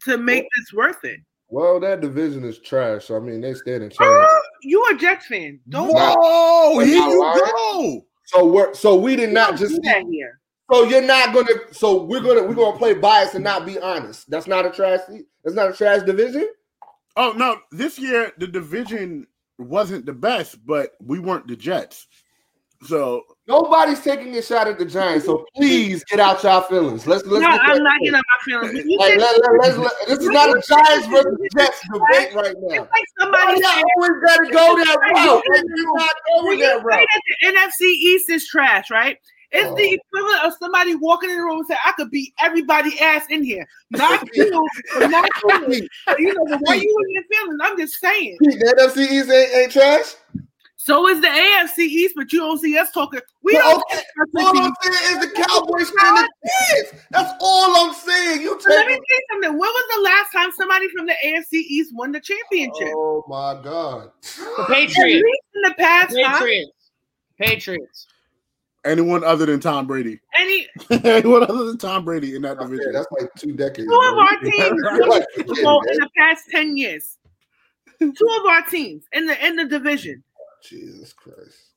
[0.03, 1.20] to make this worth it.
[1.49, 3.07] Well, that division is trash.
[3.07, 4.01] So I mean, they stand in chance.
[4.03, 5.61] Uh, you a Jets fan?
[5.69, 8.05] Don't Whoa, here you go.
[8.27, 9.74] So we're so we did not just.
[9.74, 10.41] do that here.
[10.73, 11.53] So you're not gonna.
[11.73, 14.31] So we're gonna we're gonna play bias and not be honest.
[14.31, 15.01] That's not a trash.
[15.43, 16.49] That's not a trash division.
[17.16, 19.27] Oh no, this year the division
[19.59, 22.07] wasn't the best, but we weren't the Jets.
[22.86, 25.27] So Nobody's taking a shot at the Giants.
[25.27, 27.07] So please get out y'all feelings.
[27.07, 27.43] Let's let's.
[27.43, 28.86] No, I'm not getting on my feelings.
[28.99, 32.82] Like, let, let, let's, let, this is not a Giants versus Jets debate right now.
[32.82, 35.43] it's like somebody y'all always gotta go that route?
[35.51, 37.07] Like, you're not going that route.
[37.15, 39.19] that the NFC East is trash, right?
[39.56, 39.74] It's Oh.
[39.76, 43.24] the equivalent of somebody walking in the room and saying, "I could beat everybody ass
[43.31, 45.89] in here." Not you, not you.
[46.18, 47.60] You know, but why you in your feelings?
[47.62, 48.36] I'm just saying.
[48.40, 50.14] The NFC East ain't, ain't trash.
[50.76, 53.20] So is the AFC East, but you don't see us talking.
[53.43, 53.85] We Well, don't.
[53.93, 54.02] okay,
[54.36, 57.02] All I'm saying is the Cowboys and the Jets.
[57.12, 58.43] That's all I'm saying.
[58.43, 59.01] You So let me take.
[59.09, 59.51] tell you something.
[59.52, 62.89] When was the last time somebody from the AFC East won the championship?
[62.93, 64.10] Oh my God.
[64.59, 65.24] the At Patriots.
[65.24, 66.44] least in the past, huh?
[67.39, 68.09] Patriots.
[68.85, 69.01] Patriots.
[69.01, 70.66] anyone other than Tom Brady, Any
[71.05, 72.93] anyone other than Tom Brady in that Yeah, division.
[72.93, 73.89] that's like two decades.
[73.89, 74.20] two of bro.
[74.24, 77.19] our teams Like, the in the past ten years.
[78.01, 80.23] Two of our teams in the in the division.
[80.62, 81.70] Jesus Christ.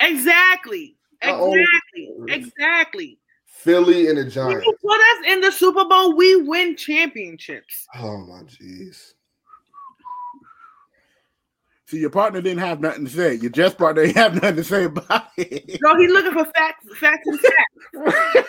[0.00, 0.96] Exactly.
[1.22, 2.10] Exactly.
[2.28, 3.18] Exactly.
[3.46, 4.66] Philly and the When Giants.
[4.66, 7.86] you put us in the Super Bowl, we win championships.
[7.96, 9.14] Oh my jeez.
[11.88, 13.34] See, your partner didn't have nothing to say.
[13.36, 15.78] Your Jets partner didn't have nothing to say about it.
[15.82, 17.40] No, he's looking for facts, facts and
[18.04, 18.48] facts.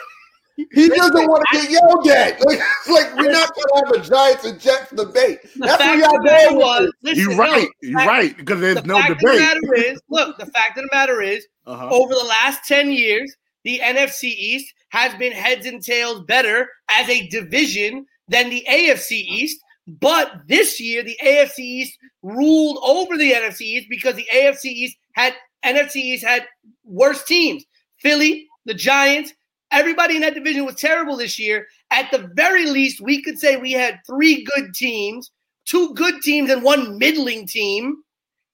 [0.74, 2.46] He doesn't want to get yelled at.
[2.46, 5.40] Like, it's like we're not gonna have a Giants and Jets debate.
[5.56, 7.68] The That's what fact y'all of the matter going with was, listen, You're right.
[7.82, 10.46] the You're fact- right because there's The no fact of the matter is, look, the
[10.48, 11.90] fact of the matter is, Uh-huh.
[11.90, 13.34] over the last 10 years,
[13.64, 19.12] the NFC East has been heads and tails better as a division than the AFC
[19.14, 19.62] East.
[20.00, 24.98] But this year, the AFC East ruled over the NFC East because the AFC East
[25.14, 25.34] had
[25.66, 26.46] NFC East had
[26.84, 27.64] worse teams.
[27.98, 29.34] Philly, the Giants,
[29.72, 31.68] everybody in that division was terrible this year.
[31.92, 35.32] At the very least, we could say we had three good teams,
[35.66, 37.98] two good teams, and one middling team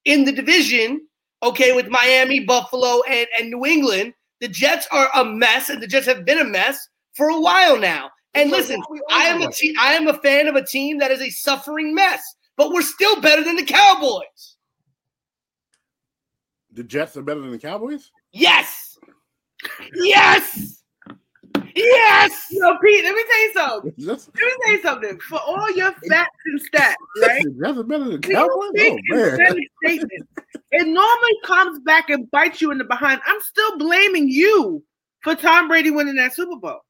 [0.06, 1.02] in the division
[1.46, 4.14] okay, with Miami, Buffalo, and, and New England.
[4.42, 7.78] The Jets are a mess, and the Jets have been a mess for a while
[7.78, 8.10] now.
[8.36, 11.12] And So listen, I am a te- I am a fan of a team that
[11.12, 12.22] is a suffering mess,
[12.58, 14.58] but we're still better than the Cowboys.
[16.74, 18.12] The Jets are better than the Cowboys.
[18.34, 18.98] Yes,
[19.94, 20.84] yes,
[21.74, 22.48] yes.
[22.52, 23.94] Yo, Pete, let me tell you something.
[24.06, 25.20] That's, Let me tell you something.
[25.22, 27.44] For all your facts and stats, right?
[27.44, 29.00] the Jets are better than When oh, you Cowboys.
[29.12, 29.58] Oh man.
[29.84, 30.10] emphatic
[30.72, 33.22] it normally comes back and bites you in the behind.
[33.26, 34.84] I'm still blaming you
[35.22, 36.85] for Tom Brady winning that Super Bowl.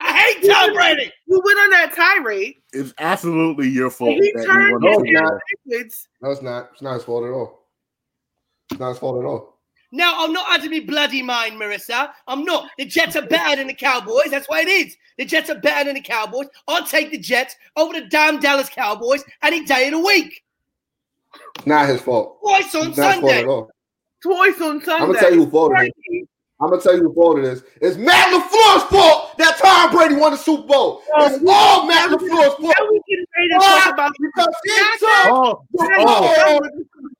[0.00, 1.10] I hate Tom Brady.
[1.26, 2.56] You went on that tirade.
[2.72, 4.10] It's absolutely your fault.
[4.10, 5.40] He that you turned won No, it's not.
[5.66, 6.08] Backwards.
[6.22, 6.70] No, it's not.
[6.72, 7.66] It's not his fault at all.
[8.70, 9.58] It's not his fault at all.
[9.90, 12.10] Now I'm not out of me bloody mind, Marissa.
[12.26, 12.68] I'm not.
[12.76, 14.30] The Jets are better than the Cowboys.
[14.30, 14.94] That's why it is.
[15.16, 16.46] The Jets are better than the Cowboys.
[16.68, 20.44] I'll take the Jets over the damn Dallas Cowboys any day of the week.
[21.64, 22.38] Not his fault.
[22.40, 23.38] Twice on It's not his fault Sunday.
[23.40, 23.70] at all.
[24.22, 24.92] Twice on Sunday.
[24.92, 26.28] I'm gonna tell you who fault it is.
[26.60, 27.64] I'm gonna tell you who fault it is.
[27.80, 31.02] It's Matt LaFleur's fault that Tom Brady won the Super Bowl.
[31.18, 32.60] It's all Matt LaFleur's fault.
[32.60, 36.60] Now we can ready to talk about because he took oh, oh, oh,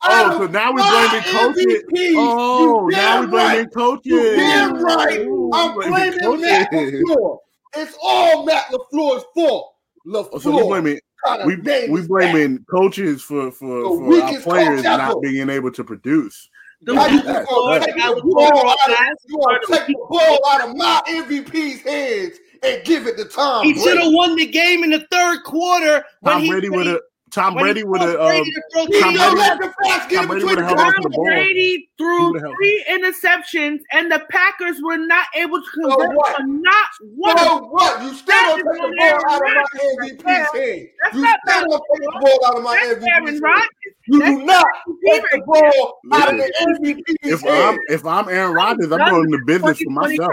[0.03, 1.83] oh so now we blaming coaches.
[2.17, 4.13] Oh, now we're blaming coaches.
[4.13, 5.21] You oh, damn right.
[5.21, 6.73] Ooh, I'm we're blaming Matt.
[6.73, 7.39] LaFleur.
[7.77, 9.75] It's all Matt LaFleur's fault.
[10.13, 10.69] Oh, So we LaFleur.
[10.69, 11.01] blaming
[11.45, 11.57] we
[11.89, 16.49] we blaming coaches for for, for our players not being able to produce.
[16.83, 18.97] The How you weakest gonna take the ball out of-
[19.27, 23.65] you gonna take the ball out of my MVP's hands and give it to Tom
[23.65, 26.79] He should have won the game in the third quarter when Tom he Brady when
[26.79, 27.01] would have
[27.31, 29.59] Tom when Brady would have forced um, Brady to throw He the Tom Brady- let
[29.61, 31.05] the facts get Tom Brady would've held on to Giants.
[31.05, 31.25] the ball.
[31.27, 36.41] Brady threw three interceptions, and the Packers were not able to So convert what?
[36.41, 37.39] on not one.
[37.39, 38.03] of So what?
[38.03, 40.89] You still don't take the ball out of my Rodgers right MVP's hand.
[41.15, 43.43] You not still don't take the ball out of my That's MVP's Aaron hand.
[43.43, 43.69] Rodgers.
[44.11, 44.67] You That's do not
[45.07, 47.55] take the Aaron ball out of Listen, the MVP's if hand.
[47.65, 50.33] I'm if I'm Aaron Rodgers, I'm going into business for myself.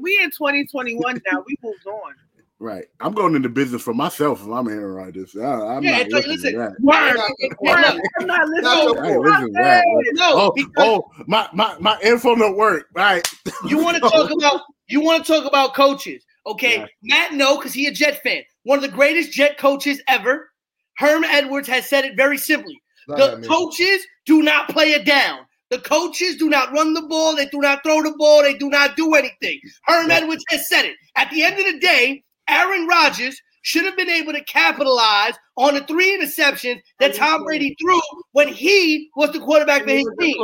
[0.00, 1.44] We in 2021 now.
[1.46, 2.14] We moved on.
[2.60, 2.84] Right.
[3.00, 5.34] I'm going into business for myself if I'm Aaron Rodgers.
[5.34, 6.72] I, I'm Yeah, not it's like, to listen, that.
[6.82, 7.16] Word.
[7.16, 7.48] Word.
[7.62, 8.02] Word.
[8.20, 8.62] I'm not listening.
[8.62, 9.84] Not I ain't listening to that.
[10.12, 12.88] No, Oh, oh, my, my, my info don't work.
[12.94, 13.26] Right.
[13.66, 16.22] you want to talk about you want to talk about coaches.
[16.46, 16.86] Okay, Yeah.
[17.02, 18.42] Matt, no, because he a Jet fan.
[18.64, 20.50] One of the greatest Jet coaches ever.
[20.98, 22.78] Herm Edwards has said it very simply.
[23.08, 25.46] Not The coaches do not play it down.
[25.70, 27.36] The coaches do not run the ball.
[27.36, 28.42] They do not throw the ball.
[28.42, 29.60] They do not do anything.
[29.84, 30.96] Herm Edwards has said it.
[31.16, 35.74] At the end of the day, Aaron Rodgers should have been able to capitalize on
[35.74, 38.00] the three interceptions that Tom Brady threw
[38.32, 40.36] when he was the quarterback for his team.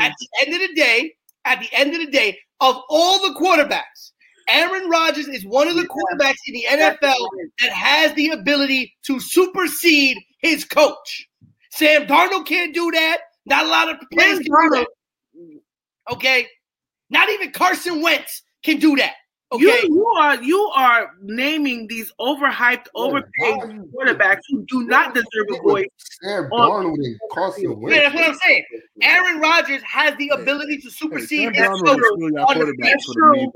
[0.00, 1.14] At the end of the day,
[1.44, 4.12] at the end of the day, of all the quarterbacks,
[4.48, 7.16] Aaron Rodgers is one of the quarterbacks in the NFL
[7.60, 11.28] that has the ability to supersede his coach.
[11.70, 13.18] Sam Darnold can't do that.
[13.46, 14.86] Not a lot of players can do that.
[16.12, 16.46] Okay.
[17.10, 19.14] Not even Carson Wentz can do that.
[19.50, 19.62] Okay.
[19.62, 23.56] You, you are you are naming these overhyped, oh, overpaid
[23.92, 25.86] why quarterbacks who do not deserve a voice.
[26.22, 27.96] Sam Darnold and Carson yeah, Wentz.
[27.96, 28.64] that's what I'm saying.
[29.00, 31.98] Aaron Rodgers has the ability to Hey, supersede Sam his Darnold coach.
[31.98, 33.52] is still your on that's true.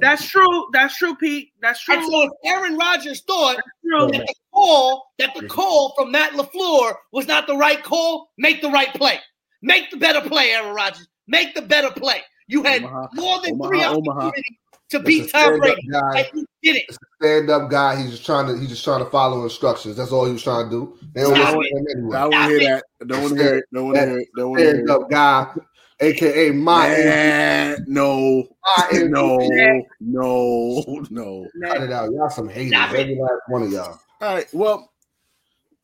[0.00, 0.66] That's true.
[0.72, 1.52] That's true, Pete.
[1.60, 1.94] That's true.
[1.94, 6.94] And so if Aaron Rodgers thought that the call that the call from Matt LaFleur
[7.12, 9.18] was not the right call, make the right play.
[9.60, 11.06] Make the better play, Aaron Rodgers.
[11.28, 12.22] Make the better play.
[12.48, 14.10] You had Omaha, more than Omaha, three Omaha.
[14.18, 14.56] opportunities
[14.92, 16.20] to It's beat a Tom stand-up Brady, guy.
[16.20, 16.96] and you did it.
[17.20, 18.00] Stand up guy.
[18.00, 18.58] He's just trying to.
[18.58, 19.96] He's just trying to follow instructions.
[19.96, 20.98] That's all he was trying to do.
[21.14, 22.28] They don't Stop listen to him I anyway.
[22.28, 22.60] want to hear
[23.00, 23.08] that.
[23.08, 23.64] Don't want to hear it.
[23.72, 24.28] Don't want to hear it.
[24.36, 24.90] Don't want to hear Stand it.
[24.90, 25.54] up guy,
[26.00, 26.88] aka my.
[26.88, 29.82] Nah, no, my no, MVP.
[30.00, 31.46] no, no.
[31.66, 32.10] Cut it out.
[32.12, 32.70] Y'all some haters.
[32.72, 33.00] Stop it.
[33.00, 34.00] Every last one of y'all.
[34.20, 34.46] All right.
[34.52, 34.90] Well,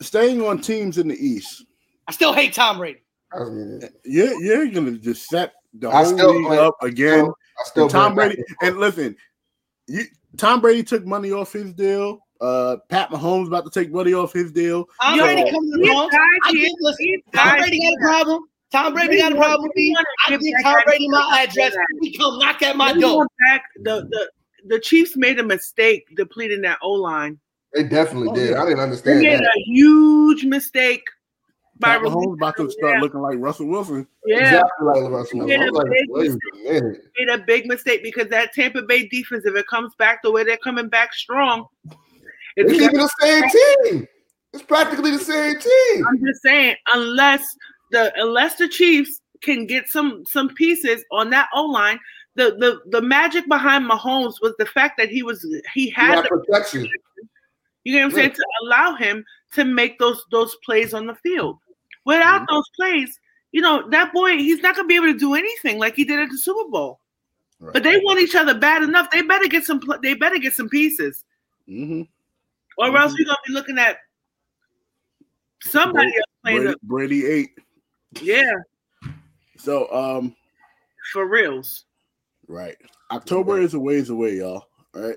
[0.01, 1.65] staying on teams in the East,
[2.07, 3.01] I still hate Tom Brady.
[3.33, 7.27] I, mean, you're you're gonna just set the I whole still league play- up again.
[7.27, 7.31] I
[7.65, 8.43] still And Tom Brady.
[8.63, 9.17] And listen,
[9.87, 10.05] you
[10.37, 12.21] Tom Brady took money off his deal.
[12.41, 14.87] Uh, Pat Mahomes about to take money off his deal.
[15.03, 16.15] Tom Yo, Brady coming to the These Bronx.
[16.15, 18.43] guys I here- think, listen, Tom Brady got a problem.
[18.71, 19.95] Tom Brady got a problem with me.
[20.27, 21.73] I Give think that Tom guy Brady my address.
[21.73, 21.79] credit.
[22.03, 23.27] He come knock at my door.
[23.49, 23.63] back.
[23.83, 24.31] The, the
[24.67, 27.39] the Chiefs made a mistake depleting that O line.
[27.75, 28.51] They definitely Oh, did.
[28.51, 28.63] yeah.
[28.63, 29.21] I didn't understand.
[29.21, 29.57] They understand made that.
[29.57, 31.03] a huge mistake
[31.81, 33.01] by Pat Mahomes releasing about to start Yeah.
[33.01, 34.07] looking like Russell Wilson.
[34.27, 35.39] Yeah, Exactly like Russell.
[35.41, 35.49] Wilson.
[35.49, 37.05] Yeah, I was like, big wait a minute.
[37.19, 40.45] made a big mistake because that Tampa Bay defense, if it comes back the way
[40.45, 41.67] they're coming back strong,
[42.57, 44.09] It's it's even the same team.
[44.53, 46.07] It's practically the same team.
[46.09, 47.43] I'm just saying, unless
[47.91, 52.01] the unless the Chiefs can get some some pieces on that O line,
[52.35, 56.25] the the the magic behind Mahomes was the fact that he was he had got
[56.25, 56.89] the, protection.
[57.85, 58.35] you know what I'm saying Yeah.
[58.37, 59.25] to allow him
[59.55, 61.59] to make those those plays on the field.
[62.09, 62.55] Without Mm-hmm.
[62.55, 63.21] those plays,
[63.53, 66.19] you know that boy he's not gonna be able to do anything like he did
[66.21, 67.01] at the Super Bowl.
[67.61, 67.73] Right.
[67.75, 69.11] But they want each other bad enough.
[69.11, 69.81] They better get some.
[70.03, 71.25] They better get some pieces,
[71.69, 72.03] Mm-hmm.
[72.79, 73.99] or else you're gonna be looking at
[75.63, 76.63] somebody else playing.
[76.63, 77.51] Brady, Brady eight.
[78.23, 78.53] yeah,
[79.59, 80.35] So um,
[81.13, 81.85] for reals.
[82.47, 82.77] right.
[83.11, 84.67] October is a ways away, y'all.
[84.95, 85.17] All right.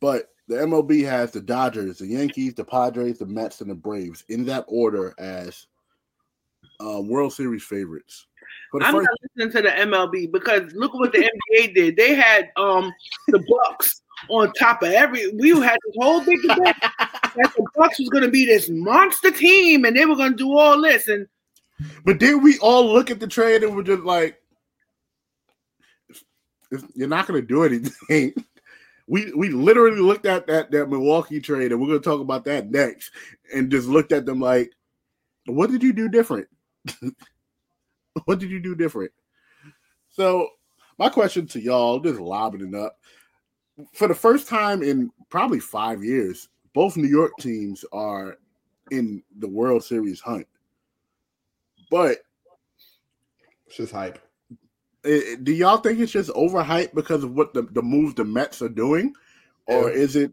[0.00, 4.24] But the MLB has the Dodgers, the Yankees, the Padres, the Mets, and the Braves
[4.28, 5.66] in that order as
[6.80, 8.26] uh, World Series favorites.
[8.82, 11.96] I'm first, not listening to the MLB because look what the NBA did.
[11.96, 12.92] They had um
[13.28, 15.30] the Bucks on top of every.
[15.32, 19.30] We had this whole big debate that the Bucks was going to be this monster
[19.30, 21.08] team and they were going to do all this.
[21.08, 21.26] And
[22.04, 24.40] but then we all look at the trade and we're just like,
[26.70, 28.34] "If- you're not going to do anything.
[29.08, 32.44] We we literally looked at that that Milwaukee trade and we're going to talk about
[32.46, 33.12] that next,
[33.54, 34.72] and just looked at them like,
[35.46, 36.48] what did you do different?
[38.24, 39.12] what did you do different?
[40.08, 40.48] So
[40.98, 42.98] my question to y'all, just lobbing it up.
[43.92, 48.38] For the first time in probably five years, both New York teams are
[48.90, 50.46] in the World Series hunt.
[51.90, 52.18] But
[53.66, 54.18] It's just hype.
[55.04, 58.62] eh, do y'all think it's just overhyped because of what the, the moves the Mets
[58.62, 59.14] are doing?
[59.66, 59.96] Or Yeah.
[59.96, 60.32] is it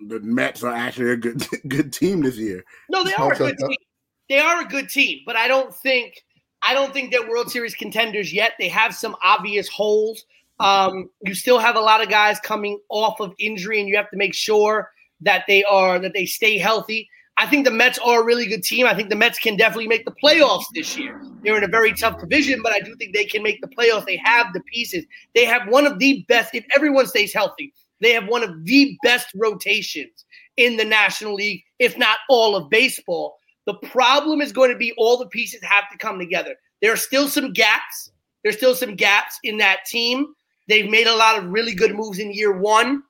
[0.00, 2.64] the Mets are actually a good good team this year?
[2.88, 3.76] No, they are a good team.
[4.28, 6.24] They are a good team, but I don't think
[6.62, 8.52] I don't think they're World Series contenders yet.
[8.58, 10.24] They have some obvious holes.
[10.58, 14.10] Um, you still have a lot of guys coming off of injury, and you have
[14.10, 14.90] to make sure
[15.20, 17.08] that they are that they stay healthy.
[17.38, 18.86] I think the Mets are a really good team.
[18.86, 21.20] I think the Mets can definitely make the playoffs this year.
[21.42, 24.06] They're in a very tough division, but I do think they can make the playoffs.
[24.06, 25.04] They have the pieces.
[25.34, 28.96] They have one of the best, if everyone stays healthy, they have one of the
[29.02, 30.24] best rotations
[30.56, 33.36] in the National League, if not all of baseball.
[33.66, 36.54] The problem is going to be all the pieces have to come together.
[36.80, 38.10] There are still some gaps.
[38.42, 40.34] There's still some gaps in that team.
[40.68, 43.02] They've made a lot of really good moves in year one.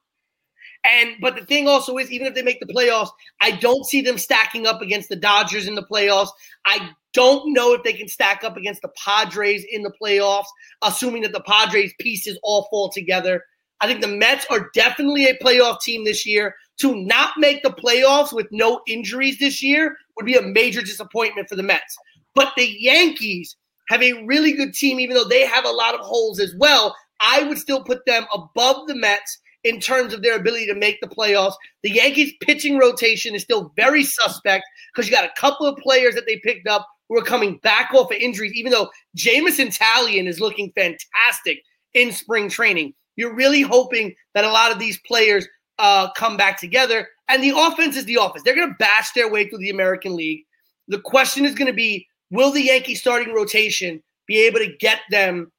[0.84, 3.10] And but the thing also is, even if they make the playoffs,
[3.40, 6.30] I don't see them stacking up against the Dodgers in the playoffs.
[6.64, 10.46] I don't know if they can stack up against the Padres in the playoffs,
[10.82, 13.42] assuming that the Padres pieces all fall together.
[13.80, 16.54] I think the Mets are definitely a playoff team this year.
[16.80, 21.48] To not make the playoffs with no injuries this year would be a major disappointment
[21.48, 21.96] for the Mets.
[22.34, 23.56] But the Yankees
[23.88, 26.94] have a really good team, even though they have a lot of holes as well.
[27.20, 31.00] I would still put them above the Mets in terms of their ability to make
[31.00, 31.54] the playoffs.
[31.82, 36.14] The Yankees pitching rotation is still very suspect because you got a couple of players
[36.14, 40.26] that they picked up who are coming back off of injuries, even though Jameson Taillon
[40.26, 41.62] is looking fantastic
[41.94, 42.94] in spring training.
[43.16, 45.48] You're really hoping that a lot of these players
[45.78, 47.08] uh, come back together.
[47.28, 48.42] And the offense is the offense.
[48.44, 50.44] They're going to bash their way through the American League.
[50.88, 55.00] The question is going to be will the Yankee starting rotation be able to get
[55.10, 55.50] them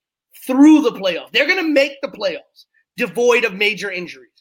[0.46, 1.32] through the playoffs?
[1.32, 2.66] They're going to make the playoffs
[2.96, 4.32] devoid of major injuries.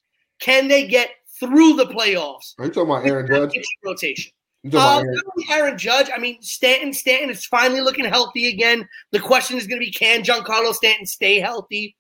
[0.41, 2.55] Can they get through the playoffs?
[2.59, 3.59] Are you talking about Aaron Judge?
[3.85, 4.33] Rotation.
[4.67, 5.21] Um, Aaron?
[5.51, 6.09] Aaron Judge.
[6.15, 6.93] I mean, Stanton.
[6.93, 8.89] Stanton is finally looking healthy again.
[9.13, 11.97] The question is going to be: Can Giancarlo Stanton stay healthy?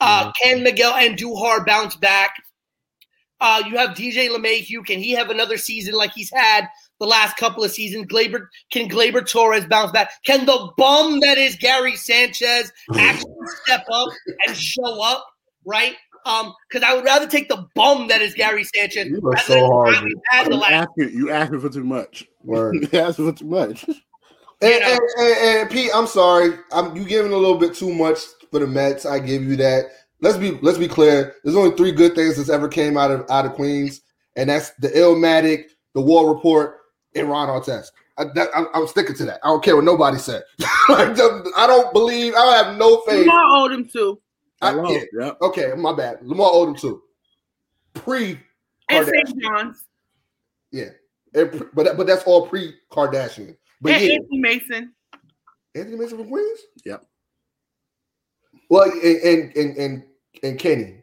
[0.00, 2.34] Uh, Can Miguel Andujar bounce back?
[3.44, 4.86] Uh, you have DJ LeMahieu.
[4.86, 6.66] Can he have another season like he's had
[6.98, 8.06] the last couple of seasons?
[8.06, 10.12] Gleyber can Gleyber Torres bounce back?
[10.24, 13.34] Can the bum that is Gary Sanchez actually
[13.64, 14.08] step up
[14.46, 15.26] and show up?
[15.66, 15.94] Right?
[16.24, 19.08] Um, because I would rather take the bum that is Gary Sanchez.
[19.08, 20.22] You are so hard, what we've dude.
[20.30, 22.24] had the You last asking, you asking for too much.
[22.42, 22.76] Word.
[22.92, 23.84] You asking for too much.
[23.84, 24.02] And,
[24.62, 26.54] and, and, and Pete, I'm sorry.
[26.72, 29.04] I'm you giving a little bit too much for the Mets.
[29.04, 29.90] I give you that.
[30.24, 31.34] Let's be let's be clear.
[31.44, 34.00] There's only three good things that's ever came out of out of Queens,
[34.36, 36.78] and that's the Illmatic, the War Report,
[37.14, 37.88] and Ron Artest.
[38.16, 39.40] I, that, I'm, I'm sticking to that.
[39.44, 40.42] I don't care what nobody said.
[40.88, 41.12] I
[41.66, 42.32] don't believe.
[42.34, 43.26] I don't have no faith.
[43.26, 44.18] Lamar Odom too.
[44.62, 44.88] I, Hello.
[44.90, 45.38] yeah, Yep.
[45.42, 46.20] okay, my bad.
[46.22, 47.02] Lamar Odom too.
[47.92, 48.40] Pre
[48.88, 49.26] And Kardashian.
[49.26, 49.42] St.
[49.42, 49.84] John's.
[50.72, 50.88] Yeah,
[51.34, 53.56] And but but that's all pre Kardashian.
[53.82, 54.92] But And yeah, Anthony Mason.
[55.74, 56.60] Anthony Mason from Queens.
[56.86, 57.04] Yep.
[58.70, 60.02] Well, and and and and,
[60.42, 61.00] and Kenny.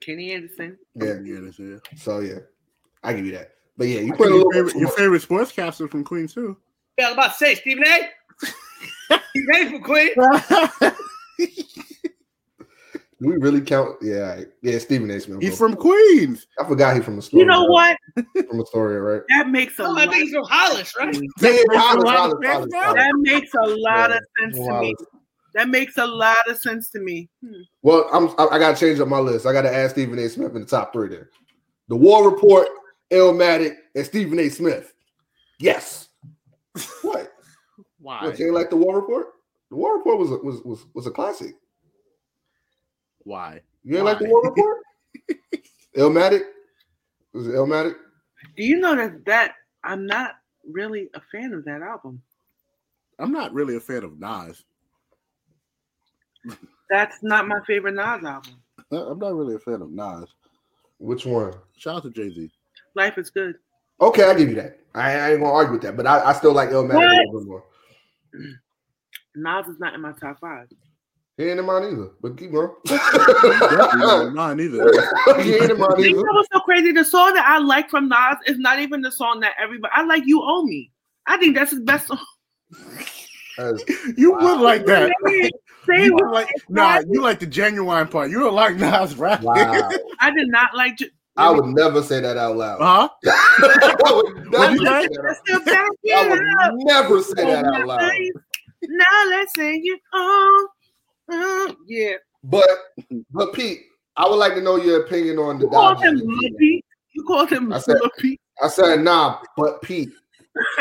[0.00, 0.78] Kenny Anderson.
[0.94, 1.18] Yeah.
[1.22, 1.80] Yeah, that's it.
[1.96, 2.38] So yeah,
[3.02, 3.50] I give you that.
[3.76, 6.34] But yeah, you put a think little your, favorite, too your favorite sportscaster from Queens
[6.34, 6.56] too.
[6.98, 8.08] Yeah, I was about to say Stephen A.
[9.30, 9.70] Stephen A.
[9.70, 10.14] from Queens.
[13.20, 13.98] Do we really count?
[14.02, 14.48] Yeah, all right.
[14.62, 14.78] yeah.
[14.78, 15.20] Stephen A.
[15.20, 15.40] Smith.
[15.40, 16.48] He's from Queens.
[16.58, 17.44] I forgot he's from Astoria.
[17.44, 17.96] You know what?
[18.48, 19.22] From Astoria, right?
[19.28, 20.08] That makes a Oh, lot.
[20.08, 21.14] I think he's from Hollis, right?
[21.40, 24.16] Yeah, Hollis, Hollis, Hollis, That makes a lot Yeah.
[24.16, 24.94] of sense to me.
[25.52, 25.66] Hollis.
[25.66, 27.28] That makes a lot of sense to me.
[27.44, 27.62] Hmm.
[27.82, 29.46] Well, I'm I, I gotta change up my list.
[29.46, 30.28] I gotta add Stephen A.
[30.28, 31.30] Smith in the top three there.
[31.88, 32.68] The War Report,
[33.10, 34.48] Illmatic, and Stephen A.
[34.48, 34.92] Smith.
[35.58, 36.08] Yes.
[37.02, 37.32] What?
[37.98, 38.24] Why?
[38.24, 39.26] What, you ain't like the War Report?
[39.70, 41.54] The War Report was a, was was was a classic.
[43.18, 43.60] Why?
[43.84, 44.78] You ain't like the War Report?
[45.96, 46.42] Illmatic?
[47.32, 47.94] Was it Illmatic?
[48.56, 49.54] Do you know that that
[49.84, 50.32] I'm not
[50.68, 52.22] really a fan of that album?
[53.18, 54.64] I'm not really a fan of Nas.
[56.90, 58.60] That's not my favorite Nas album.
[58.90, 60.28] I'm not really a fan of Nas.
[60.98, 61.54] Which one?
[61.76, 62.50] Shout out to Jay Z.
[62.94, 63.56] Life is good.
[64.00, 64.78] Okay, I give you that.
[64.94, 67.40] I, I ain't gonna argue with that, but I, I still like Illmatic a little
[67.40, 67.64] bit more.
[69.36, 70.68] Nas is not in my top five.
[71.38, 72.70] He ain't in mine either, but keep going.
[72.86, 74.92] Definitely not mine either.
[75.42, 76.16] he ain't in mine You either.
[76.16, 76.92] know what's so crazy?
[76.92, 79.92] The song that I like from Nas is not even the song that everybody.
[79.96, 80.92] I like "You Owe Me."
[81.26, 82.18] I think that's his best song.
[83.56, 83.82] That's-
[84.16, 84.38] You Wow.
[84.56, 85.10] would like that.
[85.92, 88.30] Say You what- would like, nah, you like the Ginuwine part.
[88.30, 89.42] You don't like Nas rap.
[89.42, 89.54] wow.
[90.20, 90.96] I did not like.
[90.98, 92.78] J- I would never say that out loud.
[92.80, 93.08] Huh?
[94.04, 95.08] I would never say say?
[95.08, 98.10] that out- still back I would never say that out loud.
[98.82, 100.66] Now let's say you own.
[101.30, 102.12] Mm, yeah.
[102.44, 102.68] But
[103.30, 103.80] but Pete,
[104.16, 106.22] I would like to know your opinion on the You called him Dodgers.
[106.26, 106.84] Lil Pete.
[107.14, 108.40] You called him I said- Lil Pete.
[108.62, 110.10] I said nah, but Pete.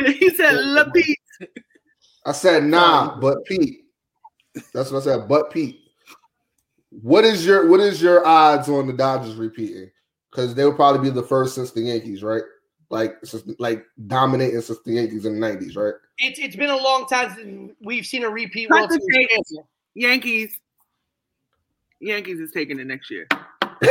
[0.05, 1.17] he said Lil Pete.
[2.25, 3.80] I said nah, but Pete.
[4.73, 5.79] That's what I said, but Pete.
[6.89, 9.89] What is your what is your odds on the Dodgers repeating?
[10.29, 12.43] Because they would probably be the first since the Yankees, right?
[12.89, 15.93] Like since, like dominating since the Yankees in the nineties, right?
[16.17, 19.27] It's it's been a long time since we've seen a repeat Cut World the Series
[19.29, 19.63] champion.
[19.95, 20.59] Yankees.
[22.01, 23.27] Yankees is taking it next year.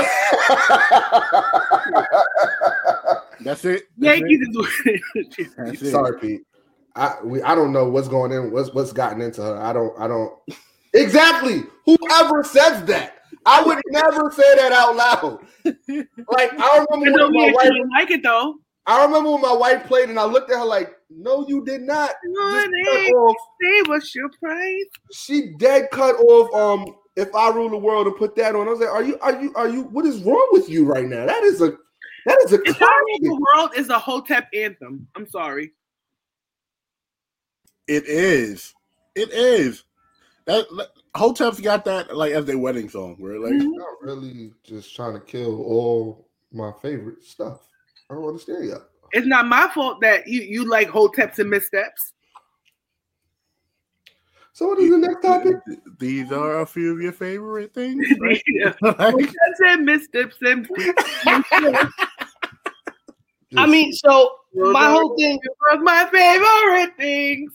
[3.40, 3.84] That's it.
[3.96, 4.48] That's Yankees it.
[4.50, 5.76] is winning.
[5.90, 6.42] Sorry, Pete.
[6.96, 9.56] I we I don't know what's going in, what's what's gotten into her.
[9.56, 10.32] I don't I don't
[10.94, 11.64] exactly.
[11.86, 15.38] Whoever says that, I would never say that out loud.
[15.64, 18.56] Like I remember when my wife, like it though.
[18.86, 21.82] I remember when my wife played, and I looked at her like, "No, you did
[21.82, 23.36] not." Honey, off.
[23.60, 24.84] say what's your price?
[25.12, 28.70] She dead cut off um if I rule the world and put that on, I
[28.70, 31.26] was like, are you are you are you what is wrong with you right now?
[31.26, 31.76] That is a
[32.26, 35.06] that is a If I Rule the World is a Hotep anthem.
[35.16, 35.72] I'm sorry.
[37.90, 38.72] It is.
[39.16, 39.82] It is.
[40.44, 43.16] That, that Hotep's got that like as their wedding song.
[43.18, 43.76] Where like Mhm.
[43.76, 47.66] not really just trying to kill all my favorite stuff.
[48.08, 48.84] I don't understand y'all.
[49.10, 52.12] It's not my fault that you, you like Hoteps and missteps.
[54.52, 55.56] So what is the next topic?
[55.98, 58.06] these are a few of your favorite things.
[58.20, 58.42] Right?
[58.46, 58.72] Yeah.
[58.82, 60.68] Like, Hoteps and missteps and
[63.56, 65.40] I mean, so my whole thing.
[65.72, 67.52] of my favorite things.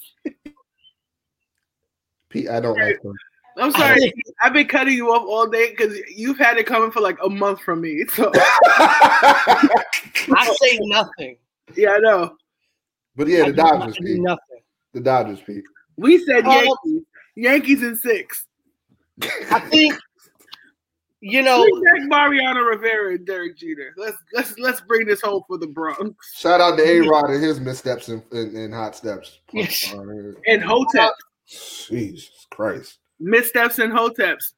[2.30, 3.14] Pete, I don't like them.
[3.58, 4.12] I'm sorry.
[4.42, 7.30] I've been cutting you off all day because you've had it coming for like a
[7.30, 8.04] month from me.
[8.14, 9.70] So I
[10.62, 11.38] say nothing.
[11.76, 12.36] yeah, I know.
[13.16, 14.20] but yeah, the do- Dodgers, Pete.
[14.20, 14.60] nothing.
[14.94, 15.64] The Dodgers, Pete.
[15.98, 16.52] We said Oh.
[16.86, 17.06] Yankees.
[17.38, 18.46] Yankees in six.
[19.52, 19.96] I think,
[21.28, 23.96] you know, We said Mariano Rivera and Derek Jeter.
[23.98, 26.00] Let's let's let's bring this home for the Bronx
[26.36, 29.40] Shout out to A Rod and his missteps and, and, and hot steps.
[29.52, 29.92] Yes.
[29.92, 31.14] and Hotep.
[31.48, 33.00] Jesus Christ.
[33.20, 34.54] Missteps and Hoteps.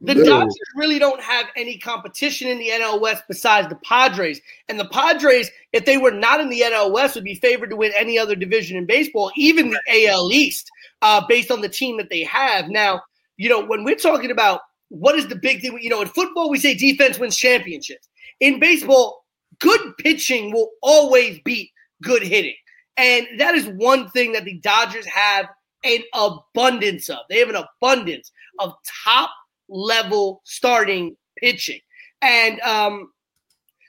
[0.00, 0.24] the No.
[0.24, 4.40] Dodgers really don't have any competition in the NL West besides the Padres.
[4.68, 7.76] And the Padres, if they were not in the NL West, would be favored to
[7.76, 10.68] win any other division in baseball, even the AL East,
[11.00, 12.70] uh, based on the team that they have.
[12.70, 13.02] Now,
[13.36, 14.62] you know, when we're talking about
[14.92, 18.08] what is the big thing, you know, in football, we say defense wins championships.
[18.40, 19.24] In baseball,
[19.58, 21.70] good pitching will always beat
[22.02, 22.54] good hitting.
[22.98, 25.46] And that is one thing that the Dodgers have
[25.82, 27.20] an abundance of.
[27.30, 29.30] They have an abundance of top
[29.70, 31.80] level starting pitching.
[32.20, 33.12] And um,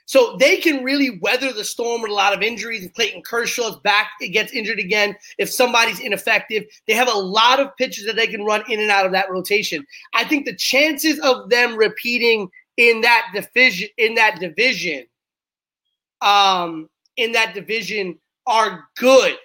[0.06, 2.84] so they can really weather the storm with a lot of injuries.
[2.84, 5.16] If Clayton Kershaw's back, it gets injured again.
[5.38, 8.90] If somebody's ineffective, they have a lot of pitchers that they can run in and
[8.90, 9.86] out of that rotation.
[10.12, 15.04] I think the chances of them repeating in that division in that division
[16.22, 19.36] um in that division are good.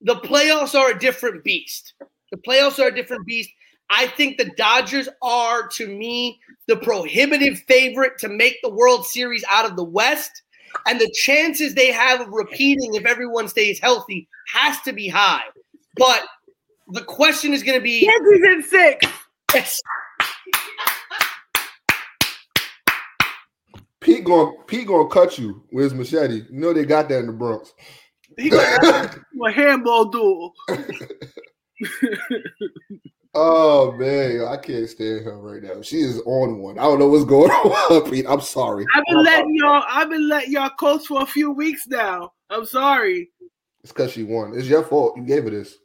[0.00, 1.94] The playoffs are a different beast.
[2.32, 3.50] The playoffs are a different beast.
[3.90, 9.44] I think the Dodgers are, to me, the prohibitive favorite to make the World Series
[9.50, 10.42] out of the West.
[10.86, 15.44] And the chances they have of repeating if everyone stays healthy has to be high.
[15.96, 16.24] But
[16.88, 19.06] the question is going to be Yankees in six.
[19.54, 19.80] yes,
[24.00, 26.42] Pete going Pete gonna cut you with his machete.
[26.50, 27.74] You know they got that in the Bronx.
[28.36, 30.52] He got a handball duel.
[33.38, 35.80] oh man, I can't stand her right now.
[35.82, 36.78] She is on one.
[36.78, 38.26] I don't know what's going on, Pete.
[38.28, 38.84] I'm sorry.
[38.94, 39.84] I've been letting y'all.
[39.88, 42.32] I've been letting y'all coach for a few weeks now.
[42.50, 43.30] I'm sorry.
[43.82, 44.54] It's because she won.
[44.54, 45.16] It's your fault.
[45.16, 45.76] You gave her this.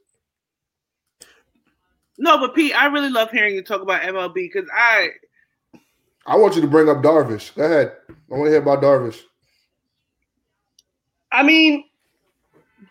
[2.18, 5.10] No, but Pete, I really love hearing you talk about MLB because I
[6.26, 7.56] I want you to bring up Darvish.
[7.56, 7.94] Go ahead.
[8.10, 9.22] I want to hear about Darvish.
[11.32, 11.84] I mean,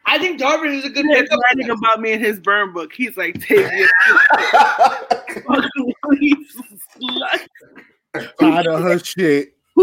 [0.07, 1.39] I think Darvish is a good he's pickup.
[1.41, 2.93] writing about me in his burn book.
[2.93, 3.91] He's like, take it.
[8.43, 9.55] Out of her shit.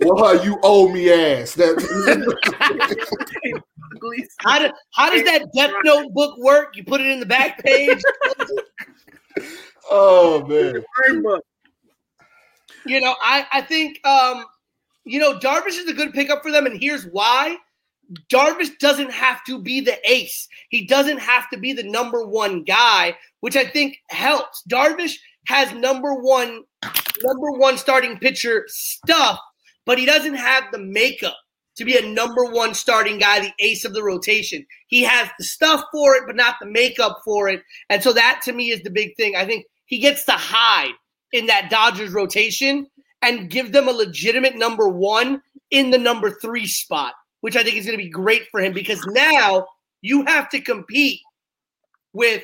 [0.00, 1.54] well, you owe me ass.
[1.54, 1.76] That
[4.38, 6.74] How, do, how does that Death Note book work?
[6.76, 8.00] You put it in the back page.
[9.90, 10.82] oh man.
[12.86, 14.44] You know, I, I think um,
[15.04, 17.56] you know, Darvish is a good pickup for them, and here's why.
[18.28, 20.48] Darvish doesn't have to be the ace.
[20.68, 24.62] He doesn't have to be the number one guy, which I think helps.
[24.68, 25.16] Darvish
[25.46, 26.64] has number one,
[27.22, 29.38] number one starting pitcher stuff,
[29.86, 31.36] but he doesn't have the makeup
[31.76, 34.66] to be a number one starting guy, the ace of the rotation.
[34.88, 37.62] He has the stuff for it, but not the makeup for it.
[37.88, 39.36] And so that to me is the big thing.
[39.36, 40.92] I think he gets to hide
[41.32, 42.86] in that Dodgers rotation
[43.22, 47.76] and give them a legitimate number one in the number three spot, which I think
[47.76, 49.66] is going to be great for him because now
[50.02, 51.20] you have to compete
[52.12, 52.42] with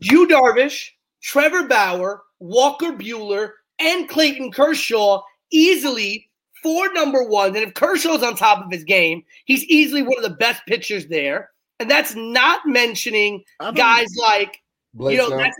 [0.00, 0.90] Yu Darvish,
[1.22, 6.28] Trevor Bauer, Walker Buehler, and Clayton Kershaw easily
[6.62, 7.56] four number ones.
[7.56, 11.06] And if Kershaw's on top of his game, he's easily one of the best pitchers
[11.06, 11.50] there.
[11.78, 13.44] And that's not mentioning
[13.74, 14.62] guys like
[14.94, 15.56] Blake you know, that's,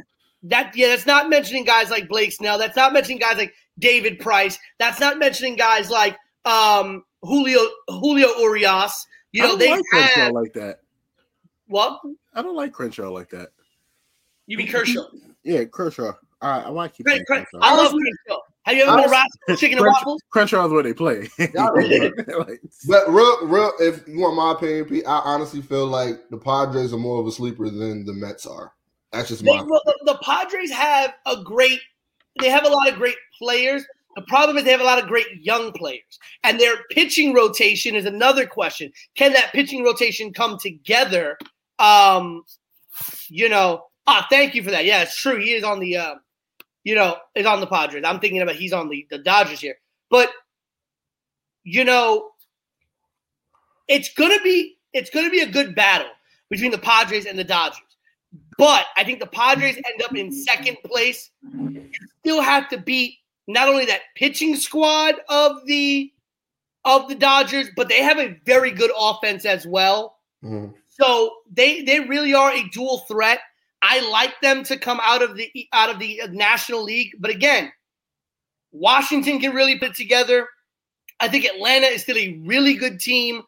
[0.49, 2.59] that yeah, that's not mentioning guys like Blake Snell.
[2.59, 4.59] That's not mentioning guys like David Price.
[4.79, 9.07] That's not mentioning guys like um, Julio Julio Urias.
[9.33, 10.79] You I know, don't they like Crenshaw have like that.
[11.67, 12.01] what?
[12.35, 13.51] I don't like Crenshaw like that.
[14.47, 15.05] You mean Kershaw?
[15.43, 16.13] Yeah, Kershaw.
[16.41, 17.59] I, I want to keep Cren- Cren- Kershaw.
[17.61, 18.39] I love Kershaw.
[18.65, 20.23] Have you ever been to Roscoe's Chicken and Crunch- Waffles?
[20.35, 21.29] Crunchyroll's where they play.
[21.39, 23.73] Like, But real, real.
[23.79, 27.27] If you want my opinion, Pete, I honestly feel like the Padres are more of
[27.27, 28.73] a sleeper than the Mets are.
[29.17, 31.81] That's just They, well, the, the Padres have a great,
[32.41, 33.85] they have a lot of great players.
[34.15, 37.95] The problem is they have a lot of great young players, and their pitching rotation
[37.95, 38.93] is another question.
[39.15, 41.37] Can that pitching rotation come together?
[41.79, 42.43] Um,
[43.29, 44.87] you know, ah, thank you for that.
[44.87, 45.39] Yeah, it's true.
[45.39, 46.15] He is on the, uh,
[46.85, 48.05] you know, is on the Padres.
[48.07, 49.77] I'm thinking about he's on the the Dodgers here,
[50.11, 50.31] but
[51.65, 52.31] you know,
[53.89, 56.09] it's gonna be it's gonna be a good battle
[56.49, 57.86] between the Padres and the Dodgers.
[58.59, 61.31] But I think the Padres end up in second place.
[61.53, 66.13] You still have to beat not only that pitching squad of the
[66.85, 70.19] of the Dodgers, but they have a very good offense as well.
[70.43, 70.73] Mhm.
[70.89, 73.41] So they they really are a dual threat.
[73.83, 77.73] I like them to come out of the out of the National League, but again,
[78.73, 80.49] Washington can really put together.
[81.21, 83.43] I think Atlanta is still a really good team.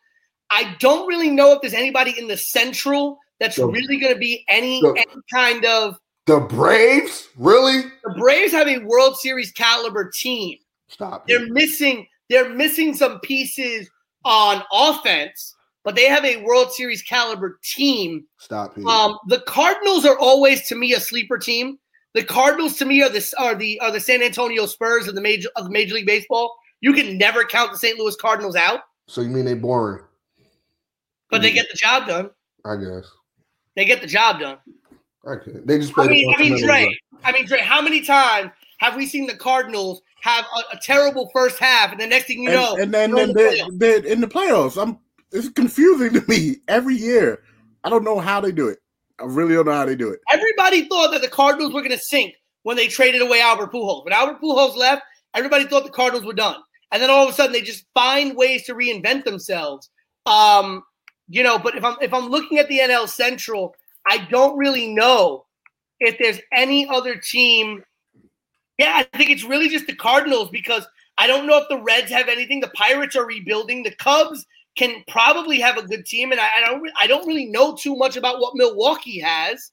[0.51, 4.19] I don't really know if there's anybody in the Central that's So- really going to
[4.19, 5.99] be any, so- any kind of.
[6.27, 7.83] The Braves, really?
[8.05, 10.59] The Braves have a World Series caliber team.
[10.89, 11.27] Stop.
[11.27, 12.07] They're missing.
[12.29, 13.89] They're missing some pieces
[14.27, 15.55] on offense,
[15.85, 18.27] but they have a World Series caliber team.
[18.39, 18.77] Stop.
[18.79, 21.79] Um, the Cardinals are always to me a sleeper team.
[22.13, 25.21] The Cardinals to me are the are the are the San Antonio Spurs of the
[25.23, 26.55] major of the Major League Baseball.
[26.83, 27.99] You can never count the St.
[27.99, 30.05] Louis Cardinals out, so you mean they're boring?
[31.31, 32.31] but they get the job done.
[32.67, 33.11] I guess.
[33.79, 34.59] They get the job done.
[35.25, 35.53] Okay.
[35.65, 36.07] They just play.
[36.07, 36.99] I the mean, I mean, fundamentals Dre.
[37.23, 37.61] I mean, Dre.
[37.61, 42.01] How many times have we seen the Cardinals have a, a terrible first half, and
[42.01, 44.03] the next thing you know, and, and then, they're in then the they, playoffs?
[44.03, 44.83] they in the playoffs.
[44.83, 44.99] I'm
[45.31, 47.45] it's confusing to me every year.
[47.85, 48.81] I don't know how they do it.
[49.21, 50.19] I really don't know how they do it.
[50.29, 52.35] Everybody thought that the Cardinals were going to sink
[52.65, 54.05] when they traded away Albert Pujols.
[54.05, 55.03] When Albert Pujols left,
[55.35, 56.57] everybody thought the Cardinals were done.
[56.91, 59.89] And then all of a sudden, they just find ways to reinvent themselves.
[60.27, 60.83] Um,
[61.29, 63.75] you know, but if I'm if I'm looking at the NL Central,
[64.07, 65.45] I don't really know
[66.01, 67.83] if there's any other team.
[68.79, 70.87] Yeah, I think it's really just the Cardinals because
[71.19, 72.61] I don't know if the Reds have anything.
[72.61, 73.83] The Pirates are rebuilding.
[73.83, 74.47] The Cubs
[74.77, 77.97] can probably have a good team, and I, I don't I don't really know too
[77.97, 79.71] much about what Milwaukee has.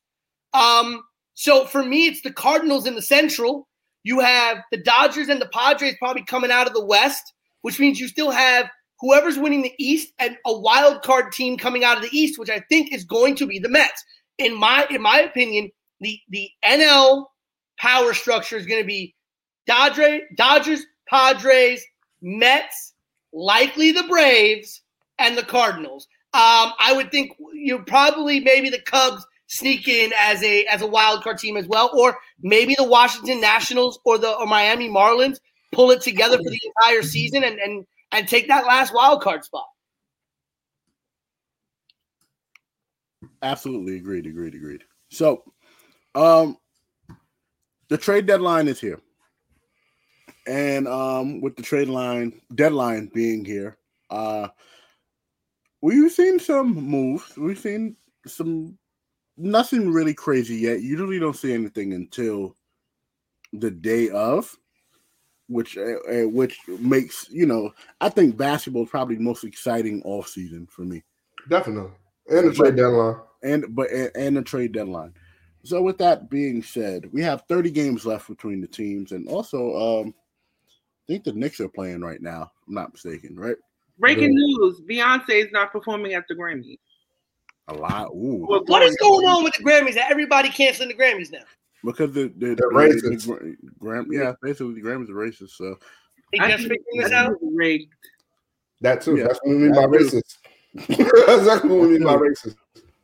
[0.53, 1.03] Um,
[1.35, 3.67] so for me, it's the Cardinals in the Central.
[4.03, 7.99] You have the Dodgers and the Padres probably coming out of the West, which means
[7.99, 8.69] you still have
[8.99, 12.49] whoever's winning the East and a wild card team coming out of the East, which
[12.49, 14.03] I think is going to be the Mets.
[14.37, 17.25] In my in my opinion, the the NL
[17.77, 19.15] power structure is going to be
[19.65, 21.83] Dodgers, Dodgers, Padres,
[22.21, 22.93] Mets,
[23.33, 24.81] likely the Braves,
[25.17, 26.07] and the Cardinals.
[26.33, 30.87] Um, I would think you probably maybe the Cubs sneak in as a as a
[30.87, 35.37] wild card team as well, or maybe the Washington Nationals or the or Miami Marlins
[35.71, 37.85] pull it together for the entire season and and
[38.15, 39.65] and take that last wild card spot.
[43.41, 44.83] Absolutely agreed, agreed, agreed.
[45.09, 45.43] So,
[46.15, 46.57] um,
[47.89, 48.99] the trade deadline is here,
[50.47, 53.77] and um, with the trade line deadline being here,
[54.09, 54.47] uh,
[55.81, 57.37] we've seen some moves.
[57.37, 58.77] We've seen some
[59.37, 60.81] nothing really crazy yet.
[60.81, 62.55] Usually, don't see anything until
[63.53, 64.57] the day of,
[65.47, 70.01] which uh, uh, which makes you know I think basketball is probably the most exciting
[70.03, 71.03] off season for me
[71.49, 71.91] Definitely.
[72.29, 73.17] And the trade deadline.
[73.43, 75.13] and but and, and the trade deadline.
[75.63, 80.01] So with that being said, we have 30 games left between the teams, and also
[80.01, 80.13] um
[81.07, 82.43] I think the Knicks are playing right now.
[82.43, 83.57] if I'm not mistaken, right?
[83.99, 86.79] Breaking news: Beyonce is not performing at the Grammys.
[87.67, 88.09] A lot.
[88.09, 89.95] Ooh, What is going on with the Grammys?
[89.95, 91.39] Everybody canceling the Grammys now.
[91.83, 93.27] Because the the, They're the, racist.
[93.27, 95.49] the, the Gram, yeah, basically the Grammys are racist.
[95.51, 95.77] So
[96.33, 97.33] They I just think this out.
[97.41, 97.91] rigged.
[98.81, 99.15] That too.
[99.17, 99.27] Yeah.
[99.27, 100.37] That's what we mean by racist.
[100.75, 102.55] That's exactly what we mean by racist.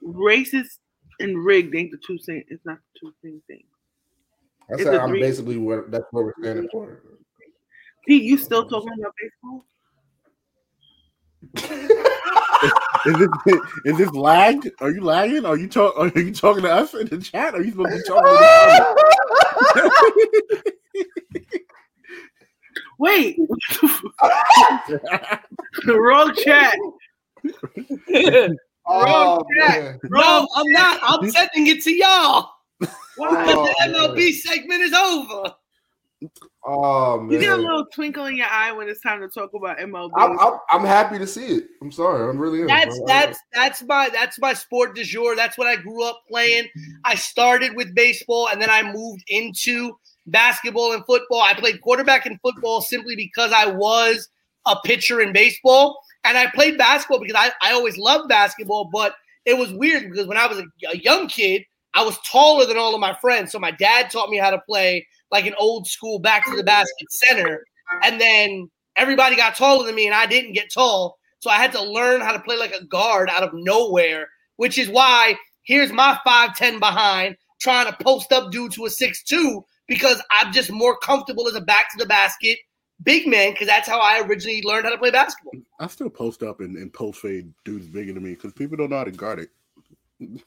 [0.04, 0.80] Racist
[1.20, 2.44] and rigged ain't the two same.
[2.50, 3.64] It's not the two same thing.
[4.70, 7.02] That's I It's said a I'm three- basically what that's what we're standing for.
[8.08, 9.66] Pete, you still talking about baseball?
[13.06, 13.30] is this
[13.86, 14.70] is this lagged?
[14.80, 15.46] Are you lagging?
[15.46, 15.98] Are you talk?
[15.98, 17.54] Are you talking to us in the chat?
[17.56, 18.30] Are you supposed to be talking to
[19.76, 20.74] the
[23.00, 23.38] Wait,
[25.88, 26.76] wrong chat.
[28.88, 29.82] Oh, chat.
[29.82, 30.00] man.
[30.04, 31.00] No, I'm not.
[31.02, 32.52] I'm sending it to y'all.
[33.20, 35.54] Oh, the MLB segment is over.
[36.64, 39.80] Oh You get a little twinkle in your eye when it's time to talk about
[39.80, 40.12] MLB.
[40.16, 41.64] I'm, I'm I'm happy to see it.
[41.82, 42.62] I'm sorry, I'm really.
[42.62, 42.68] am.
[42.68, 45.36] That's I- I- that's that's my that's my sport du jour.
[45.36, 46.68] That's what I grew up playing.
[47.04, 49.98] I started with baseball and then I moved into
[50.28, 51.42] basketball and football.
[51.42, 54.30] I played quarterback in football simply because I was
[54.66, 56.00] a pitcher in baseball.
[56.24, 59.16] And I played basketball because I, I always loved basketball, but
[59.46, 61.64] it was weird because when I was a, a young kid,
[61.96, 63.52] I was taller than all of my friends.
[63.52, 66.64] So my dad taught me how to play like an old school back to the
[66.64, 67.64] basket center.
[68.04, 71.18] And then everybody got taller than me and I didn't get tall.
[71.40, 74.28] So I had to learn how to play like a guard out of nowhere,
[74.58, 79.62] which is why here's my 5'10 behind trying to post up dude to a 6'2
[79.88, 82.58] because I'm just more comfortable as a back to the basket
[83.04, 85.54] big man because that's how I originally learned how to play basketball.
[85.80, 88.90] I still post up and, and post fade dudes bigger than me because people don't
[88.90, 89.50] know how to guard it.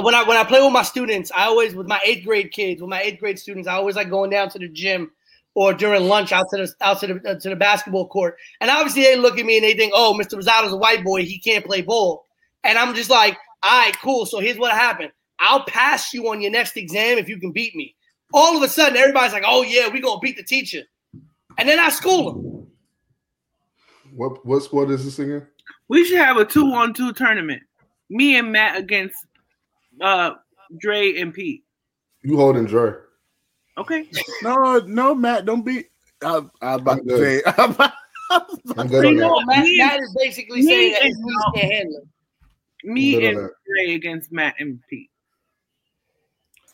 [0.00, 2.80] When I when I play with my students, I always with my eighth grade kids,
[2.80, 5.12] with my eighth grade students, I always like going down to the gym
[5.54, 8.36] or during lunch out to the out to the, uh, to the basketball court.
[8.60, 10.36] And obviously they look at me and they think, "Oh, Mr.
[10.36, 12.26] Rosado's a white boy, he can't play ball."
[12.64, 14.26] And I'm just like, "All right, cool.
[14.26, 15.12] So here's what happened.
[15.38, 17.94] I'll pass you on your next exam if you can beat me."
[18.32, 20.82] All of a sudden, everybody's like, "Oh yeah, we gonna beat the teacher,"
[21.56, 22.66] and then I school them.
[24.12, 25.46] What what sport is this again?
[25.88, 27.62] we should have a two-on-two tournament.
[28.10, 29.16] Me and Matt against
[30.00, 30.32] uh
[30.78, 31.64] Dre and Pete.
[32.22, 32.94] You holding Dre?
[33.76, 34.08] Okay.
[34.42, 35.84] No, no, Matt, don't be.
[36.22, 37.42] I, I was about I'm to say.
[37.58, 37.76] I'm
[38.78, 39.46] I'm good on You know that.
[39.46, 42.08] Matt, Me- Matt is basically me saying that and- his knees can't handle it.
[42.86, 43.50] Me and that.
[43.66, 45.10] Dre against Matt and Pete.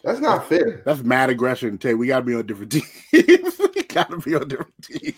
[0.03, 0.83] That's not fair.
[0.85, 1.95] That's mad aggression, Tay.
[1.95, 2.73] We gotta be on different
[3.11, 3.59] teams.
[3.75, 5.15] we gotta be on different teams.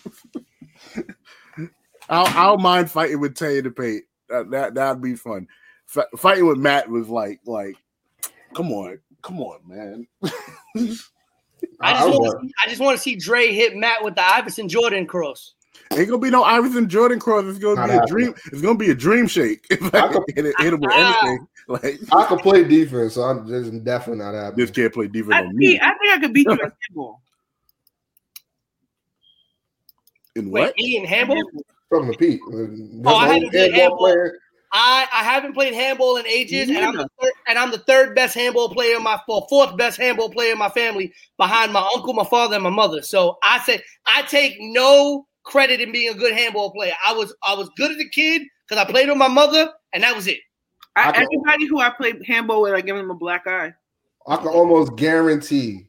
[2.09, 4.03] I'll, I'll mind fighting with Tay in the paint.
[4.29, 5.47] That, that that'd be fun.
[5.95, 7.75] F- fighting with Matt was like, like,
[8.55, 10.07] come on, come on, man.
[11.81, 14.03] I I just was want to see, I just want to see Dre hit Matt
[14.03, 15.53] with the Iverson Jordan cross.
[15.91, 17.45] Ain't gonna be no Iverson Jordan cross.
[17.45, 18.13] It's gonna Not be a happening.
[18.13, 18.35] dream.
[18.51, 19.65] It's gonna be a dream shake.
[19.71, 21.19] If I can hit, it, hit him with ah.
[21.21, 24.65] anything, like I can play defense, so I'm just definitely not happening.
[24.65, 25.79] this kid play defense I, on me.
[25.79, 27.21] I think I could beat you at handball.
[30.35, 30.77] In Wait, what?
[30.77, 31.43] me and handball?
[31.89, 32.41] From the Pete.
[33.05, 33.97] Oh, I haven't played handball.
[33.97, 34.33] player.
[34.75, 38.15] I, I haven't played handball in ages, and I'm, the third, and I'm the third
[38.15, 41.87] best handball player in my well, fourth best handball player in my family, behind my
[41.95, 43.03] uncle, my father, and my mother.
[43.03, 46.93] So I say I take no credit in being a good handball player.
[47.05, 50.01] I was I was good as a kid because I played with my mother, and
[50.03, 50.39] that was it.
[50.95, 53.73] I, I can- everybody who I played handball with, I give them a black eye.
[54.27, 55.85] I can almost guarantee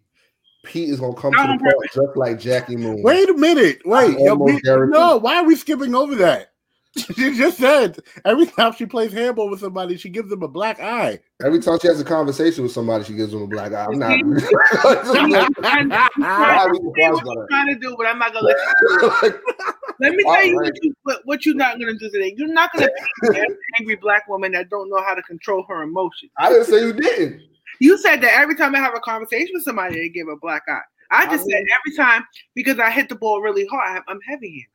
[0.65, 3.02] Pete is gonna come to the on park just like Jackie Moon.
[3.02, 3.81] Wait a minute.
[3.86, 4.19] Wait.
[4.19, 6.54] Yo, we- no, why are we skipping over that?
[7.16, 10.79] She just said every time she plays handball with somebody, she gives them a black
[10.81, 11.19] eye.
[11.45, 13.87] Every time she has a conversation with somebody, she gives them a black eye.
[13.87, 14.12] I'm not.
[14.12, 18.47] And- Why we Say surprised what by you're trying to do, but I'm not gonna
[18.47, 19.09] let you.
[19.23, 19.43] Like,
[20.01, 22.35] Let me tell you what, you what, what you're not gonna do today.
[22.37, 22.89] You're not gonna
[23.31, 26.31] be an angry black woman that don't know how to control her emotions.
[26.39, 27.43] I didn't say you didn't.
[27.81, 30.62] You said that every time I have a conversation with somebody, they give a black
[30.69, 30.81] eye.
[31.11, 34.21] I just I said every time because I hit the ball really hard, I'm- I'm
[34.29, 34.69] heavy-handed.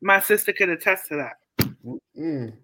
[0.00, 1.70] My sister could attest to that.
[2.18, 2.54] Mm.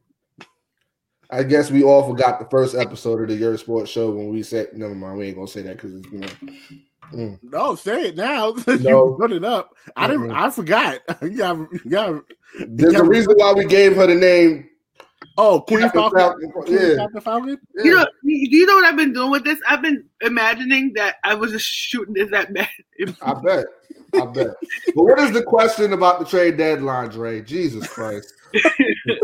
[1.32, 4.42] I guess we all forgot the first episode of the Your Sports Show when we
[4.42, 6.28] said, never mind, we ain't gonna say that because you know.
[7.12, 7.38] Mm.
[7.42, 8.54] No, say it now.
[8.56, 9.08] since No.
[9.08, 9.74] You put it up.
[9.96, 10.28] I didn't.
[10.28, 10.36] Mm-mm.
[10.36, 11.00] I forgot.
[11.30, 12.18] yeah, yeah.
[12.66, 14.68] There's a reason why we gave her the name.
[15.36, 16.18] Oh, Queen Captain Falcon.
[16.20, 16.50] Falcon.
[16.50, 16.96] Queen Yeah.
[16.96, 17.60] Captain Falcon.
[17.76, 17.84] Yeah.
[17.84, 19.58] You know, you, do you know what I've been doing with this?
[19.68, 22.68] I've been imagining that I was just shooting this at man.
[23.22, 23.66] I bet.
[24.14, 24.48] I bet.
[24.94, 27.40] But what is the question about the trade deadline, Dre?
[27.42, 28.34] Jesus Christ.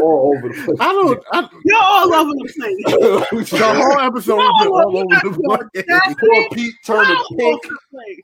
[0.01, 0.77] All over the place.
[0.81, 1.25] I don't.
[1.33, 3.51] I, You're all over the place.
[3.51, 6.17] the whole episode has been all over the place.
[6.21, 7.65] Poor Pete turned pink.
[7.67, 8.23] over the.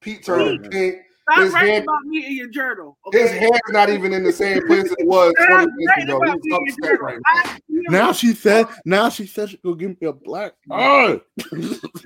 [0.00, 0.96] Pete turned pink.
[1.30, 2.96] Stop His writing hand- about me in your journal.
[3.12, 3.38] His Okay?
[3.38, 6.16] hair's not even in the same place it was 20 minutes ago.
[6.16, 7.42] about me He's upset right now.
[7.52, 8.66] I- you know, Now she said.
[8.86, 11.20] Now she said she gonna give me a black eye.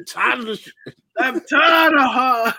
[0.08, 0.68] Tired of this.
[1.18, 2.54] I'm tired of her.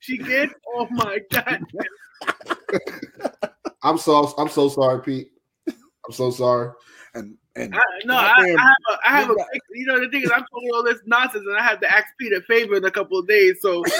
[0.00, 0.50] She did.
[0.74, 1.64] Oh my god.
[3.82, 5.30] I'm so I'm so sorry, Pete.
[5.66, 6.72] I'm so sorry.
[7.14, 9.34] And and I, no, I, I have a, I have a,
[9.72, 12.06] you know, the thing is, I'm talking all this nonsense, and I have to ask
[12.18, 13.56] Pete a favor in a couple of days.
[13.60, 13.82] So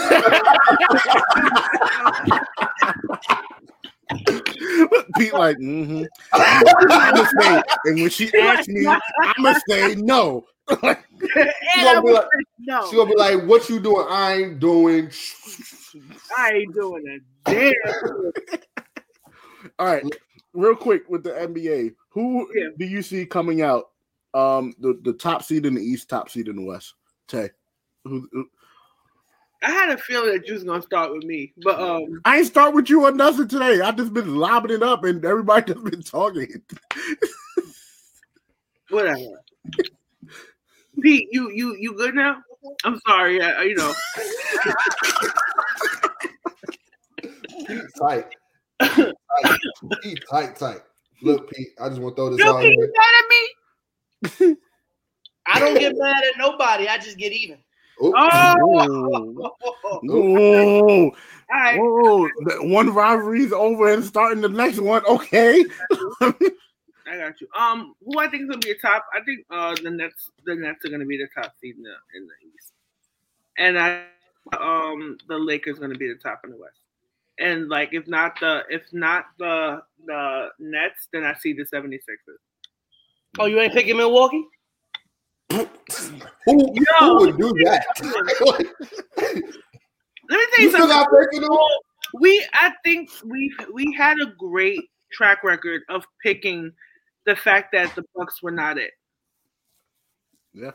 [5.16, 6.04] Pete like, mm-hmm.
[6.32, 6.64] I'm
[7.14, 10.44] gonna say, and when she asks me, I'm gonna say no.
[10.68, 14.06] and gonna be like- like, no, She gonna be like, "What you doing?
[14.08, 15.10] I ain't doing."
[16.36, 17.22] I ain't doing it.
[17.44, 18.32] Damn.
[19.78, 20.04] All right,
[20.52, 22.68] real quick with the NBA, who Yeah.
[22.78, 23.90] do you see coming out?
[24.34, 26.94] Um, the the top seed in the East, top seed in the West.
[27.26, 27.50] Tay,
[28.04, 28.48] who, who-
[29.62, 32.46] I had a feeling that you was gonna start with me, but um, I ain't
[32.46, 33.80] start with you or nothing today.
[33.80, 36.62] I just been lobbing it up, and everybody just been talking.
[38.90, 39.42] whatever.
[41.02, 42.36] Pete, you you you good now?
[42.84, 43.92] I'm sorry, uh, you know.
[47.68, 48.26] Pete tight.
[48.80, 49.58] Pete tight.
[50.02, 50.80] Pete tight, tight.
[51.22, 52.84] Look, Pete, I just want to throw this You out Pete, here.
[52.84, 54.56] you mad at me?
[55.46, 56.88] I don't get mad at nobody.
[56.88, 57.58] I just get even.
[58.00, 59.54] Oh, Oh,
[60.02, 61.12] Whoa, all
[61.50, 61.80] right.
[61.80, 62.28] whoa!
[62.44, 65.04] The One rivalry's over and starting the next one.
[65.06, 65.64] Okay.
[66.20, 67.48] I got you.
[67.58, 69.06] Um, who I think is gonna be a top?
[69.14, 70.30] I think uh the Nets.
[70.44, 72.72] The Nets are gonna be the top seed in the in the East,
[73.56, 74.04] and I
[74.60, 76.78] um the Lakers gonna be the top in the West.
[77.38, 81.98] And like if not the if not the the Nets, then I see the 76ers.
[83.38, 84.44] Oh, you ain't picking Milwaukee?
[85.50, 85.66] who,
[86.44, 87.84] who would do that?
[89.16, 90.88] Let me tell you you something.
[90.88, 91.50] got faith in them?
[92.20, 94.80] We I think we we had a great
[95.12, 96.72] track record of picking
[97.26, 98.90] the fact that the Bucks were not it.
[100.54, 100.72] Yeah.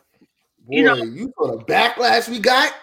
[0.60, 2.73] Boy, You know- you saw the backlash we got.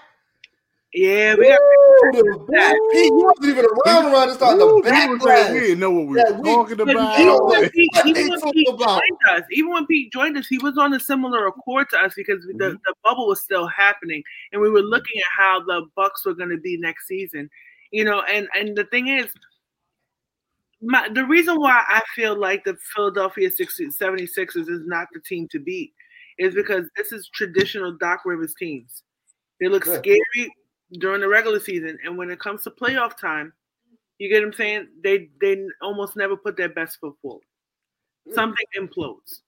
[0.92, 1.60] Yeah, we got
[2.02, 5.60] Woo, the back- wasn't even around around to start the Ooh, we was like, we
[5.60, 5.60] backlash.
[5.60, 7.20] didn't know what we Yeah, were we- talking But about.
[7.20, 9.00] even when Pete, even they when Pete about?
[9.00, 12.14] joined us, even when Pete joined us, he was on a similar accord to us
[12.16, 12.80] because the, Mhm.
[12.84, 16.50] the bubble was still happening, and we were looking at how the Bucks were going
[16.50, 17.48] to be next season.
[17.92, 19.32] You know, and and the thing is,
[20.82, 25.46] my, the reason why I feel like the Philadelphia 60, 76ers is not the team
[25.52, 25.92] to beat
[26.38, 29.02] is because this is traditional Doc Rivers teams.
[29.60, 29.98] They look Yeah.
[29.98, 30.52] scary
[30.92, 33.52] during the regular season, and when it comes to playoff time,
[34.18, 34.88] you get what I'm saying?
[35.02, 37.42] They they almost never put their best foot forward.
[38.34, 39.40] Something implodes.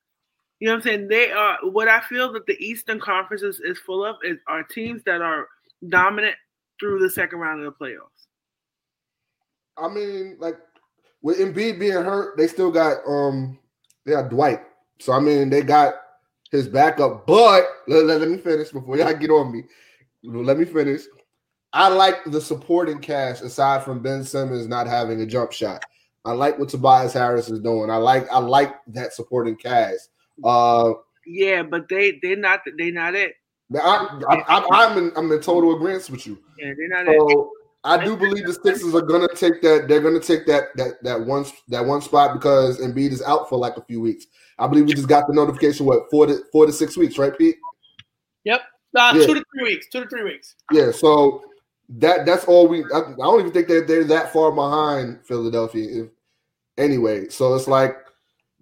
[0.60, 1.08] You know what I'm saying?
[1.08, 4.62] They are what I feel that the Eastern Conference is, is full of is are
[4.62, 5.48] teams that are
[5.88, 6.36] dominant
[6.78, 8.26] through the second round of the playoffs.
[9.76, 10.58] I mean, like
[11.20, 13.58] with Embiid being hurt, they still got um
[14.06, 14.60] they got Dwight.
[15.00, 15.94] So I mean, they got
[16.50, 17.26] his backup.
[17.26, 19.64] But let, let- let me finish before y'all get on me.
[20.22, 21.02] Let me finish.
[21.72, 25.82] I like the supporting cast aside from Ben Simmons not having a jump shot.
[26.24, 27.90] I like what Tobias Harris is doing.
[27.90, 30.10] I like I like that supporting cast.
[30.44, 30.92] Uh,
[31.26, 33.34] Yeah, but they they're not they're not it.
[33.74, 36.38] I, I, I'm in I'm in total agreement with you.
[36.58, 37.18] Yeah, they're not it.
[37.18, 37.50] So
[37.84, 39.88] I do believe the Sixers are gonna take that.
[39.88, 43.58] They're gonna take that that that one that one spot because Embiid is out for
[43.58, 44.26] like a few weeks.
[44.58, 45.86] I believe we just got the notification.
[45.86, 47.56] What four to four to six weeks, right, Pete?
[48.44, 48.60] Yep.
[48.96, 49.26] Uh, Yeah.
[49.26, 49.86] Two to three weeks.
[49.90, 50.54] Two to three weeks.
[50.70, 50.92] Yeah.
[50.92, 51.42] So
[51.98, 52.84] that that's all we.
[52.92, 56.04] I, I don't even think that they're that far behind Philadelphia.
[56.04, 56.10] If,
[56.78, 57.96] anyway, so it's like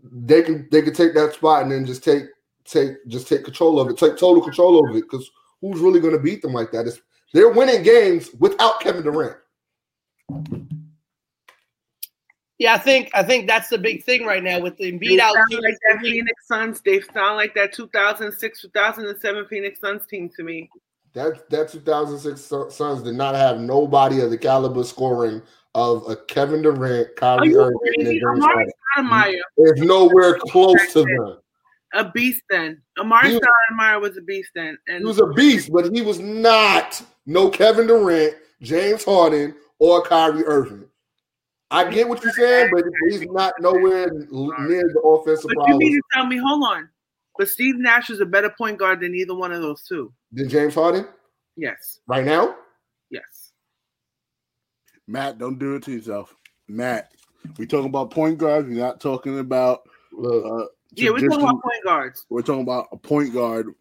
[0.03, 2.25] they can they can take that spot and then just take
[2.65, 5.03] take just take control of it, take total control of it.
[5.03, 5.31] Because
[5.61, 6.87] who's really going to beat them like that?
[6.87, 7.01] It's,
[7.33, 9.37] they're winning games without Kevin Durant.
[12.59, 15.19] Yeah, I think I think that's the big thing right now with the They Embiid
[15.21, 15.35] out.
[15.35, 16.01] sound like that.
[16.03, 16.81] Phoenix Suns.
[16.83, 20.69] They sound like that 2006, 2007 Phoenix Suns team to me.
[21.13, 25.43] That that 2006 Sun- Suns did not have nobody of the caliber scoring
[25.75, 28.07] of a Kevin Durant, Kyrie Irving, and?
[28.07, 28.23] James
[28.99, 29.87] Amar'e Harden.
[29.87, 31.39] Nowhere close to them.
[31.95, 32.81] a beast then.
[32.99, 34.79] Amar'e was- Stoudemire was a beast then.
[34.89, 40.03] And He was a beast, but he was not no Kevin Durant, James Harden, or
[40.03, 40.85] Kyrie Irving.
[41.73, 45.93] I get what you're saying, but he's not nowhere near the offensive but you mean
[45.93, 46.89] to tell me, hold on.
[47.39, 50.13] But Steve Nash is a better point guard than either one of those two.
[50.33, 51.07] Than James Harden
[51.57, 52.01] Yes.
[52.07, 52.55] right now.
[53.11, 53.53] Yes.
[55.07, 56.35] Matt, don't do it to yourself.
[56.69, 57.13] Matt,
[57.59, 58.69] we talking about point guards.
[58.69, 59.83] We're not talking about.
[60.17, 62.27] Uh, Yeah, we're talking about point guards.
[62.31, 63.75] We're talking about a point guard.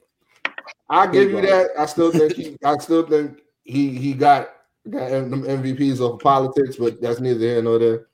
[0.89, 1.69] I give you that.
[1.77, 2.57] I still think he.
[2.63, 4.49] I still think he he got
[4.89, 8.07] got them MVPs of politics, but that's neither here nor there.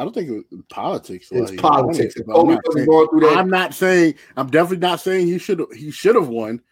[0.00, 1.28] I don't think it was politics.
[1.30, 2.14] It's like, politics.
[2.26, 3.36] but I'm not saying- going through that.
[3.36, 4.14] I'm not saying.
[4.34, 5.70] I'm definitely not saying he should have.
[5.72, 6.62] He should have won,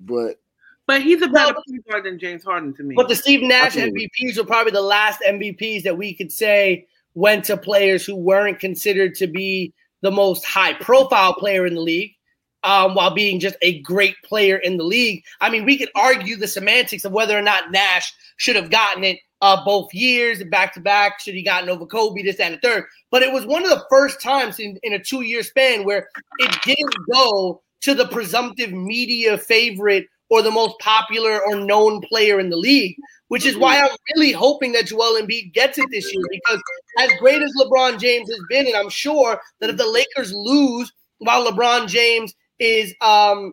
[0.00, 0.40] but
[0.88, 2.96] But he's a better Well, point than James Harden to me.
[2.96, 4.10] But the Steve Nash Absolutely.
[4.20, 8.58] MVPs were probably the last MVPs that we could say went to players who weren't
[8.58, 9.72] considered to be
[10.02, 12.10] the most high profile player in the league,
[12.64, 15.22] um, while being just a great player in the league.
[15.40, 19.04] I mean, we could argue the semantics of whether or not Nash should have gotten
[19.04, 21.20] it uh, both years, back to back.
[21.20, 22.84] Should he gotten over Kobe, this and the third?
[23.10, 26.08] But it was one of the first times in, in a two year span where
[26.38, 32.40] it didn't go to the presumptive media favorite or the most popular or known player
[32.40, 32.96] in the league,
[33.28, 36.62] which is why I'm really hoping that Joel Embiid gets it this year because
[37.00, 40.90] as great as LeBron James has been, and I'm sure that if the Lakers lose
[41.18, 43.52] while LeBron James is um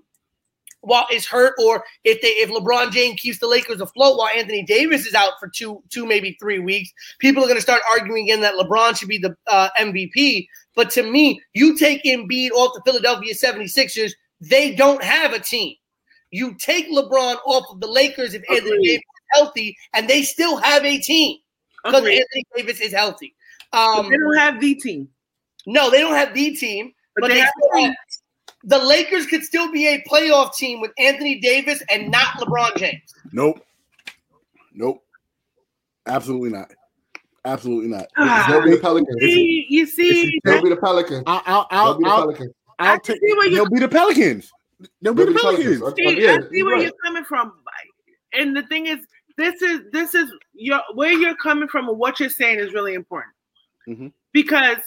[0.82, 4.64] while is hurt, or if they if LeBron James keeps the Lakers afloat while Anthony
[4.64, 8.26] Davis is out for two two maybe three weeks, people are going to start arguing
[8.26, 10.48] again that LeBron should be the uh, MVP.
[10.76, 15.76] But to me, you take Embiid off the Philadelphia 76ers, they don't have a team.
[16.32, 18.84] You take LeBron off of the Lakers if Anthony Agreed.
[18.84, 21.38] Davis is healthy, and they still have a team
[21.84, 23.36] because Anthony Davis is healthy.
[23.74, 25.10] Um, they don't have the team.
[25.66, 27.95] no, they don't have the team, But but, they they have still have,
[28.63, 33.13] the Lakers could still be a playoff team with Anthony Davis and not LeBron James.
[33.31, 33.65] Nope.
[34.73, 35.03] Nope.
[36.07, 36.71] Absolutely not.
[37.45, 38.05] Absolutely not.
[38.17, 39.17] Ah, They'll be the Pelicans.
[39.19, 41.23] see, you see, They'll be the Pelicans.
[41.25, 42.53] I'll, I'll, They'll I'll, be the I'll, Pelicans.
[42.79, 43.19] I'll take.
[43.19, 44.51] see where you- They'll be the Pelicans.
[45.01, 45.81] They'll be the Pelicans.
[45.81, 47.53] Uh, see, I see where you're coming from.
[48.33, 48.99] And the thing is,
[49.38, 52.93] this is this is your where you're coming from and what you're saying is really
[52.93, 53.33] important.
[53.88, 54.11] Mhm.
[54.33, 54.77] Because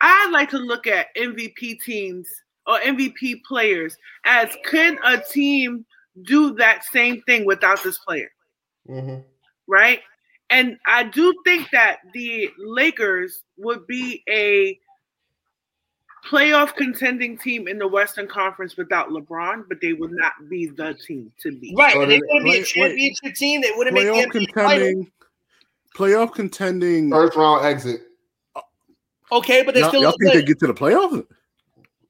[0.00, 2.28] I like to look at MVP teams
[2.70, 5.84] or MVP players as could a team
[6.22, 8.30] do that same thing without this player?
[8.88, 9.24] Mhm.
[9.66, 10.00] right?
[10.50, 14.78] And I do think that the Lakers would be a
[16.26, 20.94] playoff contending team in the Western Conference without LeBron, but they would not be the
[21.06, 21.74] team to be.
[21.76, 22.66] Right, they they- wouldn't be a wait, wait.
[22.66, 23.60] championship team.
[23.60, 24.86] They wouldn't make the Playoff NBA title.
[24.86, 25.12] contending.
[25.94, 27.10] Playoff contending.
[27.10, 28.02] First round exit.
[29.32, 30.46] Okay, but they still y'all look think they good.
[30.48, 31.24] get to the playoffs?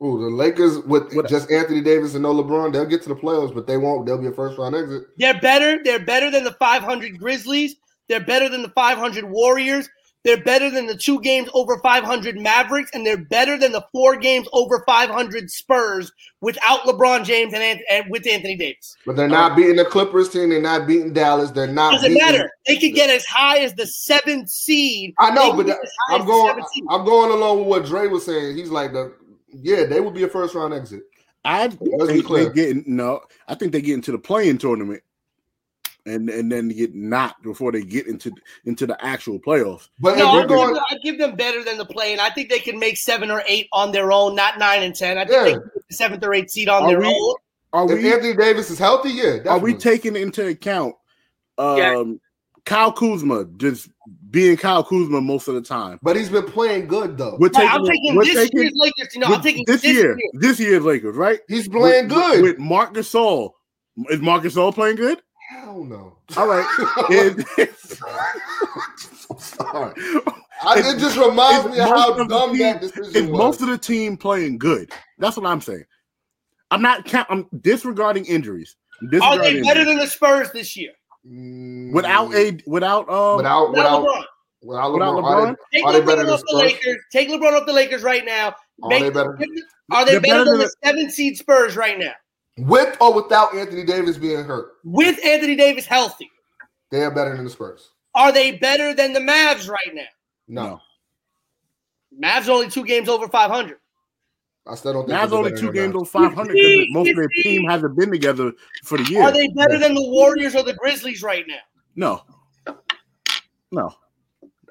[0.02, 3.14] Ooh, the Lakers with What- just Anthony Davis and no LeBron, they'll get to the
[3.16, 4.06] playoffs, but they won't.
[4.06, 5.02] They'll be a first round exit.
[5.18, 5.82] They're better.
[5.85, 7.77] They're better than the 500 Grizzlies.
[8.09, 9.89] They're better than the 500 Warriors.
[10.22, 14.16] They're better than the two games over 500 Mavericks, and they're better than the four
[14.16, 16.12] games over 500 Spurs
[16.43, 18.97] without LeBron James and, Ant- and with Anthony Davis.
[19.06, 20.51] But they're not beating the Clippers team.
[20.51, 21.51] They're not beating Dallas.
[21.52, 21.93] They're not.
[21.93, 22.51] Doesn't beating- matter.
[22.66, 25.14] They could get as high as the seventh seed.
[25.18, 26.64] I know, but could that, get as high as I'm going.
[26.90, 28.59] I'm going along with what Dre was saying.
[28.59, 29.14] He's like the
[29.52, 31.02] yeah, they would be a first round exit.
[31.44, 32.51] I Let's think they clear.
[32.51, 33.20] get no.
[33.48, 35.02] I think they get into the play-in tournament,
[36.06, 38.31] and and then get knocked before they get into
[38.66, 39.89] into the actual playoffs.
[39.98, 42.20] But No, I give, them, I give them better than the play-in.
[42.20, 45.16] I think they can make seven or eight on their own, not nine and ten.
[45.18, 45.44] I think Yeah.
[45.44, 47.35] they can the seventh or eighth seed on Are their we- own.
[47.72, 49.74] Are if we Anthony Davis is healthy, yeah, are we definitely.
[49.74, 50.94] taking into account
[51.56, 52.05] um Yeah.
[52.65, 53.89] Kyle Kuzma just
[54.31, 55.99] being Kyle Kuzma most of the time?
[56.03, 57.37] But he's been playing good though.
[57.39, 59.15] We're Right, taking, I'm taking we're this taking year's Lakers.
[59.15, 60.31] You know, I'm taking this, this, year, year.
[60.35, 61.41] this year's Lakers, right?
[61.49, 62.43] He's playing with, good.
[62.43, 63.51] with Marc Gasol.
[64.09, 65.20] Is Marc Gasol playing good?
[65.51, 66.16] Hell no.
[66.37, 66.66] All right.
[67.11, 67.45] Is-
[69.39, 69.95] Sorry.
[70.62, 73.39] I, it just reminds me of most how of dumb team- that is decision was.
[73.39, 74.93] most of the team playing good?
[75.19, 75.85] That's what I'm saying.
[76.70, 77.05] I'm not.
[77.05, 78.77] count- I'm disregarding injuries.
[79.23, 79.87] Are they better injuries.
[79.87, 80.93] than the Spurs this year?
[81.27, 84.25] Mm, without a without um without Without without LeBron.
[84.63, 85.49] without Without LeBron, LeBron?
[85.51, 86.63] Are Take they, are they better LeBron off the Spurs?
[86.73, 86.97] Lakers.
[87.13, 88.55] Take LeBron off the Lakers right now.
[88.83, 89.39] Are Make- they better
[89.93, 92.13] Are they better, better than than the seven seed Spurs right now?
[92.59, 94.73] with or without Anthony Davis being hurt?
[94.85, 96.31] With Anthony Davis healthy.
[96.91, 97.91] They are better than the Spurs.
[98.15, 100.03] Are they better than the Mavs right now?
[100.49, 100.81] No, no.
[102.29, 103.79] Mavs are only two games over 500.
[104.66, 107.07] I still don't think Now's they're only two games the over 500 because most of
[107.09, 108.53] you their team hasn't been together
[108.85, 109.23] for the year.
[109.23, 111.59] Are they better than the Warriors or the Grizzlies right now?
[111.97, 112.23] No,
[113.73, 113.95] no.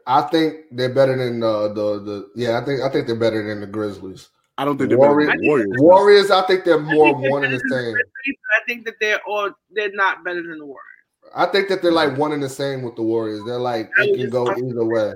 [0.05, 2.59] I think they're better than uh, the the yeah.
[2.59, 4.29] I think I think they're better than the Grizzlies.
[4.57, 5.77] I don't think they're better Warriors- than the Warriors.
[5.77, 7.93] Warriors, I think they're more think they're one and the same.
[7.93, 10.83] Grizzlies, I think that they're all they're not better than the Warriors.
[11.35, 13.43] I think that they're like one and the same with the Warriors.
[13.45, 15.13] They're like I it can go either way.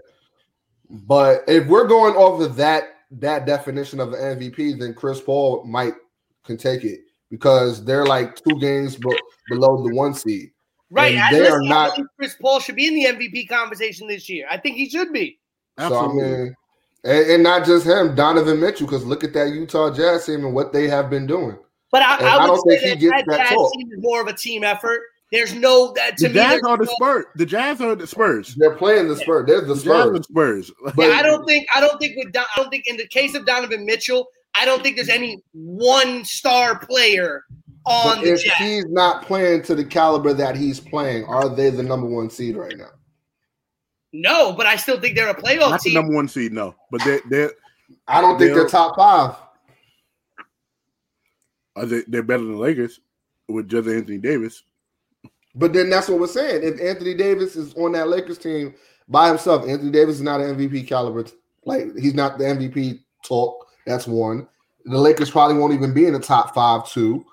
[0.89, 5.63] But if we're going off of that that definition of the MVP, then Chris Paul
[5.65, 5.93] might
[6.43, 9.17] can take it because they're like two games be-
[9.49, 10.51] below the one seed.
[10.89, 11.15] Right.
[11.15, 14.29] And they listen, are not- think Chris Paul should be in the MVP conversation this
[14.29, 14.45] year.
[14.49, 15.39] I think he should be.
[15.77, 16.21] Absolutely.
[16.21, 16.55] So I mean,
[17.05, 20.53] and, and not just him, Donovan Mitchell, because look at that Utah Jazz team and
[20.53, 21.57] what they have been doing.
[21.91, 23.73] But I, I I don't think he that gets that, that Jazz talk.
[23.73, 25.01] team is more of a team effort.
[25.33, 26.35] There's no that to the me.
[26.35, 27.25] Jazz there's are the no- Spurs.
[27.35, 28.55] The Jazz are the Spurs.
[28.55, 29.45] They're playing the Spurs.
[29.47, 30.67] They're the The Jazz are Spurs.
[30.67, 30.71] Spurs.
[30.95, 33.07] But Yeah, I don't think I don't think with Don, I don't think in the
[33.07, 34.27] case of Donovan Mitchell,
[34.59, 37.43] I don't think there's any one star player
[37.85, 38.57] on but the if Jazz.
[38.57, 42.55] he's not playing to the caliber that he's playing, are they the number one seed
[42.55, 42.91] right now?
[44.13, 45.95] No, but I still think they're a playoff Not the team.
[45.95, 46.75] number one seed, no.
[46.91, 47.49] But they they
[48.07, 49.35] I don't think they're They're- top five.
[51.75, 52.99] are they they're better than the Lakers
[53.49, 54.61] with just Anthony Davis.
[55.55, 56.61] But then that's what we're saying.
[56.63, 58.73] If Anthony Davis is on that Lakers team
[59.07, 61.25] by himself, Anthony Davis is not an MVP caliber.
[61.65, 63.67] Like he's not the MVP talk.
[63.85, 64.47] That's one.
[64.85, 67.25] The Lakers probably won't even be in the top five, too.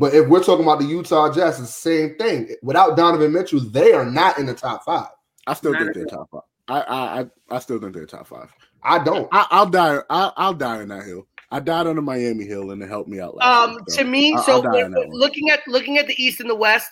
[0.00, 2.54] But if we're talking about the Utah Jazz, it's the same thing.
[2.62, 5.08] Without Donovan Mitchell, they are not in the top five.
[5.46, 6.40] I still Not think they're top five.
[6.68, 8.50] I I I, I still think they're top five.
[8.82, 9.28] I don't.
[9.32, 9.98] I, I'll die.
[10.10, 11.26] I'll, I'll die in that hill.
[11.50, 13.36] I died on the Miami Hill and it helped me out.
[13.36, 15.18] Last Um, week, so to me, I- so I'll when- on that when one.
[15.18, 16.90] looking at looking at the East and the West,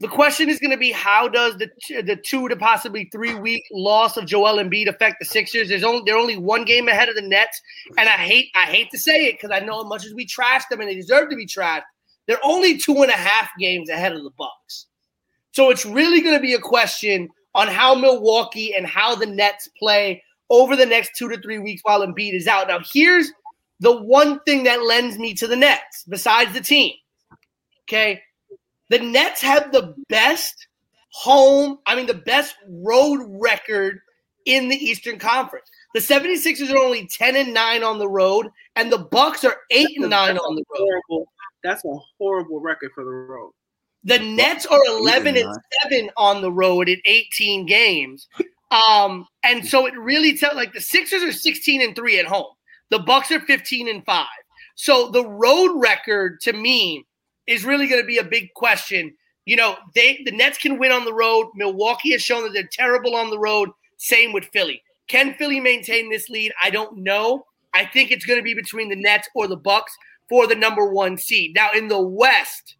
[0.00, 1.70] the question is going to be how does the
[2.02, 5.68] the two to possibly three week loss of Joel Embiid affect the Sixers?
[5.68, 7.60] There's only they're only one game ahead of the Nets,
[7.96, 10.26] and I hate I hate to say it because I know as much as we
[10.26, 11.82] trash them and they deserve to be trashed,
[12.26, 14.86] they're only two and a half games ahead of the Bucks.
[15.52, 19.68] So it's really going to be a question on how Milwaukee and how the Nets
[19.78, 22.66] play over the next two to three weeks while Embiid is out.
[22.66, 23.30] Now, here's
[23.78, 26.94] the one thing that lends me to the Nets besides the team.
[27.88, 28.20] Okay.
[28.94, 30.68] The Nets have the best
[31.10, 33.98] home, I mean, the best road record
[34.44, 35.68] in the Eastern Conference.
[35.94, 39.88] The 76ers are only 10 and 9 on the road, and the Bucks are 8
[39.96, 40.78] and 9 on the road.
[41.08, 41.28] Horrible.
[41.64, 43.50] That's a horrible record for the road.
[44.04, 48.28] The Nets are 11 and 7 on the road in 18 games.
[48.70, 52.54] Um, and so it really tells like the Sixers are 16 and 3 at home.
[52.90, 54.26] The Bucks are 15 and 5.
[54.76, 57.04] So the road record to me
[57.46, 59.14] is really going to be a big question.
[59.46, 61.48] You know, they the Nets can win on the road.
[61.54, 63.70] Milwaukee has shown that they're terrible on the road.
[63.98, 64.82] Same with Philly.
[65.08, 66.52] Can Philly maintain this lead?
[66.62, 67.44] I don't know.
[67.74, 69.94] I think it's going to be between the Nets or the Bucks
[70.28, 71.54] for the number one seed.
[71.54, 72.76] Now in the West,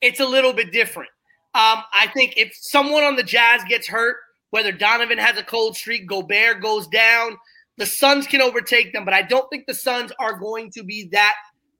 [0.00, 1.10] it's a little bit different.
[1.54, 4.16] Um, I think if someone on the Jazz gets hurt,
[4.50, 7.36] whether Donovan has a cold streak, Gobert goes down,
[7.76, 9.04] the Suns can overtake them.
[9.04, 11.34] But I don't think the Suns are going to be that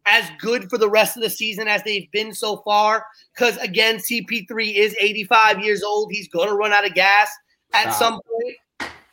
[0.06, 3.04] as good for the rest of the season as they've been so far.
[3.34, 6.10] Because again, CP3 is 85 years old.
[6.12, 7.30] He's going to run out of gas
[7.72, 7.94] at Stop.
[7.94, 8.56] some point.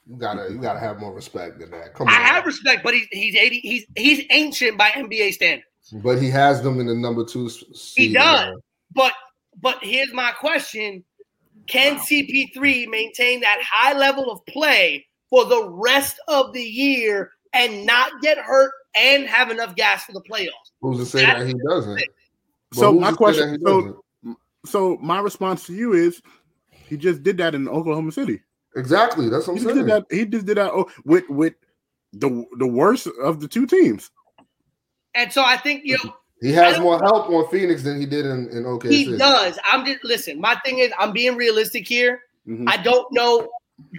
[0.07, 1.93] You gotta, you gotta have more respect than that.
[1.93, 2.13] Come on.
[2.13, 3.59] I have respect, but he's he's 80.
[3.59, 5.67] He's he's ancient by NBA standards.
[6.01, 7.47] but he has them in the number two.
[7.49, 8.45] Seed, He does.
[8.47, 8.55] man.
[8.95, 9.13] But
[9.61, 11.03] but here's my question:
[11.67, 17.85] Can CP3 maintain that high level of play for the rest of the year and
[17.85, 20.49] not get hurt and have enough gas for the playoffs?
[20.81, 22.01] Who's to say that he doesn't?
[22.73, 24.03] So my question- so-
[24.65, 26.21] So my response to you is,
[26.71, 28.41] he just did that in Oklahoma City.
[28.75, 29.29] exactly.
[29.29, 29.87] That's what He I'm just saying.
[29.87, 30.15] did that.
[30.15, 31.53] He just did that oh, with with
[32.13, 34.11] the the worst of the two teams.
[35.15, 38.25] And so I think you know He has more help on Phoenix than he did
[38.25, 38.91] in, in OKC.
[38.91, 39.57] he does.
[39.65, 40.39] I'm just listen.
[40.41, 42.23] My thing is, I'm being realistic here.
[42.47, 42.65] Mhm.
[42.67, 43.47] I don't know.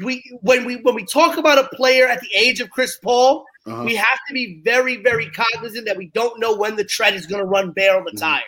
[0.02, 3.44] We when we when we talk about a player at the age of Chris Paul,
[3.66, 3.84] Uh-huh.
[3.84, 7.26] we have to be very, very cognizant that we don't know when the tread is
[7.26, 8.20] going to run bare on the Mhm.
[8.20, 8.42] tire.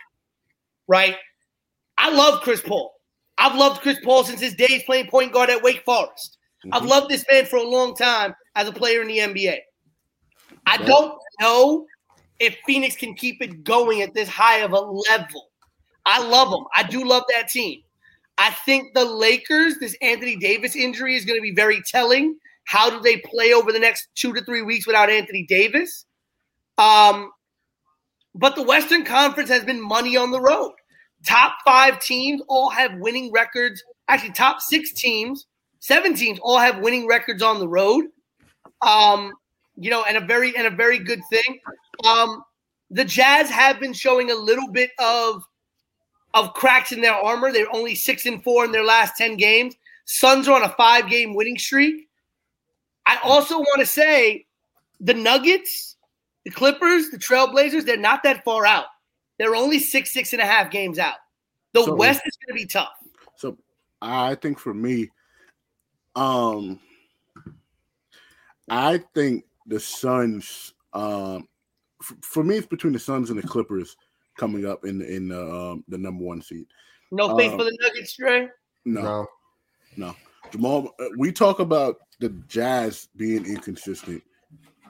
[0.86, 1.16] Right?
[1.98, 2.94] I love Chris Paul.
[3.38, 6.38] I've loved Chris Paul since his days playing point guard at Wake Forest.
[6.70, 6.88] I've Mhm.
[6.88, 9.60] loved this man for a long time as a player in the NBA.
[10.66, 11.86] I don't know
[12.38, 15.50] if Phoenix can keep it going at this high of a level.
[16.06, 16.64] I love them.
[16.74, 17.82] I do love that team.
[18.42, 22.36] I think the Lakers, this Anthony Davis injury is going to be very telling.
[22.64, 26.06] How do they play over the next two to three weeks without Anthony Davis?
[26.76, 27.30] Um,
[28.34, 30.72] but the Western Conference has been money on the road.
[31.24, 33.80] Top five teams all have winning records.
[34.08, 35.46] Actually, top six teams,
[35.78, 38.06] seven teams all have winning records on the road.
[38.80, 39.34] Um,
[39.76, 41.60] you know, and a very and a very good thing.
[42.04, 42.42] Um,
[42.90, 45.44] the Jazz have been showing a little bit of
[46.34, 47.52] of cracks in their armor.
[47.52, 49.74] They're only six and four in their last ten games.
[50.04, 52.08] Suns are on a five game winning streak.
[53.06, 54.46] I also want to say
[55.00, 55.96] the Nuggets,
[56.44, 58.86] the Clippers, the Trailblazers, they're not that far out.
[59.38, 61.16] They're only six, six and a half games out.
[61.72, 62.92] The So- West is going to be tough.
[63.36, 63.58] So
[64.00, 65.10] I think for me,
[66.14, 66.78] um,
[68.68, 70.74] I think the Suns.
[70.92, 71.48] Um,
[72.02, 73.96] f- for me, it's between the Suns and the Clippers
[74.42, 76.66] coming up in in the um, the number one seed.
[77.12, 78.48] No faith Um, for the Nuggets, Trey.
[78.84, 79.26] No,
[79.96, 80.16] No.
[80.50, 80.90] Jamal.
[80.98, 84.20] uh, We talk about the Jazz being inconsistent.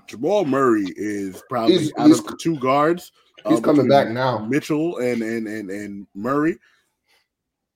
[0.06, 3.12] Jamal Murray is probably He's- out he's- of the two guards.
[3.46, 4.38] He's uh, coming back now.
[4.46, 6.56] Mitchell and and and and Murray.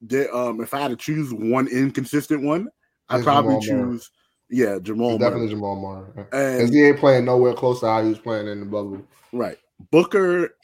[0.00, 2.68] They, um, if I had to choose one inconsistent one,
[3.08, 3.92] I'd It's probably Jamal Murray.
[3.98, 4.10] choose
[4.48, 5.18] yeah Jamal Murray.
[5.18, 6.12] definitely Jamal Murray.
[6.30, 9.02] Because And he ain't playing nowhere close to how he was playing in the bubble.
[9.32, 9.58] right,
[9.90, 10.56] Booker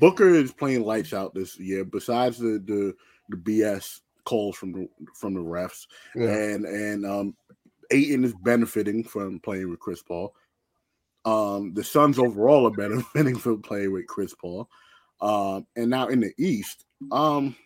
[0.00, 1.84] Booker is playing lights out this year.
[1.84, 2.94] Besides the the,
[3.28, 6.28] the BS calls from the from the refs, Yeah.
[6.34, 7.36] and and um,
[7.90, 10.34] Ayton is benefiting from playing with Chris Paul.
[11.24, 14.68] Um, the Suns overall are benefiting from playing with Chris Paul.
[15.20, 17.56] Um, and now in the East, um,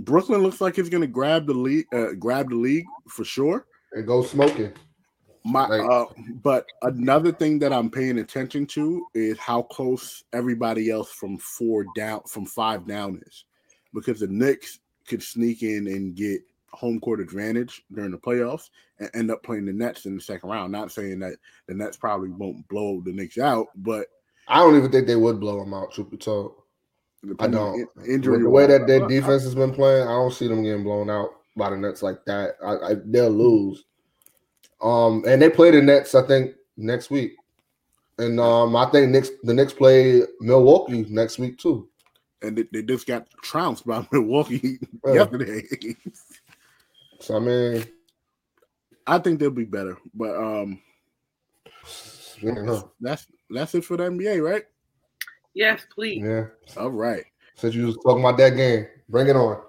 [0.00, 3.66] Brooklyn looks like it's going to grab the league, uh, grab the league for sure.
[3.92, 4.72] And go smoking.
[5.44, 6.06] My, Like- uh,
[6.42, 11.84] but another thing that I'm paying attention to is how close everybody else from four
[11.94, 13.44] down, from five down is,
[13.92, 16.40] because the Knicks could sneak in and get
[16.70, 20.48] home court advantage during the playoffs and end up playing the Nets in the second
[20.48, 20.72] round.
[20.72, 21.34] Not saying that
[21.68, 24.06] the Nets probably won't blow the Knicks out, but
[24.48, 25.92] I don't even think they would blow them out.
[25.92, 26.54] Truth be told,
[27.38, 27.88] I don't.
[28.06, 28.42] injury.
[28.42, 31.30] the way that their defense has been playing, I don't see them getting blown out
[31.56, 32.56] by the Nets like that.
[32.64, 33.84] I, I they'll lose.
[34.82, 37.32] Um, and they play the Nets, I think, next week.
[38.18, 41.88] And um, I think next the Knicks play Milwaukee next week too.
[42.42, 45.14] and they, they just got trounced by Milwaukee Yeah.
[45.14, 45.62] yesterday.
[47.20, 47.84] So I mean,
[49.06, 50.80] I think they'll be better, but um,
[52.40, 54.64] you that's that's it for the NBA, right?
[55.54, 56.22] Yes, please.
[56.22, 56.46] yeah.
[56.76, 57.24] All right.
[57.56, 59.60] Since you was talking about that game, bring it on.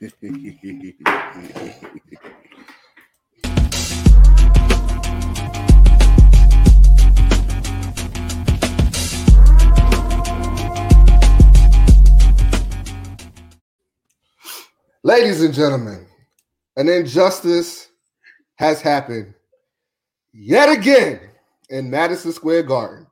[15.12, 16.06] Ladies and gentlemen,
[16.76, 17.88] an injustice
[18.54, 19.34] has happened
[20.32, 21.20] yet again
[21.68, 23.06] in Madison Square Garden.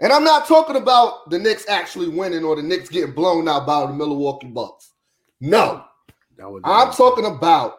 [0.00, 3.66] And I'm not talking about the Knicks actually winning or the Knicks getting blown out
[3.66, 4.92] by the Milwaukee Bucks.
[5.40, 5.82] No,
[6.62, 7.78] I'm talking about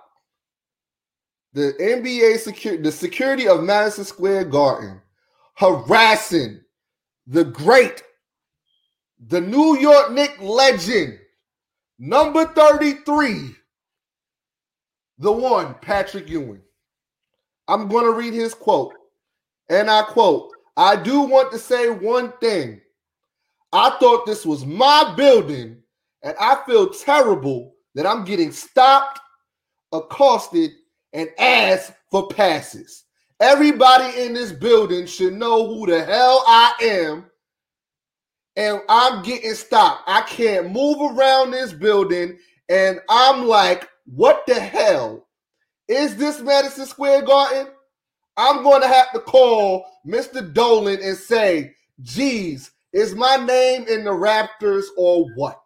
[1.53, 4.99] the NBA security, the security of Madison Square Garden
[5.53, 6.61] harassing
[7.27, 8.01] the great,
[9.27, 11.19] the New York Knicks legend,
[12.03, 13.55] number 33,
[15.19, 16.61] the one, Patrick Ewing.
[17.69, 18.93] I'm going to read his quote.
[19.69, 22.81] And I quote, I do want to say one thing.
[23.71, 25.77] I thought this was my building,
[26.23, 29.21] and I feel terrible that I'm getting stopped,
[29.93, 30.71] accosted,
[31.13, 33.05] and asked for passes.
[33.39, 37.25] Everybody in this building should know who the hell I am,
[38.55, 40.03] and I'm getting stopped.
[40.07, 42.37] I can't move around this building,
[42.69, 45.27] and I'm like, what the hell?
[45.87, 47.67] Is this Madison Square Garden?
[48.37, 50.53] I'm going to have to call Mr.
[50.53, 55.59] Dolan and say, geez, is my name in the rafters or what?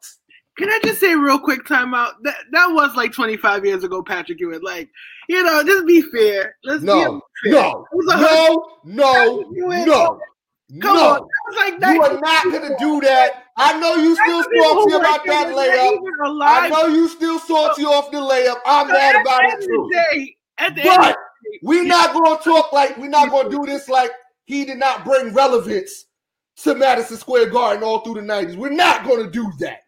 [0.57, 2.14] Can I just say real quick timeout?
[2.23, 4.59] That that was like 25 years ago, Patrick Ewing.
[4.64, 4.89] Like,
[5.30, 6.55] you know, just be fair.
[6.64, 7.61] Let's No, be fair.
[7.61, 10.19] no, It was a hundred- no, no, no,
[10.81, 11.14] Come on, no.
[11.14, 13.45] that was like You are not going to do that.
[13.56, 16.41] I know you still salty about that layup.
[16.44, 18.57] I know you still salty off the layup.
[18.65, 19.89] I'm So mad about it end too.
[19.94, 21.18] day, at the end But
[21.64, 24.11] we're not going to talk like we're not going to do this like
[24.44, 26.06] he did not bring relevance
[26.64, 28.57] to Madison Square Garden all through the 90s.
[28.57, 29.81] We're not going to do that.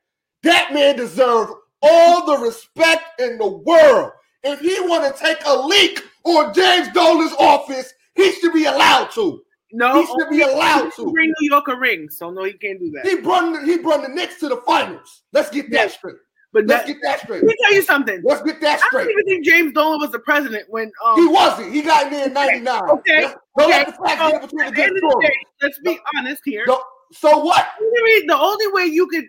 [0.44, 1.52] That man deserves
[1.82, 4.12] all the respect in the world.
[4.44, 9.12] If he want to take a leak on James Dolan's office, he should be allowed
[9.12, 9.42] to.
[9.72, 11.12] No, He should be allowed to.
[11.12, 13.06] bring New York a ring, so no, he can't do that.
[13.08, 15.24] He brought the, he brought the Knicks to the finals.
[15.34, 15.88] Let's get that Yeah.
[15.90, 16.16] straight.
[16.52, 17.44] but Let's that, get that straight.
[17.44, 18.22] let me tell you something.
[18.24, 19.02] Let's get that straight.
[19.04, 21.72] I don't even think James Dolan was the president when um, He wasn't.
[21.72, 22.82] He got in there in 99.
[22.90, 23.92] Okay, Let's- Don't let okay.
[23.92, 26.66] the facts So, between the good the day, let's be honest here.
[26.66, 26.84] Don't-
[27.14, 27.68] So what?
[27.80, 29.26] The only- the only way you could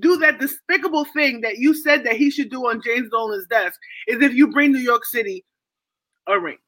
[0.00, 3.78] do that despicable thing that you said that he should do on James Dolan's desk
[4.08, 5.44] is if you bring New York City
[6.26, 6.58] a ring.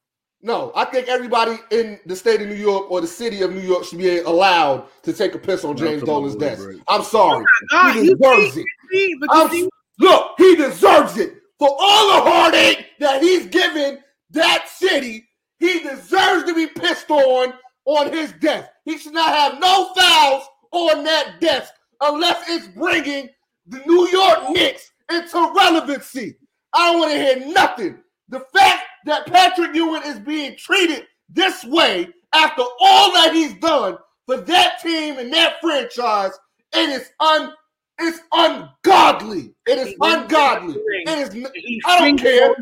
[0.41, 3.61] No, I think everybody in the state of New York or the city of New
[3.61, 6.63] York should be allowed to take a piss on James Dolan's desk.
[6.63, 6.81] Break.
[6.87, 7.43] I'm sorry.
[7.43, 8.67] Oh God, he deserves see, it.
[8.91, 9.69] see, but I'm- see,
[9.99, 13.97] Look, he deserves it for all the heartache that he's given
[14.29, 15.27] that city.
[15.59, 17.53] He deserves to be pissed on
[17.85, 18.69] on his desk.
[18.85, 23.29] He should not have no fouls on that desk unless it's bringing
[23.65, 26.37] the New York Knicks into relevancy.
[26.73, 27.97] I don't want to hear nothing.
[28.29, 33.97] The fact that Patrick Ewing is being treated this way after all that he's done
[34.25, 36.31] for that team and that franchise,
[36.73, 37.53] it is un
[37.99, 39.55] it's ungodly.
[39.65, 40.75] It is ungodly.
[40.75, 41.45] It is
[41.85, 42.53] I don't care.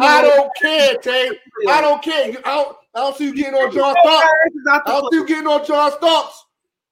[0.00, 1.30] I don't care, Tay.
[1.68, 2.36] I don't care.
[2.44, 4.28] I don't, I don't see you getting on John Starks.
[4.70, 6.44] I don't see you getting on John Starks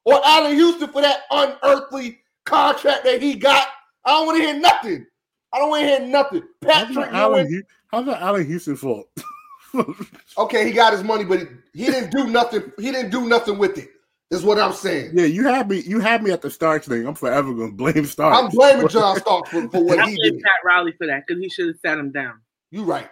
[0.05, 3.69] or Allan Houston for that unearthly contract that he got.
[4.05, 5.07] I don't want to hear nothing.
[5.53, 6.43] I don't want to hear nothing.
[6.61, 9.09] Patrick that Allan, Ewing, Hu- how's that Allan Houston fault?
[10.39, 11.47] okay, he got his money, but he,
[11.85, 12.73] he didn't do nothing.
[12.79, 13.91] He didn't do nothing with it.
[14.31, 15.13] Is what I'm saying.
[15.15, 15.81] yeah, you had me.
[15.81, 17.07] You had me at the Starks thing.
[17.07, 18.39] I'm forever gonna blame Starks.
[18.39, 20.43] I'm blaming John Starks for, for what I he blame did.
[20.43, 22.35] Pat Riley for that because he should have sat him down.
[22.71, 23.09] You right.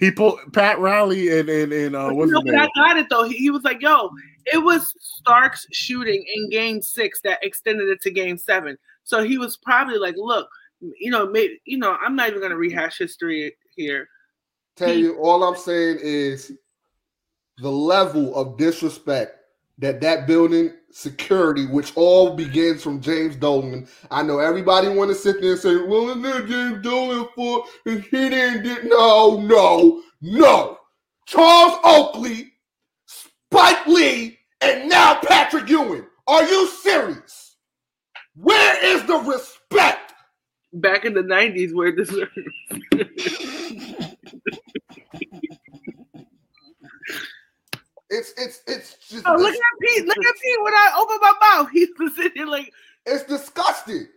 [0.00, 2.68] he pulled Pat Riley and and and uh, But what's you know, his but I
[2.74, 3.28] got it though.
[3.28, 4.10] He, he was like, "Yo,
[4.46, 8.76] it was Starks shooting in Game Six that extended it to Game Seven.
[9.04, 10.48] So he was probably like, "Look,
[10.80, 14.08] you know, maybe, you know, I'm not even gonna rehash history here.
[14.76, 16.52] Tell you, all I'm saying is
[17.58, 19.36] the level of disrespect
[19.78, 23.88] that that building security, which all begins from James Dolan.
[24.10, 27.64] I know everybody want to sit there and say, "Well, it's not James Dolan for
[27.86, 30.78] and he didn't get." No, no, no.
[31.26, 32.52] Charles Oakley,
[33.06, 36.06] Spike Lee, and now Patrick Ewing.
[36.26, 37.56] Are you serious?
[38.34, 40.09] Where is the respect?
[40.72, 42.10] Back in the nineties, where this
[48.10, 51.32] It's it's it's just oh, look at Pete, look at Pete when I open my
[51.40, 51.68] mouth.
[51.72, 52.72] He's sitting here like
[53.06, 54.08] It's disgusting.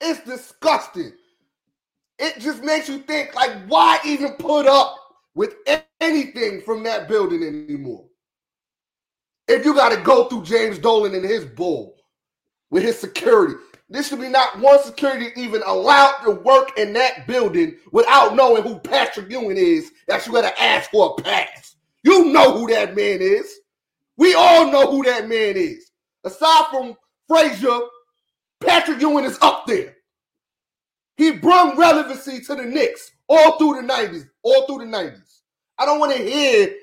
[0.00, 1.12] It's disgusting.
[2.18, 4.94] It just makes you think like, why even put up
[5.34, 5.54] with
[6.00, 8.04] anything from that building anymore?
[9.48, 11.96] If you got to go through James Dolan and his bull
[12.70, 13.54] with his security,
[13.90, 18.62] this should be not one security even allowed to work in that building without knowing
[18.62, 19.90] who Patrick Ewing is.
[20.06, 21.74] That you got to ask for a pass.
[22.04, 23.52] You know who that man is.
[24.16, 25.90] We all know who that man is.
[26.22, 26.96] Aside from
[27.26, 27.80] Frazier,
[28.60, 29.96] Patrick Ewing is up there.
[31.16, 35.40] He brought relevancy to the Knicks all through the 90s, all through the 90s.
[35.78, 36.74] I don't want to hear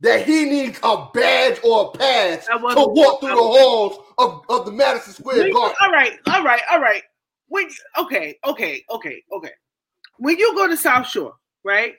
[0.00, 4.66] that he needs a badge or a pass to walk through the halls of, of
[4.66, 5.76] the Madison Square Garden.
[5.80, 7.02] all right, all right, all right.
[7.48, 7.68] When
[7.98, 9.52] okay, okay, okay, okay.
[10.18, 11.94] When you go to South Shore, right?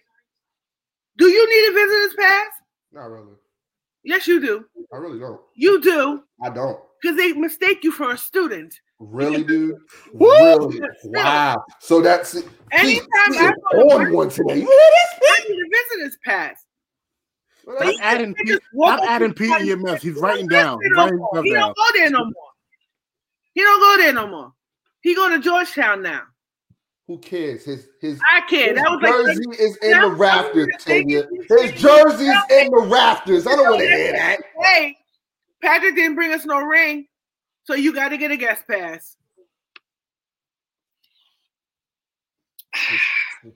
[1.18, 2.48] Do you need a visitor's pass?
[2.92, 3.34] Not really.
[4.04, 4.66] Yes, you do.
[4.94, 5.42] I really don't.
[5.56, 6.80] You do, I don't.
[7.02, 8.74] because they mistake you for a student.
[9.00, 9.76] Really, dude?
[10.14, 10.28] Woo!
[10.30, 10.82] Really?
[11.06, 11.64] Wow.
[11.80, 12.46] So that's it.
[12.72, 14.66] Anytime He- he I is go to on one today.
[14.66, 16.66] I need a visitor's pass.
[17.68, 17.82] This?
[17.82, 18.48] I'm adding They Pete.
[18.48, 20.02] just walk I'm up adding to somebody- Pete EMS.
[20.02, 20.80] He's writing down.
[20.94, 21.60] go Writing no He down.
[21.62, 22.52] don't go there no more.
[23.54, 24.54] He don't go there no more.
[25.02, 26.24] He going to Georgetown now.
[27.08, 27.64] Who cares?
[27.64, 28.76] His his I can't.
[28.76, 31.24] His That was like jersey is in the That's- rafters, Tanya.
[31.50, 33.48] His jersey is in the rafters.
[33.48, 34.40] I don't want to hear that.
[34.62, 34.98] hey,
[35.62, 37.08] Patrick didn't bring us no ring,
[37.64, 39.16] so you got to get a guest pass.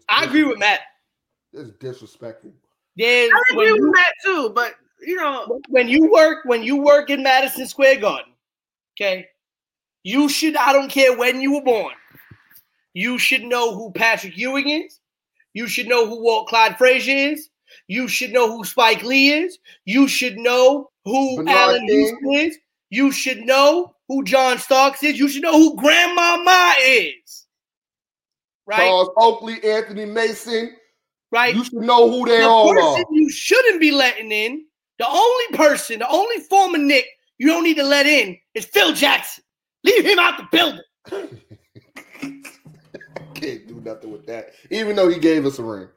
[0.10, 0.80] I agree with Matt.
[1.54, 2.54] It's disrespectful.
[2.98, 6.64] There's, I when, agree with you, that too, but you know, when you work when
[6.64, 8.34] you work in Madison Square Garden,
[8.96, 9.28] okay,
[10.04, 10.56] you should.
[10.56, 11.94] I don't care when you were born.
[12.94, 15.00] You should know who Patrick Ewing is.
[15.54, 17.50] You should know who Walt Clyde Frazier is.
[17.88, 19.58] You should know who Spike Lee is.
[19.86, 21.98] You should know who Bernard Allan King.
[21.98, 22.58] Houston is.
[22.90, 25.18] You should know who John Starks is.
[25.18, 27.48] You should know who Grandmama is.
[28.66, 28.80] Right?
[28.80, 30.76] Charles Oakley, Anthony Mason.
[31.32, 31.56] Right?
[31.56, 33.14] You should know who they the all person are.
[33.14, 34.66] you shouldn't be letting in,
[35.00, 37.06] the only person, the only former Knick
[37.42, 39.44] you don't need to let in is Phil Jackson.
[39.84, 40.84] Leave him out the building.
[43.34, 44.52] Can't do nothing with that.
[44.70, 45.88] Even though he gave us a ring.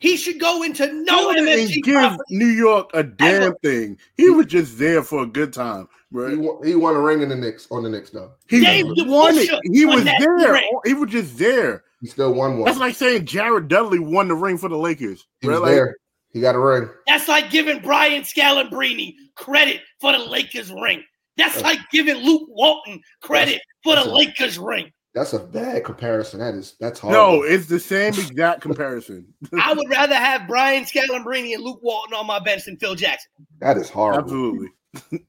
[0.00, 2.22] He should go into no He didn't give property.
[2.36, 3.54] New York a damn Ever.
[3.62, 3.98] thing.
[4.16, 6.36] He was just there for a good time, He bro.
[6.38, 8.32] won, he won a ring in the Knicks on the Knicks though.
[8.48, 9.50] He Dave won it.
[9.72, 10.52] He won was there.
[10.52, 10.80] ring.
[10.84, 11.84] He was just there.
[12.00, 12.66] He still won one.
[12.66, 15.26] That's like saying Jared Dudley won the ring for the Lakers.
[15.40, 15.54] he bro.
[15.56, 15.96] was Like, there.
[16.30, 16.88] He got a ring.
[17.06, 21.02] That's like giving Brian Scalabrine credit for the Lakers ring.
[21.36, 24.92] That's like giving Luke Walton credit for the Lakers ring.
[25.18, 26.38] That's a bad comparison.
[26.40, 27.12] That is that's hard.
[27.12, 29.26] No, it's the same exact comparison.
[29.60, 33.30] I would rather have Brian Scalabrine and Luke Walton on my bench than Phil Jackson.
[33.60, 34.22] that is horrible.
[34.22, 34.68] Absolutely.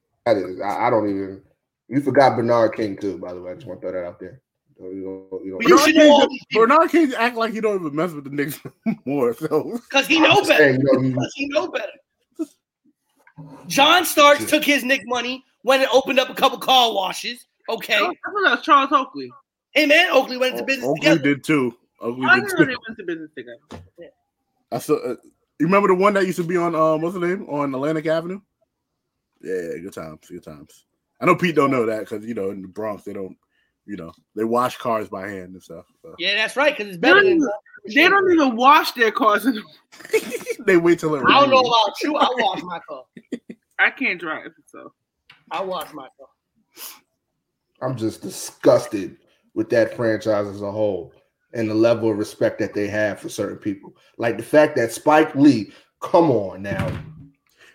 [0.26, 0.60] That is.
[0.60, 1.42] I, I don't even.
[1.88, 3.16] You forgot Bernard King too.
[3.18, 4.42] By the way, I just want to throw that out there.
[4.78, 6.66] You don't- you don't- You should know all these people.
[6.66, 8.60] Bernard King act like he don't even mess with the Knicks
[9.06, 9.32] more.
[9.34, 10.54] So Because he know better.
[10.56, 12.46] saying, you know, he know better.
[13.66, 17.46] John Starks took his Knick money, went and opened up a couple car washes.
[17.68, 17.94] Okay.
[17.94, 18.14] I thought
[18.44, 19.30] that was Charles Oakley.
[19.72, 21.22] Hey man, Oakley went into business Oakley together.
[21.22, 21.76] did too.
[22.00, 22.70] Oakley I did didn't know too.
[22.70, 24.12] they went to business together.
[24.72, 24.94] I saw.
[24.96, 25.16] Uh,
[25.58, 28.06] you remember the one that used to be on um, what's the name on Atlantic
[28.06, 28.40] Avenue?
[29.42, 30.86] Yeah, good times, good times.
[31.20, 33.36] I know Pete don't know that because you know in the Bronx they don't,
[33.86, 35.86] you know, they wash cars by hand and stuff.
[36.02, 36.14] so.
[36.18, 37.48] Yeah, that's right, because it's better don't, than
[37.86, 39.46] they don't even wash their cars.
[40.66, 41.24] they wait till it.
[41.26, 42.16] I don't know about you.
[42.16, 43.04] I wash my car.
[43.78, 44.92] I can't drive, so
[45.50, 46.28] I wash my car.
[47.82, 49.16] I'm just disgusted
[49.54, 51.12] with that franchise as a whole
[51.52, 53.94] and the level of respect that they have for certain people.
[54.18, 56.86] Like the fact that Spike Lee, come on now,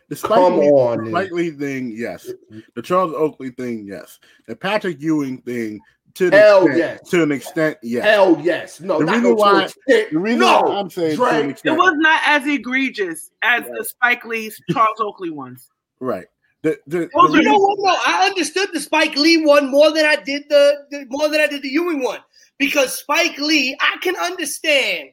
[0.07, 1.09] The come Spike Lee, on, the.
[1.11, 2.31] Spike Lee thing, yes.
[2.75, 4.19] The Charles Oakley thing, yes.
[4.47, 5.79] The Patrick Ewing thing,
[6.13, 7.09] to the Hell extent, yes.
[7.09, 8.03] to an extent, yes.
[8.05, 9.69] Hell yes, no, The not reason no why- an.
[10.11, 13.63] The reason no, why I'm saying to an Dre, it was not as egregious as
[13.65, 15.69] the Spike Lee's Charles Oakley ones.
[15.99, 16.27] right.
[16.65, 17.77] The, the, the You know what?
[17.77, 21.39] No, I understood the Spike Lee one more than I did the, the more than
[21.39, 22.21] I did the Ewing one
[22.57, 25.09] because Spike Lee, I can understand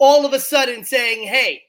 [0.00, 1.62] all of a sudden saying, "Hey,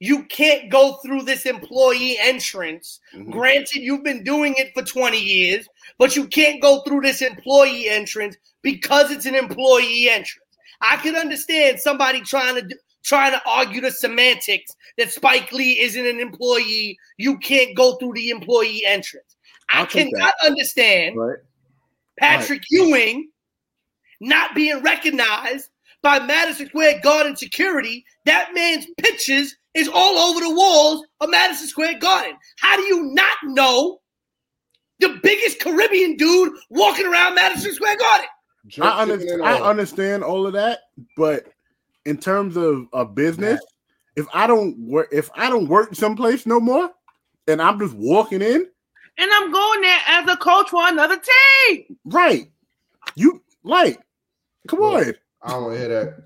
[0.00, 3.00] you can't go through this employee entrance.
[3.14, 3.30] Mhm.
[3.30, 5.66] Granted, you've been doing it for 20 years,
[5.96, 10.44] but you can't go through this employee entrance because it's an employee entrance.
[10.82, 15.80] I could understand somebody trying to do, trying to argue the semantics that Spike Lee
[15.80, 16.98] isn't an employee.
[17.16, 19.36] You can't go through the employee entrance.
[19.70, 21.38] I I'll take cannot understand Right.
[22.18, 23.30] Patrick Ewing
[24.20, 25.70] not being recognized
[26.02, 28.04] by Madison Square Garden security.
[28.24, 32.36] That man's pictures is all over the walls of Madison Square Garden.
[32.58, 34.00] How do you not know
[35.00, 38.26] the biggest Caribbean dude walking around Madison Square Garden?
[38.64, 40.80] I, chicken understand, I understand all of that,
[41.16, 41.46] but
[42.06, 43.60] in terms of a business,
[44.16, 46.90] if I don't work, if I don't work someplace no more,
[47.48, 48.66] and I'm just walking in,
[49.16, 51.20] And I'm going there as a coach for another
[51.68, 51.96] team.
[52.06, 52.50] right?
[53.16, 54.00] You like,
[54.68, 55.08] come Right.
[55.08, 55.14] on.
[55.42, 56.24] I don't want to hear that.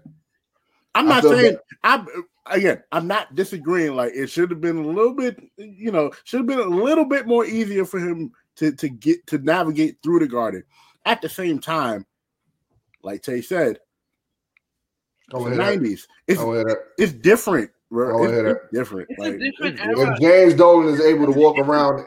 [0.94, 2.06] I'm not feel saying I'm
[2.46, 2.82] again.
[2.92, 3.94] I'm not disagreeing.
[3.94, 7.04] Like it should have been a little bit, you know, should have been a little
[7.04, 10.64] bit more easier for him to to get to navigate through the garden.
[11.04, 12.06] At the same time,
[13.02, 13.78] like Tay said,
[15.32, 15.82] I it's want the to hear that.
[15.82, 16.06] '90s.
[16.26, 17.02] It's I want to hear that.
[17.02, 18.24] it's different, bro.
[18.24, 19.06] It's, it's different.
[19.10, 20.12] It's a Like, different it's- era.
[20.14, 22.04] If James Dolan is able to walk around,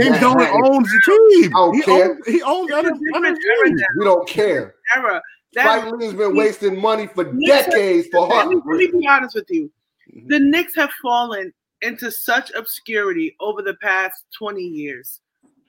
[0.00, 1.00] James Dolan owns the
[1.40, 1.56] team.
[1.56, 2.10] I don't he care.
[2.12, 3.80] owns, he owns It's a other, different other era teams.
[3.80, 3.86] now.
[3.98, 4.74] we don't care.
[4.96, 5.22] Era.
[5.54, 9.06] That, Spike Lee's been wasting money for Knicks- decades for let, me, let me be
[9.06, 9.70] honest with you.
[10.14, 10.28] Mhm.
[10.28, 11.52] The Knicks have fallen
[11.82, 15.20] into such obscurity over the past 20 years.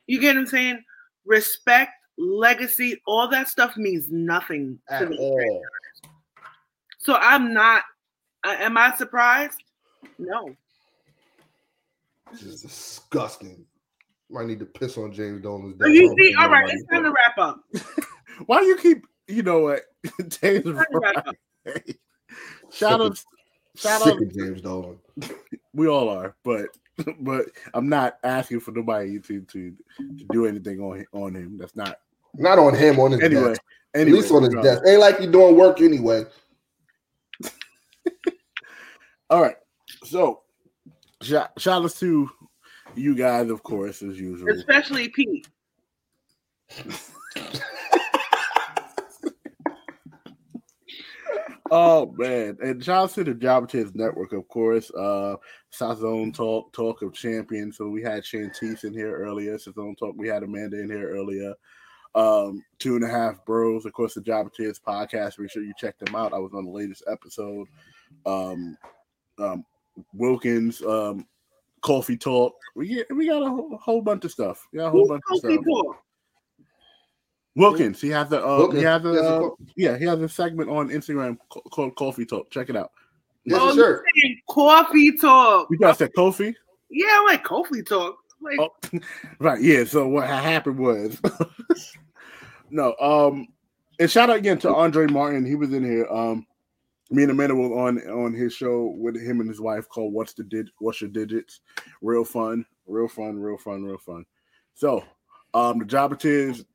[0.07, 0.83] You get what I'm saying?
[1.25, 5.61] Respect, legacy, all that stuff means nothing At the all.
[7.03, 7.83] So I'm not.
[8.43, 9.61] Uh, am I surprised?
[10.17, 10.55] No.
[12.31, 13.65] This is disgusting.
[14.29, 17.11] Might need to piss on James Dolan's So you see, all right, it's time to
[17.11, 17.59] wrap up.
[18.47, 19.81] Why do you keep, you know what?
[20.27, 21.33] James It's time to
[21.65, 21.95] right.
[22.71, 23.23] Shout out,
[23.75, 24.21] shout Sick out.
[24.21, 24.97] of James Dolan.
[25.73, 26.65] We all are, but
[27.19, 31.57] but I'm not asking for nobody to to, to do anything on him, on him.
[31.59, 31.99] That's not
[32.33, 33.49] Not on him, on his anyway.
[33.49, 33.61] desk.
[33.93, 34.79] Anyway, At least on his regardless.
[34.79, 34.87] desk.
[34.89, 36.23] Ain't like you doing work anyway.
[39.33, 39.55] All right.
[40.03, 40.41] So
[41.23, 42.29] shout, shout outs to
[42.93, 44.51] you guys, of course, as usual.
[44.51, 45.47] Especially Pete.
[51.75, 54.91] Oh man, and shout out to the Job Tips Network, of course.
[54.91, 55.37] Uh
[55.71, 57.77] South Zone Talk, Talk of Champions.
[57.77, 59.57] So we had Shantice in here earlier.
[59.57, 61.55] South Zone Talk, we had Amanda in here earlier.
[62.13, 65.39] Um, two and a half bros, of course, the Job Tips podcast.
[65.39, 66.31] Make sure you check them out.
[66.31, 67.67] I was on the latest episode.
[68.27, 68.77] Um,
[69.39, 69.65] um
[70.13, 71.27] Wilkins, um,
[71.81, 72.53] Coffee Talk.
[72.75, 74.67] We get we got a whole, whole bunch of stuff.
[74.73, 75.59] Yeah, a whole Who's bunch of stuff.
[75.65, 75.95] Paul?
[77.55, 80.05] Wilkins, he has a uh, Wilkins, he has he has a a uh, yeah, he
[80.05, 81.37] has a segment on Instagram
[81.71, 82.49] called Coffee Talk.
[82.49, 82.91] Check it out.
[83.45, 84.05] Here's Oh, a shirt.
[84.15, 85.67] you saying Coffee talk.
[85.69, 86.55] You guys said Kofi?
[86.89, 88.15] Yeah, I like Kofi talk.
[88.41, 88.69] Like, Oh,
[89.39, 89.83] right, yeah.
[89.83, 91.21] So what happened was
[92.71, 93.47] no, um,
[93.99, 95.45] and shout out again to Andre Martin.
[95.45, 96.07] He was in here.
[96.09, 96.47] Um,
[97.13, 100.33] me and Amanda were on on his show with him and his wife called "What's
[100.33, 100.67] the Dig?
[100.79, 101.61] What's Your Digits?"
[102.01, 104.25] Real fun, real fun, real fun, real fun.
[104.73, 105.03] So,
[105.53, 106.65] um, the Jobbatives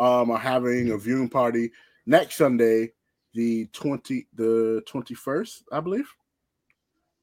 [0.00, 1.70] um are having a viewing party
[2.06, 2.92] next Sunday,
[3.34, 6.08] the twenty the twenty first, I believe.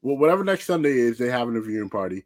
[0.02, 2.24] Well, whatever next Sunday is, they're having a viewing party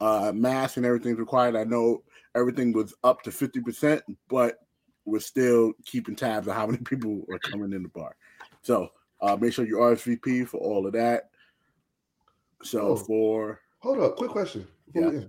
[0.00, 1.54] uh mask and everything's required.
[1.54, 2.02] I know
[2.34, 4.56] everything was up to 50%, but
[5.04, 8.16] we're still keeping tabs on how many people are coming in the bar.
[8.62, 8.90] So
[9.22, 11.30] uh make sure you RSVP for all of that.
[12.62, 12.96] So Oh.
[12.96, 14.66] for Hold up, quick question.
[14.92, 15.28] before we.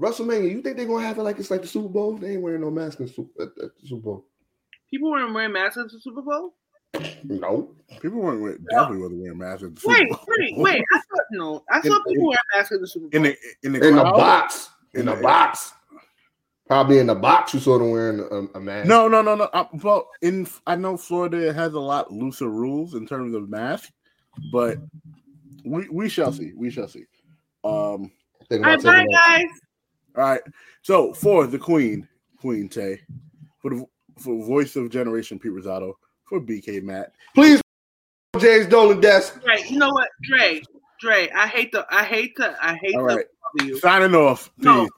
[0.00, 2.16] WrestleMania, you think they're gonna have it like it's like the Super Bowl?
[2.16, 4.26] They ain't wearing no mask in the Super, at, at the Super Bowl.
[4.90, 6.54] people weren't wearing masks at the Super Bowl?
[7.24, 7.74] No.
[8.00, 10.20] people weren't wearing, definitely wasn't wearing masks at the Super Wait, Bowl.
[10.28, 10.84] wait, wait.
[10.94, 11.64] I thought no.
[11.70, 13.16] I saw In- people wearing masks at the Super Bowl.
[13.16, 14.70] In the in the, In the box.
[14.94, 15.72] In In the the- box.
[16.68, 18.86] Probably in the box you saw them wearing a, a mask.
[18.86, 19.44] No, no, no, no.
[19.44, 23.90] Uh, well, in I know Florida has a lot looser rules in terms of masks,
[24.52, 24.78] but
[25.64, 26.52] we we shall see.
[26.54, 27.04] We shall see.
[27.64, 28.12] Um
[28.48, 29.46] Think about right, bye, guys.
[30.16, 30.40] All right.
[30.82, 32.06] So for the Queen,
[32.38, 33.00] Queen Tay,
[33.60, 33.86] for the
[34.18, 37.12] for voice of generation Pete Rosato, for BK Matt.
[37.34, 37.60] Please,
[38.38, 39.40] James Dolan desk.
[39.46, 40.62] Right, you know what, Dre?
[41.00, 43.26] Dre, I hate the, I hate to, I hate All to right.
[43.80, 44.50] Signing off.
[44.58, 44.90] No, Peace.